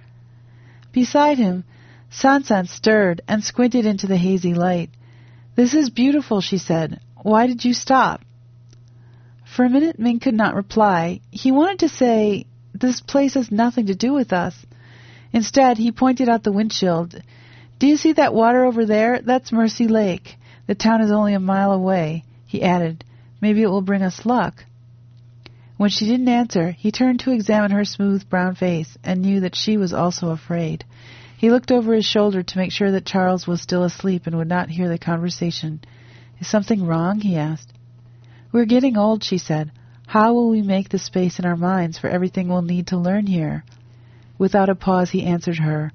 Beside 0.98 1.38
him, 1.38 1.64
Sansan 2.10 2.68
stirred 2.68 3.22
and 3.28 3.44
squinted 3.44 3.86
into 3.86 4.08
the 4.08 4.18
hazy 4.18 4.56
light. 4.56 4.90
This 5.54 5.76
is 5.76 5.92
beautiful, 5.92 6.42
she 6.42 6.58
said. 6.58 7.00
Why 7.22 7.46
did 7.46 7.64
you 7.64 7.76
stop? 7.76 8.22
For 9.46 9.64
a 9.64 9.70
minute, 9.70 10.00
Ming 10.00 10.20
could 10.20 10.34
not 10.34 10.56
reply. 10.56 11.22
He 11.30 11.52
wanted 11.52 11.78
to 11.82 11.90
say, 11.90 12.48
This 12.74 13.00
place 13.00 13.36
has 13.36 13.52
nothing 13.52 13.86
to 13.86 13.94
do 13.94 14.12
with 14.12 14.34
us. 14.34 14.56
Instead, 15.32 15.78
he 15.78 15.92
pointed 15.92 16.30
out 16.30 16.42
the 16.42 16.52
windshield. 16.52 17.22
Do 17.78 17.86
you 17.86 17.96
see 17.96 18.14
that 18.14 18.34
water 18.34 18.66
over 18.66 18.84
there? 18.88 19.22
That's 19.22 19.52
Mercy 19.52 19.88
Lake. 19.88 20.36
The 20.66 20.74
town 20.74 21.02
is 21.02 21.12
only 21.12 21.36
a 21.36 21.40
mile 21.40 21.74
away. 21.74 22.24
He 22.48 22.64
added, 22.64 23.06
Maybe 23.40 23.62
it 23.62 23.70
will 23.70 23.84
bring 23.84 24.02
us 24.02 24.26
luck. 24.26 24.66
When 25.78 25.92
she 25.92 26.08
didn't 26.08 26.28
answer, 26.28 26.72
he 26.72 26.92
turned 26.92 27.20
to 27.20 27.32
examine 27.32 27.70
her 27.70 27.86
smooth 27.86 28.28
brown 28.28 28.56
face 28.56 28.98
and 29.04 29.22
knew 29.22 29.42
that 29.42 29.56
she 29.56 29.78
was 29.78 29.94
also 29.94 30.30
afraid. 30.30 30.84
He 31.38 31.52
looked 31.52 31.72
over 31.72 31.94
his 31.94 32.06
shoulder 32.06 32.42
to 32.42 32.58
make 32.58 32.72
sure 32.72 32.92
that 32.92 33.06
Charles 33.06 33.46
was 33.46 33.62
still 33.62 33.84
asleep 33.84 34.26
and 34.26 34.36
would 34.38 34.48
not 34.48 34.72
hear 34.72 34.90
the 34.90 34.98
conversation. 34.98 35.82
Is 36.40 36.50
something 36.50 36.84
wrong? 36.84 37.20
he 37.20 37.38
asked. 37.38 37.72
We're 38.52 38.66
getting 38.66 38.98
old, 38.98 39.24
she 39.24 39.38
said. 39.38 39.72
How 40.08 40.34
will 40.34 40.50
we 40.50 40.64
make 40.64 40.90
the 40.90 40.98
space 40.98 41.38
in 41.38 41.46
our 41.46 41.56
minds 41.56 42.00
for 42.00 42.10
everything 42.10 42.48
we'll 42.48 42.64
need 42.64 42.88
to 42.88 42.98
learn 42.98 43.28
here? 43.28 43.64
Without 44.40 44.70
a 44.70 44.74
pause, 44.76 45.12
he 45.12 45.26
answered 45.26 45.60
her, 45.60 45.92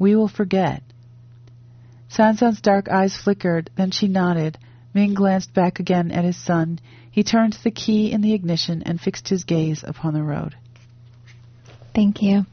We 0.00 0.16
will 0.16 0.26
forget. 0.26 0.82
Sansan's 2.08 2.60
dark 2.60 2.88
eyes 2.88 3.16
flickered, 3.16 3.70
then 3.76 3.92
she 3.92 4.08
nodded. 4.08 4.58
Ming 4.94 5.14
glanced 5.14 5.54
back 5.54 5.78
again 5.78 6.10
at 6.10 6.24
his 6.24 6.36
son. 6.36 6.80
He 7.10 7.22
turned 7.22 7.56
the 7.62 7.70
key 7.70 8.10
in 8.10 8.20
the 8.20 8.34
ignition 8.34 8.82
and 8.82 9.00
fixed 9.00 9.28
his 9.28 9.44
gaze 9.44 9.84
upon 9.86 10.12
the 10.12 10.24
road. 10.24 10.56
Thank 11.94 12.20
you. 12.20 12.46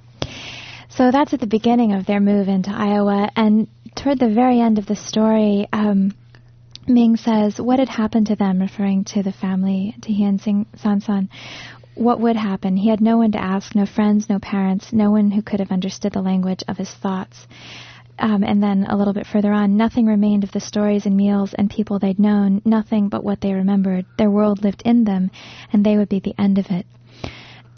So 0.89 1.11
that's 1.11 1.33
at 1.33 1.39
the 1.39 1.47
beginning 1.47 1.93
of 1.93 2.05
their 2.05 2.19
move 2.19 2.47
into 2.47 2.71
Iowa, 2.71 3.29
and 3.35 3.67
toward 3.95 4.19
the 4.19 4.33
very 4.33 4.59
end 4.59 4.79
of 4.79 4.85
the 4.85 4.95
story, 4.95 5.67
um, 5.71 6.13
Ming 6.87 7.15
says, 7.15 7.61
"What 7.61 7.79
had 7.79 7.89
happened 7.89 8.27
to 8.27 8.35
them?" 8.35 8.59
Referring 8.59 9.03
to 9.05 9.21
the 9.21 9.31
family, 9.31 9.95
to 10.01 10.23
and 10.23 10.41
Sing- 10.41 10.65
Sansan. 10.77 11.29
What 11.95 12.19
would 12.21 12.35
happen? 12.37 12.77
He 12.77 12.89
had 12.89 13.01
no 13.01 13.17
one 13.17 13.33
to 13.33 13.43
ask, 13.43 13.75
no 13.75 13.85
friends, 13.85 14.29
no 14.29 14.39
parents, 14.39 14.93
no 14.93 15.11
one 15.11 15.31
who 15.31 15.41
could 15.41 15.59
have 15.59 15.71
understood 15.71 16.13
the 16.13 16.21
language 16.21 16.63
of 16.67 16.77
his 16.77 16.89
thoughts. 16.89 17.45
Um, 18.17 18.43
and 18.43 18.63
then 18.63 18.85
a 18.89 18.97
little 18.97 19.13
bit 19.13 19.27
further 19.27 19.51
on, 19.53 19.77
nothing 19.77 20.05
remained 20.05 20.43
of 20.43 20.51
the 20.51 20.59
stories 20.59 21.05
and 21.05 21.15
meals 21.15 21.53
and 21.53 21.69
people 21.69 21.99
they'd 21.99 22.19
known, 22.19 22.61
nothing 22.65 23.09
but 23.09 23.23
what 23.23 23.41
they 23.41 23.53
remembered. 23.53 24.05
Their 24.17 24.31
world 24.31 24.63
lived 24.63 24.81
in 24.85 25.03
them, 25.03 25.29
and 25.71 25.85
they 25.85 25.97
would 25.97 26.09
be 26.09 26.19
the 26.19 26.35
end 26.39 26.57
of 26.57 26.71
it. 26.71 26.85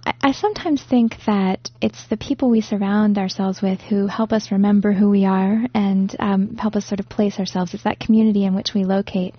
I, 0.03 0.31
sometimes 0.31 0.81
think 0.81 1.15
that 1.25 1.69
it's 1.81 2.07
the 2.07 2.17
people 2.17 2.49
we 2.49 2.61
surround 2.61 3.17
ourselves 3.17 3.61
with 3.61 3.81
who 3.81 4.07
help 4.07 4.31
us 4.31 4.51
remember 4.51 4.93
who 4.93 5.09
we 5.09 5.25
are 5.25 5.65
and 5.73 6.15
um, 6.19 6.55
help 6.57 6.75
us 6.75 6.85
sort 6.85 6.99
of 6.99 7.07
place 7.09 7.37
ourselves. 7.37 7.73
It's 7.73 7.83
that 7.83 7.99
community 7.99 8.45
in 8.45 8.55
which 8.55 8.73
we 8.73 8.83
locate 8.83 9.35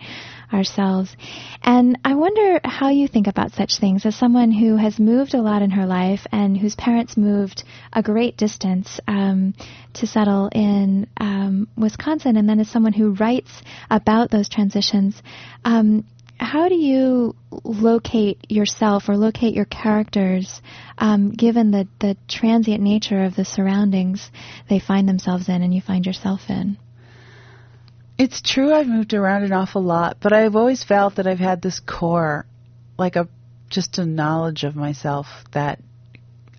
ourselves. 0.53 1.17
And 1.63 1.99
I 2.05 2.15
wonder 2.15 2.61
how 2.65 2.91
you 2.91 3.09
think 3.09 3.27
about 3.27 3.53
such 3.53 3.79
things 3.81 4.05
as 4.07 4.15
someone 4.15 4.53
who 4.53 4.77
has 4.77 4.99
moved 4.99 5.35
a 5.35 5.43
lot 5.43 5.63
in 5.63 5.71
her 5.71 5.87
life 5.87 6.27
and 6.31 6.57
whose 6.57 6.77
parents 6.77 7.17
moved 7.17 7.65
a 7.93 8.03
great 8.03 8.37
distance 8.37 9.01
um, 9.09 9.55
to 9.95 10.07
settle 10.07 10.49
in 10.53 11.07
um, 11.17 11.69
Wisconsin, 11.77 12.37
and 12.37 12.49
then 12.49 12.61
as 12.61 12.69
someone 12.69 12.93
who 12.93 13.15
writes 13.15 13.51
about 13.91 14.31
those 14.31 14.49
transitions. 14.49 15.21
Um, 15.65 16.05
how 16.43 16.69
do 16.69 16.75
you 16.75 17.37
locate 17.63 18.51
yourself 18.51 19.09
or 19.09 19.17
locate 19.17 19.55
your 19.55 19.65
characters 19.65 20.61
um, 20.99 21.31
given 21.31 21.71
the, 21.71 21.87
the 22.01 22.17
transient 22.29 22.83
nature 22.83 23.25
of 23.25 23.37
the 23.37 23.45
surroundings 23.45 24.31
they 24.69 24.81
find 24.81 25.09
themselves 25.09 25.49
in 25.49 25.63
and 25.63 25.73
you 25.73 25.81
find 25.81 26.05
yourself 26.05 26.41
in? 26.49 26.77
It's 28.19 28.43
true 28.43 28.73
I've 28.73 28.89
moved 28.89 29.15
around 29.15 29.45
an 29.45 29.53
awful 29.53 29.83
lot, 29.83 30.19
but 30.21 30.33
I've 30.33 30.57
always 30.57 30.83
felt 30.83 31.17
that 31.17 31.27
I've 31.27 31.39
had 31.39 31.63
this 31.63 31.81
core, 31.81 32.45
like 32.99 33.17
a 33.17 33.29
just 33.71 33.99
a 33.99 34.05
knowledge 34.05 34.65
of 34.65 34.77
myself 34.77 35.27
that 35.53 35.81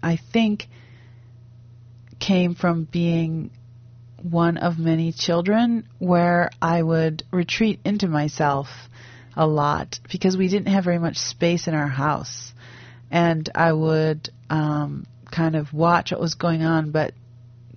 I 0.01 0.17
think 0.17 0.67
came 2.19 2.55
from 2.55 2.85
being 2.85 3.51
one 4.21 4.57
of 4.57 4.79
many 4.79 5.11
children 5.11 5.87
where 5.99 6.49
I 6.61 6.81
would 6.81 7.23
retreat 7.31 7.81
into 7.85 8.07
myself 8.07 8.67
a 9.35 9.47
lot 9.47 9.99
because 10.11 10.37
we 10.37 10.47
didn't 10.47 10.67
have 10.67 10.83
very 10.83 10.99
much 10.99 11.17
space 11.17 11.67
in 11.67 11.73
our 11.73 11.87
house. 11.87 12.53
And 13.11 13.49
I 13.53 13.71
would 13.71 14.29
um, 14.49 15.05
kind 15.31 15.55
of 15.55 15.73
watch 15.73 16.11
what 16.11 16.19
was 16.19 16.35
going 16.35 16.63
on, 16.63 16.91
but 16.91 17.13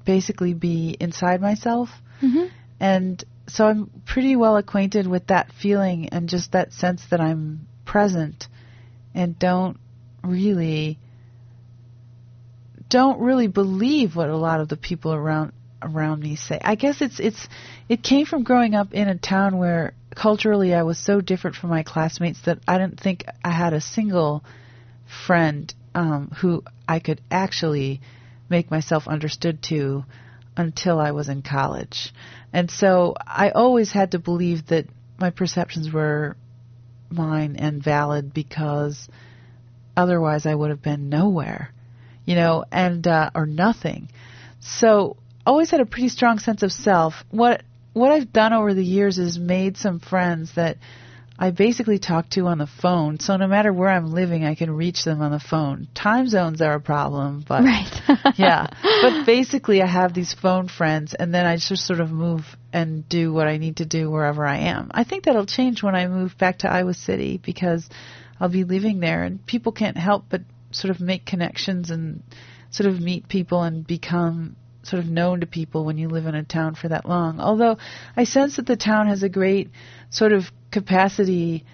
basically 0.04 0.54
be 0.54 0.96
inside 0.98 1.40
myself. 1.40 1.90
Mm-hmm. 2.22 2.46
And 2.80 3.24
so 3.48 3.66
I'm 3.66 3.90
pretty 4.06 4.36
well 4.36 4.56
acquainted 4.56 5.06
with 5.06 5.28
that 5.28 5.52
feeling 5.60 6.08
and 6.10 6.28
just 6.28 6.52
that 6.52 6.72
sense 6.72 7.02
that 7.10 7.20
I'm 7.20 7.66
present 7.84 8.48
and 9.14 9.38
don't 9.38 9.78
really 10.22 10.98
don't 12.88 13.20
really 13.20 13.46
believe 13.48 14.14
what 14.14 14.28
a 14.28 14.36
lot 14.36 14.60
of 14.60 14.68
the 14.68 14.76
people 14.76 15.12
around 15.12 15.52
around 15.82 16.20
me 16.20 16.36
say. 16.36 16.58
I 16.62 16.74
guess 16.74 17.00
it's 17.00 17.20
it's 17.20 17.48
it 17.88 18.02
came 18.02 18.26
from 18.26 18.42
growing 18.42 18.74
up 18.74 18.92
in 18.92 19.08
a 19.08 19.16
town 19.16 19.58
where 19.58 19.94
culturally 20.16 20.74
I 20.74 20.82
was 20.82 20.98
so 20.98 21.20
different 21.20 21.56
from 21.56 21.70
my 21.70 21.84
classmates 21.84 22.40
that 22.46 22.58
I 22.66 22.78
didn't 22.78 22.98
think 22.98 23.24
I 23.44 23.50
had 23.50 23.72
a 23.72 23.80
single 23.80 24.42
friend 25.26 25.72
um, 25.94 26.32
who 26.40 26.64
I 26.88 26.98
could 26.98 27.20
actually 27.30 28.00
make 28.48 28.70
myself 28.70 29.06
understood 29.06 29.62
to 29.64 30.04
until 30.56 30.98
I 30.98 31.12
was 31.12 31.28
in 31.28 31.42
college. 31.42 32.12
And 32.52 32.70
so 32.70 33.14
I 33.26 33.50
always 33.50 33.92
had 33.92 34.12
to 34.12 34.18
believe 34.18 34.66
that 34.66 34.86
my 35.18 35.30
perceptions 35.30 35.92
were 35.92 36.36
mine 37.10 37.56
and 37.56 37.82
valid 37.82 38.32
because 38.32 39.08
otherwise 39.96 40.46
I 40.46 40.54
would 40.54 40.70
have 40.70 40.82
been 40.82 41.08
nowhere, 41.08 41.72
you 42.24 42.34
know, 42.34 42.64
and 42.72 43.06
uh, 43.06 43.30
or 43.34 43.46
nothing. 43.46 44.08
So 44.60 45.16
I 45.46 45.50
always 45.50 45.70
had 45.70 45.80
a 45.80 45.86
pretty 45.86 46.08
strong 46.08 46.38
sense 46.38 46.62
of 46.62 46.72
self. 46.72 47.24
What 47.30 47.62
what 47.96 48.12
I've 48.12 48.30
done 48.30 48.52
over 48.52 48.74
the 48.74 48.84
years 48.84 49.18
is 49.18 49.38
made 49.38 49.78
some 49.78 50.00
friends 50.00 50.52
that 50.54 50.76
I 51.38 51.50
basically 51.50 51.98
talk 51.98 52.28
to 52.30 52.46
on 52.46 52.58
the 52.58 52.66
phone. 52.66 53.18
So 53.20 53.38
no 53.38 53.46
matter 53.46 53.72
where 53.72 53.88
I'm 53.88 54.12
living, 54.12 54.44
I 54.44 54.54
can 54.54 54.70
reach 54.70 55.02
them 55.02 55.22
on 55.22 55.32
the 55.32 55.40
phone. 55.40 55.88
Time 55.94 56.28
zones 56.28 56.60
are 56.60 56.74
a 56.74 56.80
problem, 56.80 57.42
but 57.48 57.64
Right. 57.64 58.02
yeah. 58.36 58.66
But 59.02 59.24
basically, 59.24 59.80
I 59.80 59.86
have 59.86 60.12
these 60.12 60.34
phone 60.34 60.68
friends, 60.68 61.14
and 61.14 61.32
then 61.32 61.46
I 61.46 61.56
just 61.56 61.86
sort 61.86 62.00
of 62.00 62.10
move 62.10 62.44
and 62.70 63.08
do 63.08 63.32
what 63.32 63.46
I 63.46 63.56
need 63.56 63.76
to 63.78 63.86
do 63.86 64.10
wherever 64.10 64.44
I 64.46 64.58
am. 64.58 64.90
I 64.92 65.04
think 65.04 65.24
that'll 65.24 65.46
change 65.46 65.82
when 65.82 65.94
I 65.94 66.06
move 66.06 66.36
back 66.36 66.58
to 66.58 66.70
Iowa 66.70 66.92
City 66.92 67.40
because 67.42 67.88
I'll 68.38 68.50
be 68.50 68.64
living 68.64 69.00
there, 69.00 69.22
and 69.22 69.44
people 69.46 69.72
can't 69.72 69.96
help 69.96 70.24
but 70.28 70.42
sort 70.70 70.90
of 70.90 71.00
make 71.00 71.24
connections 71.24 71.90
and 71.90 72.22
sort 72.70 72.88
of 72.88 73.00
meet 73.00 73.28
people 73.28 73.62
and 73.62 73.86
become 73.86 74.56
sort 74.86 75.02
of 75.02 75.08
known 75.08 75.40
to 75.40 75.46
people 75.46 75.84
when 75.84 75.98
you 75.98 76.08
live 76.08 76.26
in 76.26 76.34
a 76.34 76.44
town 76.44 76.74
for 76.74 76.88
that 76.88 77.08
long. 77.08 77.40
Although 77.40 77.78
I 78.16 78.24
sense 78.24 78.56
that 78.56 78.66
the 78.66 78.76
town 78.76 79.08
has 79.08 79.22
a 79.22 79.28
great 79.28 79.70
sort 80.10 80.32
of 80.32 80.44
capacity. 80.70 81.64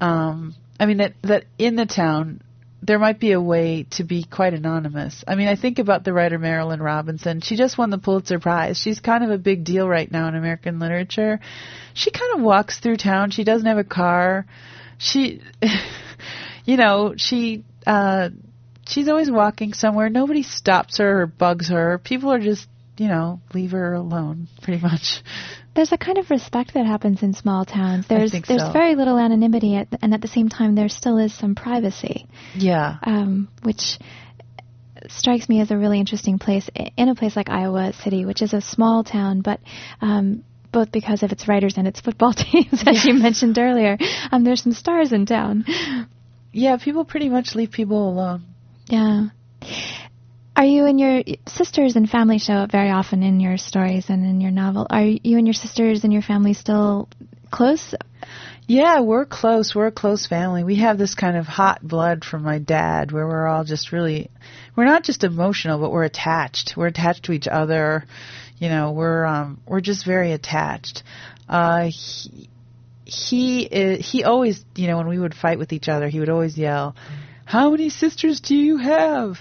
Um, 0.00 0.54
I 0.78 0.86
mean 0.86 0.98
that 0.98 1.14
that 1.22 1.44
in 1.58 1.76
the 1.76 1.86
town 1.86 2.42
there 2.80 2.98
might 2.98 3.18
be 3.18 3.32
a 3.32 3.40
way 3.40 3.86
to 3.90 4.04
be 4.04 4.22
quite 4.22 4.54
anonymous. 4.54 5.24
I 5.26 5.34
mean, 5.34 5.48
I 5.48 5.56
think 5.56 5.78
about 5.78 6.04
the 6.04 6.12
writer 6.12 6.38
Marilynne 6.38 6.80
Robinson. 6.80 7.40
She 7.40 7.56
just 7.56 7.76
won 7.76 7.90
the 7.90 7.98
Pulitzer 7.98 8.38
Prize. 8.38 8.78
She's 8.78 9.00
kind 9.00 9.24
of 9.24 9.30
a 9.30 9.38
big 9.38 9.64
deal 9.64 9.88
right 9.88 10.10
now 10.10 10.28
in 10.28 10.36
American 10.36 10.78
literature. 10.78 11.40
She 11.94 12.12
kind 12.12 12.34
of 12.36 12.40
walks 12.40 12.78
through 12.78 12.98
town. 12.98 13.30
She 13.30 13.42
doesn't 13.42 13.66
have 13.66 13.78
a 13.78 13.84
car. 13.84 14.46
She, 14.96 15.42
you 16.64 16.76
know, 16.76 17.14
she 17.16 17.64
uh, 17.84 18.30
she's 18.88 19.08
always 19.08 19.30
walking 19.30 19.72
somewhere. 19.72 20.08
Nobody 20.08 20.42
stops 20.42 20.98
her 20.98 21.22
or 21.22 21.26
bugs 21.26 21.68
her. 21.68 21.98
People 21.98 22.32
are 22.32 22.40
just, 22.40 22.66
you 22.96 23.08
know, 23.08 23.40
leave 23.54 23.70
her 23.70 23.94
alone, 23.94 24.48
pretty 24.62 24.82
much. 24.82 25.22
There's 25.74 25.92
a 25.92 25.98
kind 25.98 26.18
of 26.18 26.30
respect 26.30 26.74
that 26.74 26.86
happens 26.86 27.22
in 27.22 27.34
small 27.34 27.64
towns. 27.64 28.08
There's 28.08 28.32
think 28.32 28.46
there's 28.46 28.72
very 28.72 28.96
little 28.96 29.16
anonymity, 29.18 29.76
at, 29.76 29.88
and 30.02 30.12
at 30.12 30.20
the 30.20 30.28
same 30.28 30.48
time, 30.48 30.74
there 30.74 30.88
still 30.88 31.18
is 31.18 31.32
some 31.32 31.54
privacy, 31.54 32.26
Yeah. 32.56 32.96
um, 33.04 33.48
which 33.62 33.98
strikes 35.06 35.48
me 35.48 35.60
as 35.60 35.70
a 35.70 35.76
really 35.76 36.00
interesting 36.00 36.38
place 36.40 36.68
in 36.96 37.08
a 37.08 37.14
place 37.14 37.36
like 37.36 37.48
Iowa 37.48 37.92
City, 37.92 38.24
which 38.24 38.42
is 38.42 38.52
a 38.52 38.60
small 38.60 39.04
town, 39.04 39.42
but 39.42 39.60
um, 40.00 40.42
both 40.72 40.90
because 40.90 41.22
of 41.22 41.30
its 41.30 41.46
writers 41.46 41.74
and 41.76 41.86
its 41.86 42.00
football 42.00 42.32
teams, 42.36 42.82
as 42.86 43.04
you 43.04 43.14
mentioned 43.14 43.56
earlier, 43.58 43.96
um, 44.32 44.42
there's 44.42 44.62
some 44.62 44.72
stars 44.72 45.12
in 45.12 45.26
town. 45.26 45.64
Yeah, 46.52 46.76
people 46.78 47.04
pretty 47.04 47.28
much 47.28 47.54
leave 47.54 47.70
people 47.70 48.08
alone. 48.08 48.42
Yeah. 48.88 49.28
Are 50.56 50.64
you 50.64 50.86
and 50.86 50.98
your 50.98 51.22
sisters 51.46 51.94
and 51.94 52.10
family 52.10 52.38
show 52.38 52.54
up 52.54 52.72
very 52.72 52.90
often 52.90 53.22
in 53.22 53.38
your 53.38 53.58
stories 53.58 54.06
and 54.08 54.24
in 54.24 54.40
your 54.40 54.50
novel? 54.50 54.86
Are 54.90 55.04
you 55.04 55.38
and 55.38 55.46
your 55.46 55.54
sisters 55.54 56.02
and 56.02 56.12
your 56.12 56.22
family 56.22 56.52
still 56.52 57.08
close? 57.52 57.94
Yeah, 58.66 59.00
we're 59.00 59.24
close. 59.24 59.74
We're 59.74 59.86
a 59.86 59.92
close 59.92 60.26
family. 60.26 60.64
We 60.64 60.76
have 60.76 60.98
this 60.98 61.14
kind 61.14 61.36
of 61.36 61.46
hot 61.46 61.86
blood 61.86 62.24
from 62.24 62.42
my 62.42 62.58
dad 62.58 63.12
where 63.12 63.26
we're 63.26 63.46
all 63.46 63.64
just 63.64 63.92
really 63.92 64.30
we're 64.74 64.84
not 64.84 65.04
just 65.04 65.22
emotional, 65.22 65.78
but 65.78 65.92
we're 65.92 66.04
attached. 66.04 66.74
We're 66.76 66.88
attached 66.88 67.24
to 67.26 67.32
each 67.32 67.48
other. 67.48 68.04
You 68.58 68.68
know, 68.68 68.92
we're 68.92 69.24
um 69.24 69.60
we're 69.66 69.80
just 69.80 70.04
very 70.04 70.32
attached. 70.32 71.02
Uh 71.48 71.84
he 71.84 72.48
he, 73.08 73.62
is, 73.62 74.10
he 74.10 74.24
always, 74.24 74.62
you 74.76 74.86
know, 74.86 74.98
when 74.98 75.08
we 75.08 75.18
would 75.18 75.34
fight 75.34 75.58
with 75.58 75.72
each 75.72 75.88
other, 75.88 76.08
he 76.08 76.20
would 76.20 76.28
always 76.28 76.58
yell, 76.58 76.94
"How 77.48 77.70
many 77.70 77.88
sisters 77.88 78.40
do 78.40 78.54
you 78.54 78.76
have?" 78.76 79.38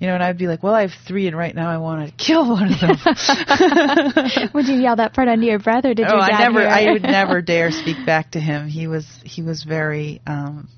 You 0.00 0.08
know, 0.08 0.14
and 0.14 0.22
I'd 0.22 0.36
be 0.36 0.48
like, 0.48 0.62
"Well, 0.62 0.74
I 0.74 0.82
have 0.82 0.92
three, 1.06 1.28
and 1.28 1.36
right 1.38 1.54
now 1.54 1.70
I 1.70 1.78
want 1.78 2.06
to 2.06 2.12
kill 2.24 2.50
one 2.50 2.72
of 2.72 2.80
them." 2.80 4.50
Would 4.54 4.66
you 4.66 4.74
yell 4.74 4.96
that 4.96 5.12
part 5.14 5.28
under 5.28 5.46
your 5.46 5.60
breath, 5.60 5.84
or 5.84 5.94
did 5.94 6.06
oh, 6.06 6.16
your 6.16 6.26
dad 6.26 6.32
I 6.32 6.38
never, 6.48 6.60
hear 6.60 6.68
I 6.68 6.92
would 6.92 7.02
never 7.02 7.42
dare 7.52 7.70
speak 7.70 8.04
back 8.04 8.32
to 8.32 8.40
him. 8.40 8.68
He 8.68 8.86
was, 8.88 9.06
he 9.24 9.42
was 9.42 9.62
very, 9.62 10.20
um, 10.26 10.68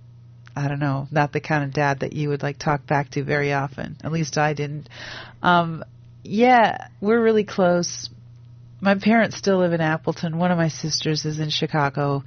I 0.54 0.68
don't 0.68 0.78
know, 0.78 1.08
not 1.10 1.32
the 1.32 1.40
kind 1.40 1.64
of 1.64 1.72
dad 1.72 2.00
that 2.00 2.12
you 2.12 2.28
would 2.28 2.42
like 2.42 2.58
talk 2.58 2.86
back 2.86 3.10
to 3.12 3.24
very 3.24 3.52
often. 3.52 3.96
At 4.04 4.12
least 4.12 4.36
I 4.36 4.52
didn't. 4.52 4.88
Um, 5.42 5.82
yeah, 6.22 6.88
we're 7.00 7.22
really 7.22 7.44
close. 7.44 8.10
My 8.80 8.96
parents 8.96 9.36
still 9.36 9.58
live 9.58 9.72
in 9.72 9.80
Appleton. 9.80 10.38
One 10.38 10.50
of 10.50 10.58
my 10.58 10.68
sisters 10.68 11.24
is 11.24 11.40
in 11.40 11.50
Chicago. 11.50 12.22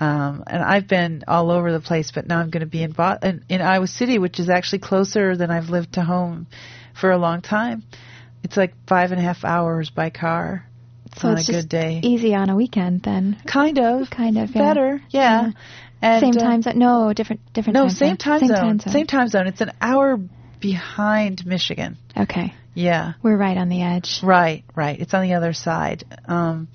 Um, 0.00 0.44
and 0.46 0.62
I've 0.62 0.88
been 0.88 1.24
all 1.28 1.50
over 1.50 1.72
the 1.72 1.80
place, 1.80 2.10
but 2.10 2.26
now 2.26 2.40
I'm 2.40 2.50
going 2.50 2.62
to 2.62 2.66
be 2.66 2.82
in, 2.82 2.92
Bo- 2.92 3.18
in 3.22 3.44
in 3.48 3.60
Iowa 3.60 3.86
City, 3.86 4.18
which 4.18 4.40
is 4.40 4.48
actually 4.48 4.78
closer 4.80 5.36
than 5.36 5.50
I've 5.50 5.68
lived 5.68 5.94
to 5.94 6.02
home 6.02 6.46
for 6.98 7.10
a 7.10 7.18
long 7.18 7.42
time. 7.42 7.82
It's 8.42 8.56
like 8.56 8.72
five 8.88 9.12
and 9.12 9.20
a 9.20 9.24
half 9.24 9.44
hours 9.44 9.90
by 9.90 10.08
car 10.08 10.64
so 11.16 11.28
on 11.28 11.38
it's 11.38 11.48
a 11.48 11.52
good 11.52 11.68
day. 11.68 12.00
easy 12.02 12.34
on 12.34 12.48
a 12.50 12.56
weekend 12.56 13.02
then. 13.02 13.36
Kind 13.46 13.78
of. 13.78 14.10
Kind 14.10 14.38
of, 14.38 14.54
yeah. 14.54 14.62
Better, 14.62 15.02
yeah. 15.10 15.42
Yeah. 15.42 15.50
And, 16.02 16.20
same 16.20 16.36
uh, 16.36 16.48
time 16.48 16.62
zone? 16.62 16.78
No, 16.78 17.12
different 17.12 17.52
different. 17.52 17.74
No, 17.74 17.82
time 17.82 17.90
same 17.90 18.08
zone. 18.08 18.16
time 18.16 18.40
same 18.40 18.48
zone. 18.48 18.56
Time 18.56 18.78
zone. 18.80 18.92
Same 18.92 19.06
time 19.06 19.28
zone. 19.28 19.46
It's 19.48 19.60
an 19.60 19.72
hour 19.80 20.18
behind 20.60 21.44
Michigan. 21.44 21.98
Okay, 22.16 22.54
Yeah. 22.74 23.14
we're 23.22 23.36
right 23.36 23.56
on 23.56 23.68
the 23.68 23.82
edge. 23.82 24.20
Right, 24.22 24.64
right. 24.74 24.98
It's 24.98 25.12
on 25.14 25.22
the 25.22 25.34
other 25.34 25.52
side. 25.52 26.04
Um, 26.26 26.68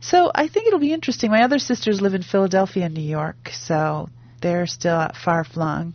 so 0.00 0.30
I 0.34 0.48
think 0.48 0.66
it'll 0.66 0.78
be 0.78 0.92
interesting. 0.92 1.30
My 1.30 1.42
other 1.42 1.58
sisters 1.58 2.00
live 2.00 2.14
in 2.14 2.22
Philadelphia 2.22 2.86
and 2.86 2.94
New 2.94 3.00
York, 3.00 3.50
so 3.52 4.08
they're 4.40 4.66
still 4.66 5.10
far 5.24 5.44
flung. 5.44 5.94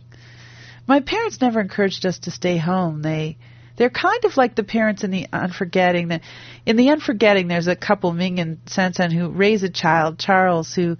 My 0.86 1.00
parents 1.00 1.40
never 1.40 1.60
encouraged 1.60 2.06
us 2.06 2.20
to 2.20 2.30
stay 2.30 2.56
home. 2.56 3.02
They 3.02 3.38
they're 3.76 3.90
kind 3.90 4.24
of 4.24 4.36
like 4.36 4.54
the 4.54 4.64
parents 4.64 5.04
in 5.04 5.10
the 5.10 5.26
Unforgetting. 5.32 6.08
The, 6.08 6.20
in 6.64 6.76
the 6.76 6.88
Unforgetting, 6.88 7.48
there's 7.48 7.66
a 7.66 7.76
couple, 7.76 8.12
Ming 8.12 8.38
and 8.38 8.64
Sansan, 8.64 9.12
who 9.12 9.28
raise 9.28 9.62
a 9.62 9.68
child, 9.68 10.18
Charles, 10.18 10.74
who, 10.74 10.96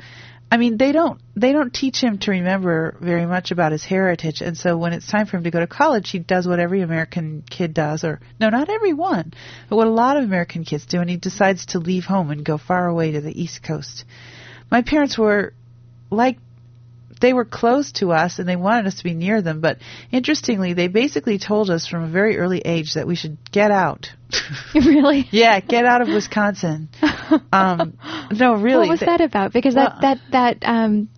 I 0.51 0.59
mean, 0.59 0.76
they 0.76 0.92
don't 0.92 1.20
they 1.34 1.53
don't 1.53 1.74
teach 1.74 2.01
him 2.01 2.18
to 2.18 2.30
remember 2.30 2.97
very 3.01 3.26
much 3.26 3.51
about 3.51 3.72
his 3.72 3.84
heritage, 3.84 4.40
and 4.42 4.57
so 4.57 4.76
when 4.76 4.92
it's 4.92 5.07
time 5.07 5.26
for 5.26 5.36
him 5.36 5.44
to 5.44 5.51
go 5.51 5.59
to 5.59 5.66
college, 5.66 6.11
he 6.11 6.20
does 6.20 6.47
what 6.47 6.61
every 6.61 6.82
American 6.82 7.42
kid 7.49 7.74
does, 7.74 8.05
or 8.05 8.20
no, 8.38 8.49
not 8.49 8.68
every 8.68 8.92
one, 8.92 9.32
but 9.68 9.76
what 9.76 9.88
a 9.88 9.90
lot 9.90 10.16
of 10.16 10.24
American 10.24 10.64
kids 10.64 10.86
do, 10.86 11.01
and 11.01 11.11
he 11.11 11.16
decides 11.16 11.66
to 11.66 11.80
leave 11.80 12.05
home 12.05 12.30
and 12.30 12.44
go 12.44 12.59
far 12.59 12.86
away 12.86 13.12
to 13.12 13.20
the 13.20 13.42
East 13.42 13.62
Coast. 13.62 14.05
My 14.70 14.82
parents 14.82 15.18
were 15.18 15.53
like 16.11 16.38
they 17.20 17.32
were 17.32 17.44
close 17.44 17.92
to 17.92 18.12
us 18.12 18.38
and 18.38 18.49
they 18.49 18.57
wanted 18.57 18.86
us 18.86 18.97
to 18.97 19.05
be 19.05 19.14
near 19.14 19.42
them, 19.42 19.61
but 19.61 19.78
interestingly, 20.12 20.74
they 20.74 20.88
basically 20.88 21.38
told 21.38 21.70
us 21.70 21.86
from 21.86 22.05
a 22.05 22.09
very 22.09 22.38
early 22.38 22.61
age 22.61 22.94
that 22.94 23.07
we 23.07 23.16
should 23.16 23.38
get 23.51 23.70
out. 23.70 24.11
really? 24.74 25.26
yeah, 25.30 25.59
get 25.61 25.86
out 25.86 26.03
of 26.03 26.09
Wisconsin. 26.09 26.88
Um, 27.52 27.94
no, 28.30 28.54
really. 28.54 28.80
What 28.80 28.88
was 28.88 29.00
they- 29.00 29.06
that 29.06 29.20
about? 29.20 29.52
Because 29.52 29.74
Well- 29.74 29.96
that 30.00 30.20
that 30.30 30.60
that 30.60 30.68
um, 30.68 31.08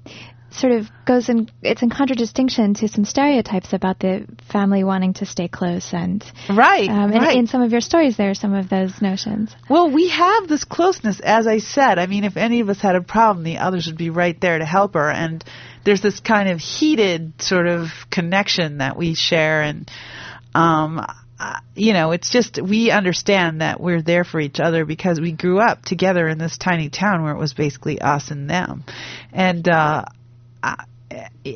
sort 0.50 0.72
of 0.72 0.88
goes 1.04 1.28
in. 1.28 1.48
It's 1.62 1.82
in 1.82 1.90
contradistinction 1.90 2.74
to 2.74 2.88
some 2.88 3.04
stereotypes 3.04 3.72
about 3.72 3.98
the 4.00 4.24
family 4.50 4.82
wanting 4.82 5.12
to 5.14 5.26
stay 5.26 5.46
close, 5.48 5.92
and 5.92 6.24
Right, 6.48 6.88
um, 6.88 7.12
and 7.12 7.22
right. 7.22 7.36
in 7.36 7.46
some 7.46 7.60
of 7.62 7.70
your 7.70 7.80
stories, 7.82 8.16
there 8.16 8.30
are 8.30 8.34
some 8.34 8.54
of 8.54 8.68
those 8.68 9.00
notions. 9.02 9.54
Well, 9.68 9.90
we 9.90 10.08
have 10.08 10.48
this 10.48 10.64
closeness, 10.64 11.20
as 11.20 11.46
I 11.46 11.58
said. 11.58 11.98
I 11.98 12.06
mean, 12.06 12.24
if 12.24 12.36
any 12.36 12.60
of 12.60 12.68
us 12.70 12.80
had 12.80 12.96
a 12.96 13.02
problem, 13.02 13.44
the 13.44 13.58
others 13.58 13.86
would 13.86 13.98
be 13.98 14.10
right 14.10 14.38
there 14.40 14.58
to 14.58 14.64
help 14.64 14.94
her. 14.94 15.10
And 15.10 15.44
there's 15.84 16.00
this 16.00 16.20
kind 16.20 16.48
of 16.48 16.60
heated 16.60 17.40
sort 17.42 17.66
of 17.66 17.90
connection 18.10 18.78
that 18.78 18.96
we 18.96 19.14
share. 19.14 19.62
And, 19.62 19.90
um, 20.54 21.04
uh, 21.40 21.60
you 21.74 21.92
know, 21.92 22.10
it's 22.12 22.30
just 22.30 22.60
we 22.60 22.90
understand 22.90 23.60
that 23.60 23.80
we're 23.80 24.02
there 24.02 24.24
for 24.24 24.40
each 24.40 24.60
other 24.60 24.84
because 24.84 25.20
we 25.20 25.32
grew 25.32 25.60
up 25.60 25.82
together 25.82 26.28
in 26.28 26.38
this 26.38 26.58
tiny 26.58 26.90
town 26.90 27.22
where 27.22 27.32
it 27.32 27.38
was 27.38 27.54
basically 27.54 28.00
us 28.00 28.30
and 28.30 28.50
them. 28.50 28.84
And, 29.32 29.68
uh, 29.68 30.04
I- 30.62 30.84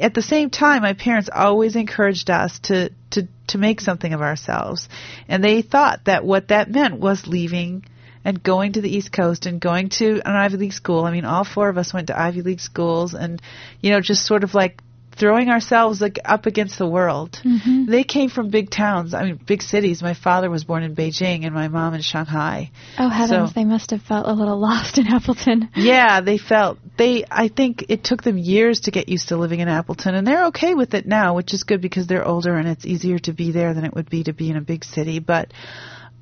at 0.00 0.14
the 0.14 0.22
same 0.22 0.48
time, 0.48 0.82
my 0.82 0.94
parents 0.94 1.28
always 1.32 1.76
encouraged 1.76 2.30
us 2.30 2.58
to, 2.60 2.90
to, 3.10 3.28
to 3.48 3.58
make 3.58 3.80
something 3.82 4.14
of 4.14 4.22
ourselves. 4.22 4.88
And 5.28 5.44
they 5.44 5.60
thought 5.60 6.06
that 6.06 6.24
what 6.24 6.48
that 6.48 6.70
meant 6.70 6.98
was 6.98 7.26
leaving 7.26 7.84
and 8.24 8.42
going 8.42 8.72
to 8.74 8.80
the 8.80 8.88
East 8.96 9.12
Coast 9.12 9.46
and 9.46 9.60
going 9.60 9.90
to 9.90 10.22
an 10.24 10.36
Ivy 10.36 10.56
League 10.56 10.72
school. 10.72 11.04
I 11.04 11.12
mean, 11.12 11.24
all 11.24 11.44
four 11.44 11.68
of 11.68 11.76
us 11.76 11.92
went 11.92 12.06
to 12.06 12.18
Ivy 12.18 12.42
League 12.42 12.60
schools 12.60 13.14
and, 13.14 13.42
you 13.80 13.90
know, 13.90 14.00
just 14.00 14.24
sort 14.24 14.44
of 14.44 14.54
like 14.54 14.80
throwing 15.14 15.48
ourselves 15.48 16.00
like 16.00 16.18
up 16.24 16.46
against 16.46 16.78
the 16.78 16.86
world. 16.86 17.40
They 17.86 18.04
came 18.04 18.30
from 18.30 18.48
big 18.48 18.70
towns, 18.70 19.14
I 19.14 19.24
mean, 19.24 19.36
big 19.46 19.62
cities. 19.62 20.02
My 20.02 20.14
father 20.14 20.48
was 20.50 20.64
born 20.64 20.82
in 20.82 20.94
Beijing 20.96 21.44
and 21.44 21.54
my 21.54 21.68
mom 21.68 21.94
in 21.94 22.00
Shanghai. 22.00 22.70
Oh 22.98 23.08
heavens, 23.08 23.50
So- 23.50 23.54
they 23.54 23.64
must 23.64 23.90
have 23.90 24.02
felt 24.02 24.26
a 24.26 24.32
little 24.32 24.58
lost 24.58 24.98
in 24.98 25.06
Appleton. 25.06 25.68
Yeah, 25.76 26.20
they 26.20 26.38
felt 26.38 26.78
they 26.96 27.24
I 27.30 27.48
think 27.48 27.86
it 27.88 28.04
took 28.04 28.22
them 28.22 28.38
years 28.38 28.80
to 28.82 28.90
get 28.90 29.08
used 29.08 29.28
to 29.28 29.36
living 29.36 29.60
in 29.60 29.68
Appleton 29.68 30.14
and 30.14 30.26
they're 30.26 30.46
okay 30.46 30.74
with 30.74 30.94
it 30.94 31.06
now, 31.06 31.34
which 31.34 31.52
is 31.54 31.64
good 31.64 31.80
because 31.80 32.06
they're 32.06 32.26
older 32.26 32.56
and 32.56 32.68
it's 32.68 32.86
easier 32.86 33.18
to 33.20 33.32
be 33.32 33.52
there 33.52 33.74
than 33.74 33.84
it 33.84 33.94
would 33.94 34.08
be 34.08 34.24
to 34.24 34.32
be 34.32 34.50
in 34.50 34.56
a 34.56 34.60
big 34.60 34.84
city, 34.84 35.18
but 35.18 35.52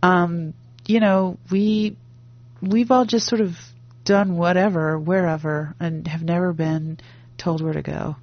um 0.02 0.54
you 0.86 0.98
know, 1.00 1.38
we 1.50 1.96
we've 2.60 2.90
all 2.90 3.04
just 3.04 3.26
sort 3.26 3.40
of 3.40 3.52
done 4.04 4.36
whatever 4.36 4.98
wherever 4.98 5.74
and 5.78 6.06
have 6.08 6.22
never 6.22 6.52
been 6.52 6.98
told 7.38 7.62
where 7.62 7.72
to 7.74 7.82
go. 7.82 8.16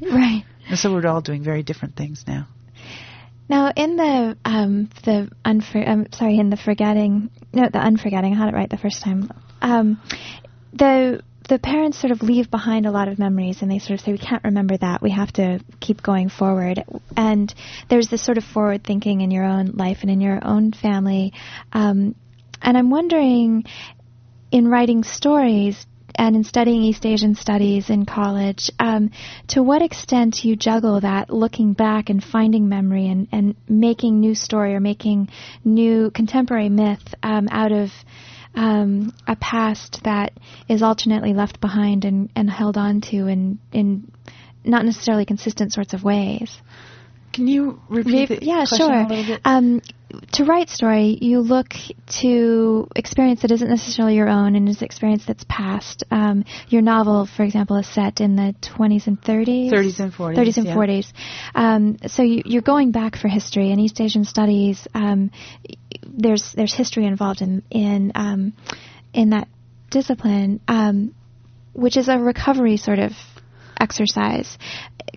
right. 0.12 0.44
And 0.68 0.78
so 0.78 0.92
we're 0.92 1.06
all 1.06 1.20
doing 1.20 1.42
very 1.42 1.62
different 1.62 1.96
things 1.96 2.24
now. 2.26 2.46
Now, 3.48 3.72
in 3.74 3.96
the 3.96 4.36
um, 4.44 4.90
the 5.04 5.30
unfor- 5.44 5.88
um, 5.88 6.06
sorry, 6.12 6.38
in 6.38 6.50
the 6.50 6.56
forgetting, 6.56 7.30
no, 7.52 7.68
the 7.72 7.78
unforgetting, 7.78 8.34
I 8.34 8.36
had 8.36 8.48
it 8.48 8.54
right 8.54 8.68
the 8.68 8.76
first 8.76 9.02
time. 9.02 9.30
Um, 9.62 10.00
the 10.74 11.22
the 11.48 11.58
parents 11.58 11.98
sort 11.98 12.10
of 12.10 12.22
leave 12.22 12.50
behind 12.50 12.84
a 12.84 12.90
lot 12.90 13.08
of 13.08 13.18
memories, 13.18 13.62
and 13.62 13.70
they 13.70 13.78
sort 13.78 13.98
of 13.98 14.04
say, 14.04 14.12
"We 14.12 14.18
can't 14.18 14.44
remember 14.44 14.76
that. 14.76 15.00
We 15.00 15.12
have 15.12 15.32
to 15.34 15.60
keep 15.80 16.02
going 16.02 16.28
forward." 16.28 16.84
And 17.16 17.52
there's 17.88 18.08
this 18.08 18.22
sort 18.22 18.36
of 18.36 18.44
forward 18.44 18.84
thinking 18.84 19.22
in 19.22 19.30
your 19.30 19.44
own 19.44 19.72
life 19.74 19.98
and 20.02 20.10
in 20.10 20.20
your 20.20 20.40
own 20.44 20.72
family. 20.72 21.32
Um, 21.72 22.14
and 22.60 22.76
I'm 22.76 22.90
wondering, 22.90 23.64
in 24.50 24.68
writing 24.68 25.04
stories 25.04 25.86
and 26.18 26.34
in 26.34 26.44
studying 26.44 26.82
East 26.82 27.06
Asian 27.06 27.36
studies 27.36 27.88
in 27.88 28.04
college, 28.04 28.70
um, 28.80 29.10
to 29.46 29.62
what 29.62 29.80
extent 29.80 30.40
do 30.42 30.48
you 30.48 30.56
juggle 30.56 31.00
that 31.00 31.30
looking 31.30 31.72
back 31.72 32.10
and 32.10 32.22
finding 32.22 32.68
memory 32.68 33.08
and, 33.08 33.28
and 33.30 33.54
making 33.68 34.18
new 34.18 34.34
story 34.34 34.74
or 34.74 34.80
making 34.80 35.28
new 35.64 36.10
contemporary 36.10 36.68
myth 36.68 37.14
um, 37.22 37.48
out 37.50 37.70
of 37.70 37.90
um, 38.56 39.14
a 39.28 39.36
past 39.36 40.00
that 40.02 40.32
is 40.68 40.82
alternately 40.82 41.32
left 41.32 41.60
behind 41.60 42.04
and, 42.04 42.28
and 42.34 42.50
held 42.50 42.76
on 42.76 43.00
to 43.00 43.28
in, 43.28 43.60
in 43.72 44.10
not 44.64 44.84
necessarily 44.84 45.24
consistent 45.24 45.72
sorts 45.72 45.94
of 45.94 46.02
ways. 46.02 46.60
Can 47.38 47.46
you 47.46 47.80
repeat 47.88 48.28
the 48.30 48.38
yeah, 48.42 48.64
sure. 48.64 48.92
a 48.92 49.06
little 49.06 49.24
bit? 49.24 49.40
Um, 49.44 49.80
to 50.32 50.44
write 50.44 50.70
story, 50.70 51.16
you 51.20 51.38
look 51.38 51.68
to 52.20 52.88
experience 52.96 53.42
that 53.42 53.52
isn't 53.52 53.68
necessarily 53.68 54.16
your 54.16 54.28
own 54.28 54.56
and 54.56 54.68
is 54.68 54.82
experience 54.82 55.24
that's 55.24 55.44
past. 55.48 56.02
Um, 56.10 56.44
your 56.68 56.82
novel, 56.82 57.26
for 57.26 57.44
example, 57.44 57.76
is 57.76 57.86
set 57.86 58.20
in 58.20 58.34
the 58.34 58.56
20s 58.60 59.06
and 59.06 59.22
30s. 59.22 59.70
30s 59.70 60.00
and 60.00 60.12
40s, 60.12 60.36
30s 60.36 60.56
and 60.56 60.66
yeah. 60.66 60.74
40s. 60.74 61.12
Um, 61.54 61.98
so 62.08 62.24
you, 62.24 62.42
you're 62.44 62.62
going 62.62 62.90
back 62.90 63.14
for 63.16 63.28
history 63.28 63.70
and 63.70 63.80
East 63.80 64.00
Asian 64.00 64.24
studies. 64.24 64.88
Um, 64.92 65.30
there's 66.04 66.54
there's 66.56 66.74
history 66.74 67.06
involved 67.06 67.40
in 67.40 67.62
in 67.70 68.10
um, 68.16 68.52
in 69.12 69.30
that 69.30 69.46
discipline, 69.90 70.58
um, 70.66 71.14
which 71.72 71.96
is 71.96 72.08
a 72.08 72.18
recovery 72.18 72.78
sort 72.78 72.98
of 72.98 73.12
exercise. 73.78 74.58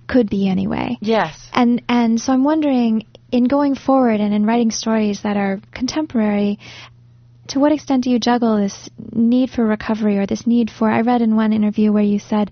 Could 0.07 0.29
be 0.29 0.49
anyway. 0.49 0.97
Yes. 1.01 1.49
And 1.53 1.83
and 1.87 2.19
so 2.19 2.33
I'm 2.33 2.43
wondering, 2.43 3.05
in 3.31 3.45
going 3.45 3.75
forward 3.75 4.19
and 4.19 4.33
in 4.33 4.45
writing 4.45 4.71
stories 4.71 5.21
that 5.23 5.37
are 5.37 5.59
contemporary, 5.73 6.59
to 7.49 7.59
what 7.59 7.71
extent 7.71 8.03
do 8.03 8.09
you 8.09 8.19
juggle 8.19 8.57
this 8.57 8.89
need 9.11 9.49
for 9.49 9.65
recovery 9.65 10.17
or 10.17 10.25
this 10.25 10.45
need 10.47 10.69
for? 10.69 10.89
I 10.89 11.01
read 11.01 11.21
in 11.21 11.35
one 11.35 11.53
interview 11.53 11.91
where 11.91 12.03
you 12.03 12.19
said, 12.19 12.51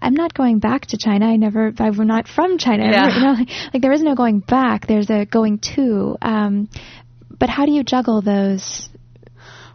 "I'm 0.00 0.14
not 0.14 0.34
going 0.34 0.58
back 0.58 0.86
to 0.86 0.98
China. 0.98 1.26
I 1.26 1.36
never. 1.36 1.72
I'm 1.78 2.06
not 2.06 2.28
from 2.28 2.58
China. 2.58 2.84
Yeah. 2.84 3.08
You 3.14 3.20
know, 3.20 3.32
like, 3.32 3.48
like 3.74 3.82
there 3.82 3.92
is 3.92 4.02
no 4.02 4.14
going 4.14 4.40
back. 4.40 4.86
There's 4.86 5.10
a 5.10 5.24
going 5.24 5.58
to. 5.74 6.16
Um, 6.22 6.68
but 7.38 7.48
how 7.48 7.66
do 7.66 7.72
you 7.72 7.82
juggle 7.82 8.22
those? 8.22 8.88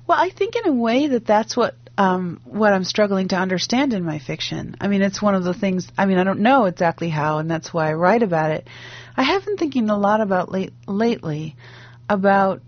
Well, 0.08 0.18
I 0.18 0.30
think 0.30 0.56
in 0.56 0.68
a 0.68 0.74
way 0.74 1.08
that 1.08 1.26
that's 1.26 1.58
what 1.58 1.76
um, 1.98 2.40
what 2.46 2.74
I'm 2.74 2.84
struggling 2.84 3.30
to 3.30 3.36
understand 3.36 3.94
in 3.94 4.04
my 4.04 4.20
fiction. 4.20 4.76
I 4.80 4.88
mean, 4.88 5.02
it's 5.02 5.22
one 5.22 5.36
of 5.36 5.44
the 5.44 5.54
things. 5.54 5.88
I 5.98 6.06
mean, 6.06 6.18
I 6.18 6.24
don't 6.24 6.42
know 6.42 6.66
exactly 6.66 7.10
how, 7.10 7.40
and 7.40 7.50
that's 7.50 7.74
why 7.74 7.90
I 7.90 7.94
write 7.94 8.24
about 8.24 8.52
it. 8.52 8.68
I 9.16 9.24
have 9.24 9.46
been 9.46 9.58
thinking 9.58 9.90
a 9.90 9.98
lot 9.98 10.22
about 10.22 10.52
late, 10.52 10.74
lately 10.88 11.56
about 12.08 12.62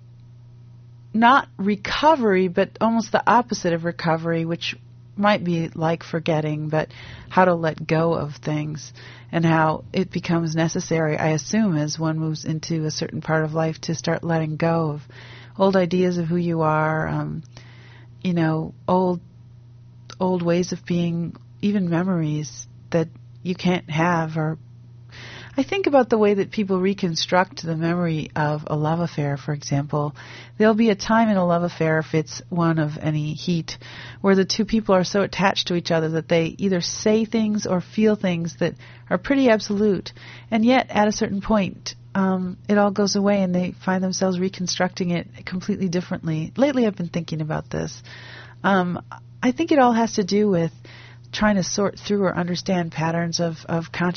not 1.14 1.48
recovery, 1.58 2.48
but 2.48 2.72
almost 2.82 3.12
the 3.12 3.24
opposite 3.30 3.74
of 3.74 3.84
recovery, 3.84 4.46
which 4.46 4.76
might 5.16 5.44
be 5.44 5.70
like 5.76 6.04
forgetting, 6.04 6.70
but 6.70 6.90
how 7.30 7.46
to 7.46 7.54
let 7.54 7.86
go 7.86 8.14
of 8.14 8.36
things 8.36 8.94
and 9.32 9.46
how 9.46 9.84
it 9.94 10.12
becomes 10.12 10.56
necessary, 10.56 11.18
I 11.18 11.30
assume, 11.30 11.76
as 11.78 12.00
one 12.00 12.18
moves 12.18 12.46
into 12.46 12.86
a 12.86 12.92
certain 12.92 13.22
part 13.22 13.44
of 13.44 13.54
life 13.54 13.80
to 13.82 13.96
start 13.96 14.24
letting 14.24 14.56
go 14.56 14.92
of 14.92 15.02
old 15.58 15.76
ideas 15.76 16.18
of 16.18 16.28
who 16.28 16.38
you 16.38 16.62
are, 16.62 17.08
um, 17.08 17.44
you 18.24 18.34
know, 18.34 18.74
old 18.88 19.22
old 20.20 20.42
ways 20.42 20.72
of 20.72 20.86
being, 20.86 21.36
even 21.62 21.90
memories 21.90 22.68
that 22.92 23.08
you 23.42 23.56
can't 23.56 23.90
have 23.90 24.38
or 24.38 24.58
I 25.60 25.64
think 25.64 25.88
about 25.88 26.10
the 26.10 26.18
way 26.18 26.36
that 26.36 26.52
people 26.52 26.80
reconstruct 26.80 27.64
the 27.64 27.76
memory 27.76 28.32
of 28.34 28.64
a 28.68 28.78
love 28.78 29.02
affair, 29.02 29.36
for 29.36 29.52
example. 29.52 30.16
There'll 30.58 30.74
be 30.74 30.90
a 30.90 30.96
time 30.96 31.28
in 31.28 31.36
a 31.36 31.46
love 31.46 31.64
affair, 31.64 32.00
if 32.00 32.14
it's 32.14 32.42
one 32.48 32.80
of 32.80 32.98
any 33.02 33.34
heat, 33.34 33.78
where 34.22 34.36
the 34.36 34.46
two 34.46 34.64
people 34.64 34.96
are 34.96 35.04
so 35.04 35.22
attached 35.22 35.68
to 35.68 35.76
each 35.76 35.92
other 35.92 36.08
that 36.10 36.30
they 36.30 36.56
either 36.58 36.80
say 36.80 37.26
things 37.26 37.66
or 37.66 37.82
feel 37.82 38.16
things 38.16 38.56
that 38.62 38.76
are 39.10 39.18
pretty 39.18 39.50
absolute. 39.50 40.14
And 40.50 40.64
yet, 40.64 40.88
at 40.92 41.10
a 41.10 41.12
certain 41.12 41.42
point, 41.42 41.96
um, 42.20 42.58
it 42.68 42.78
all 42.78 42.92
goes 42.92 43.16
away 43.16 43.42
and 43.42 43.56
they 43.56 43.74
find 43.86 44.04
themselves 44.04 44.40
reconstructing 44.40 45.12
it 45.12 45.28
completely 45.46 45.88
differently. 45.88 46.52
Lately, 46.58 46.86
I've 46.86 46.98
been 46.98 47.08
thinking 47.08 47.40
about 47.40 47.70
this. 47.70 48.04
Um, 48.62 49.02
I 49.42 49.54
think 49.54 49.72
it 49.72 49.80
all 49.80 49.94
has 49.94 50.14
to 50.14 50.26
do 50.26 50.50
with 50.50 50.74
trying 51.32 51.56
to 51.56 51.64
sort 51.64 51.98
through 51.98 52.24
or 52.24 52.36
understand 52.36 52.92
patterns 52.92 53.40
of, 53.40 53.56
of 53.70 53.92
consciousness 53.94 54.08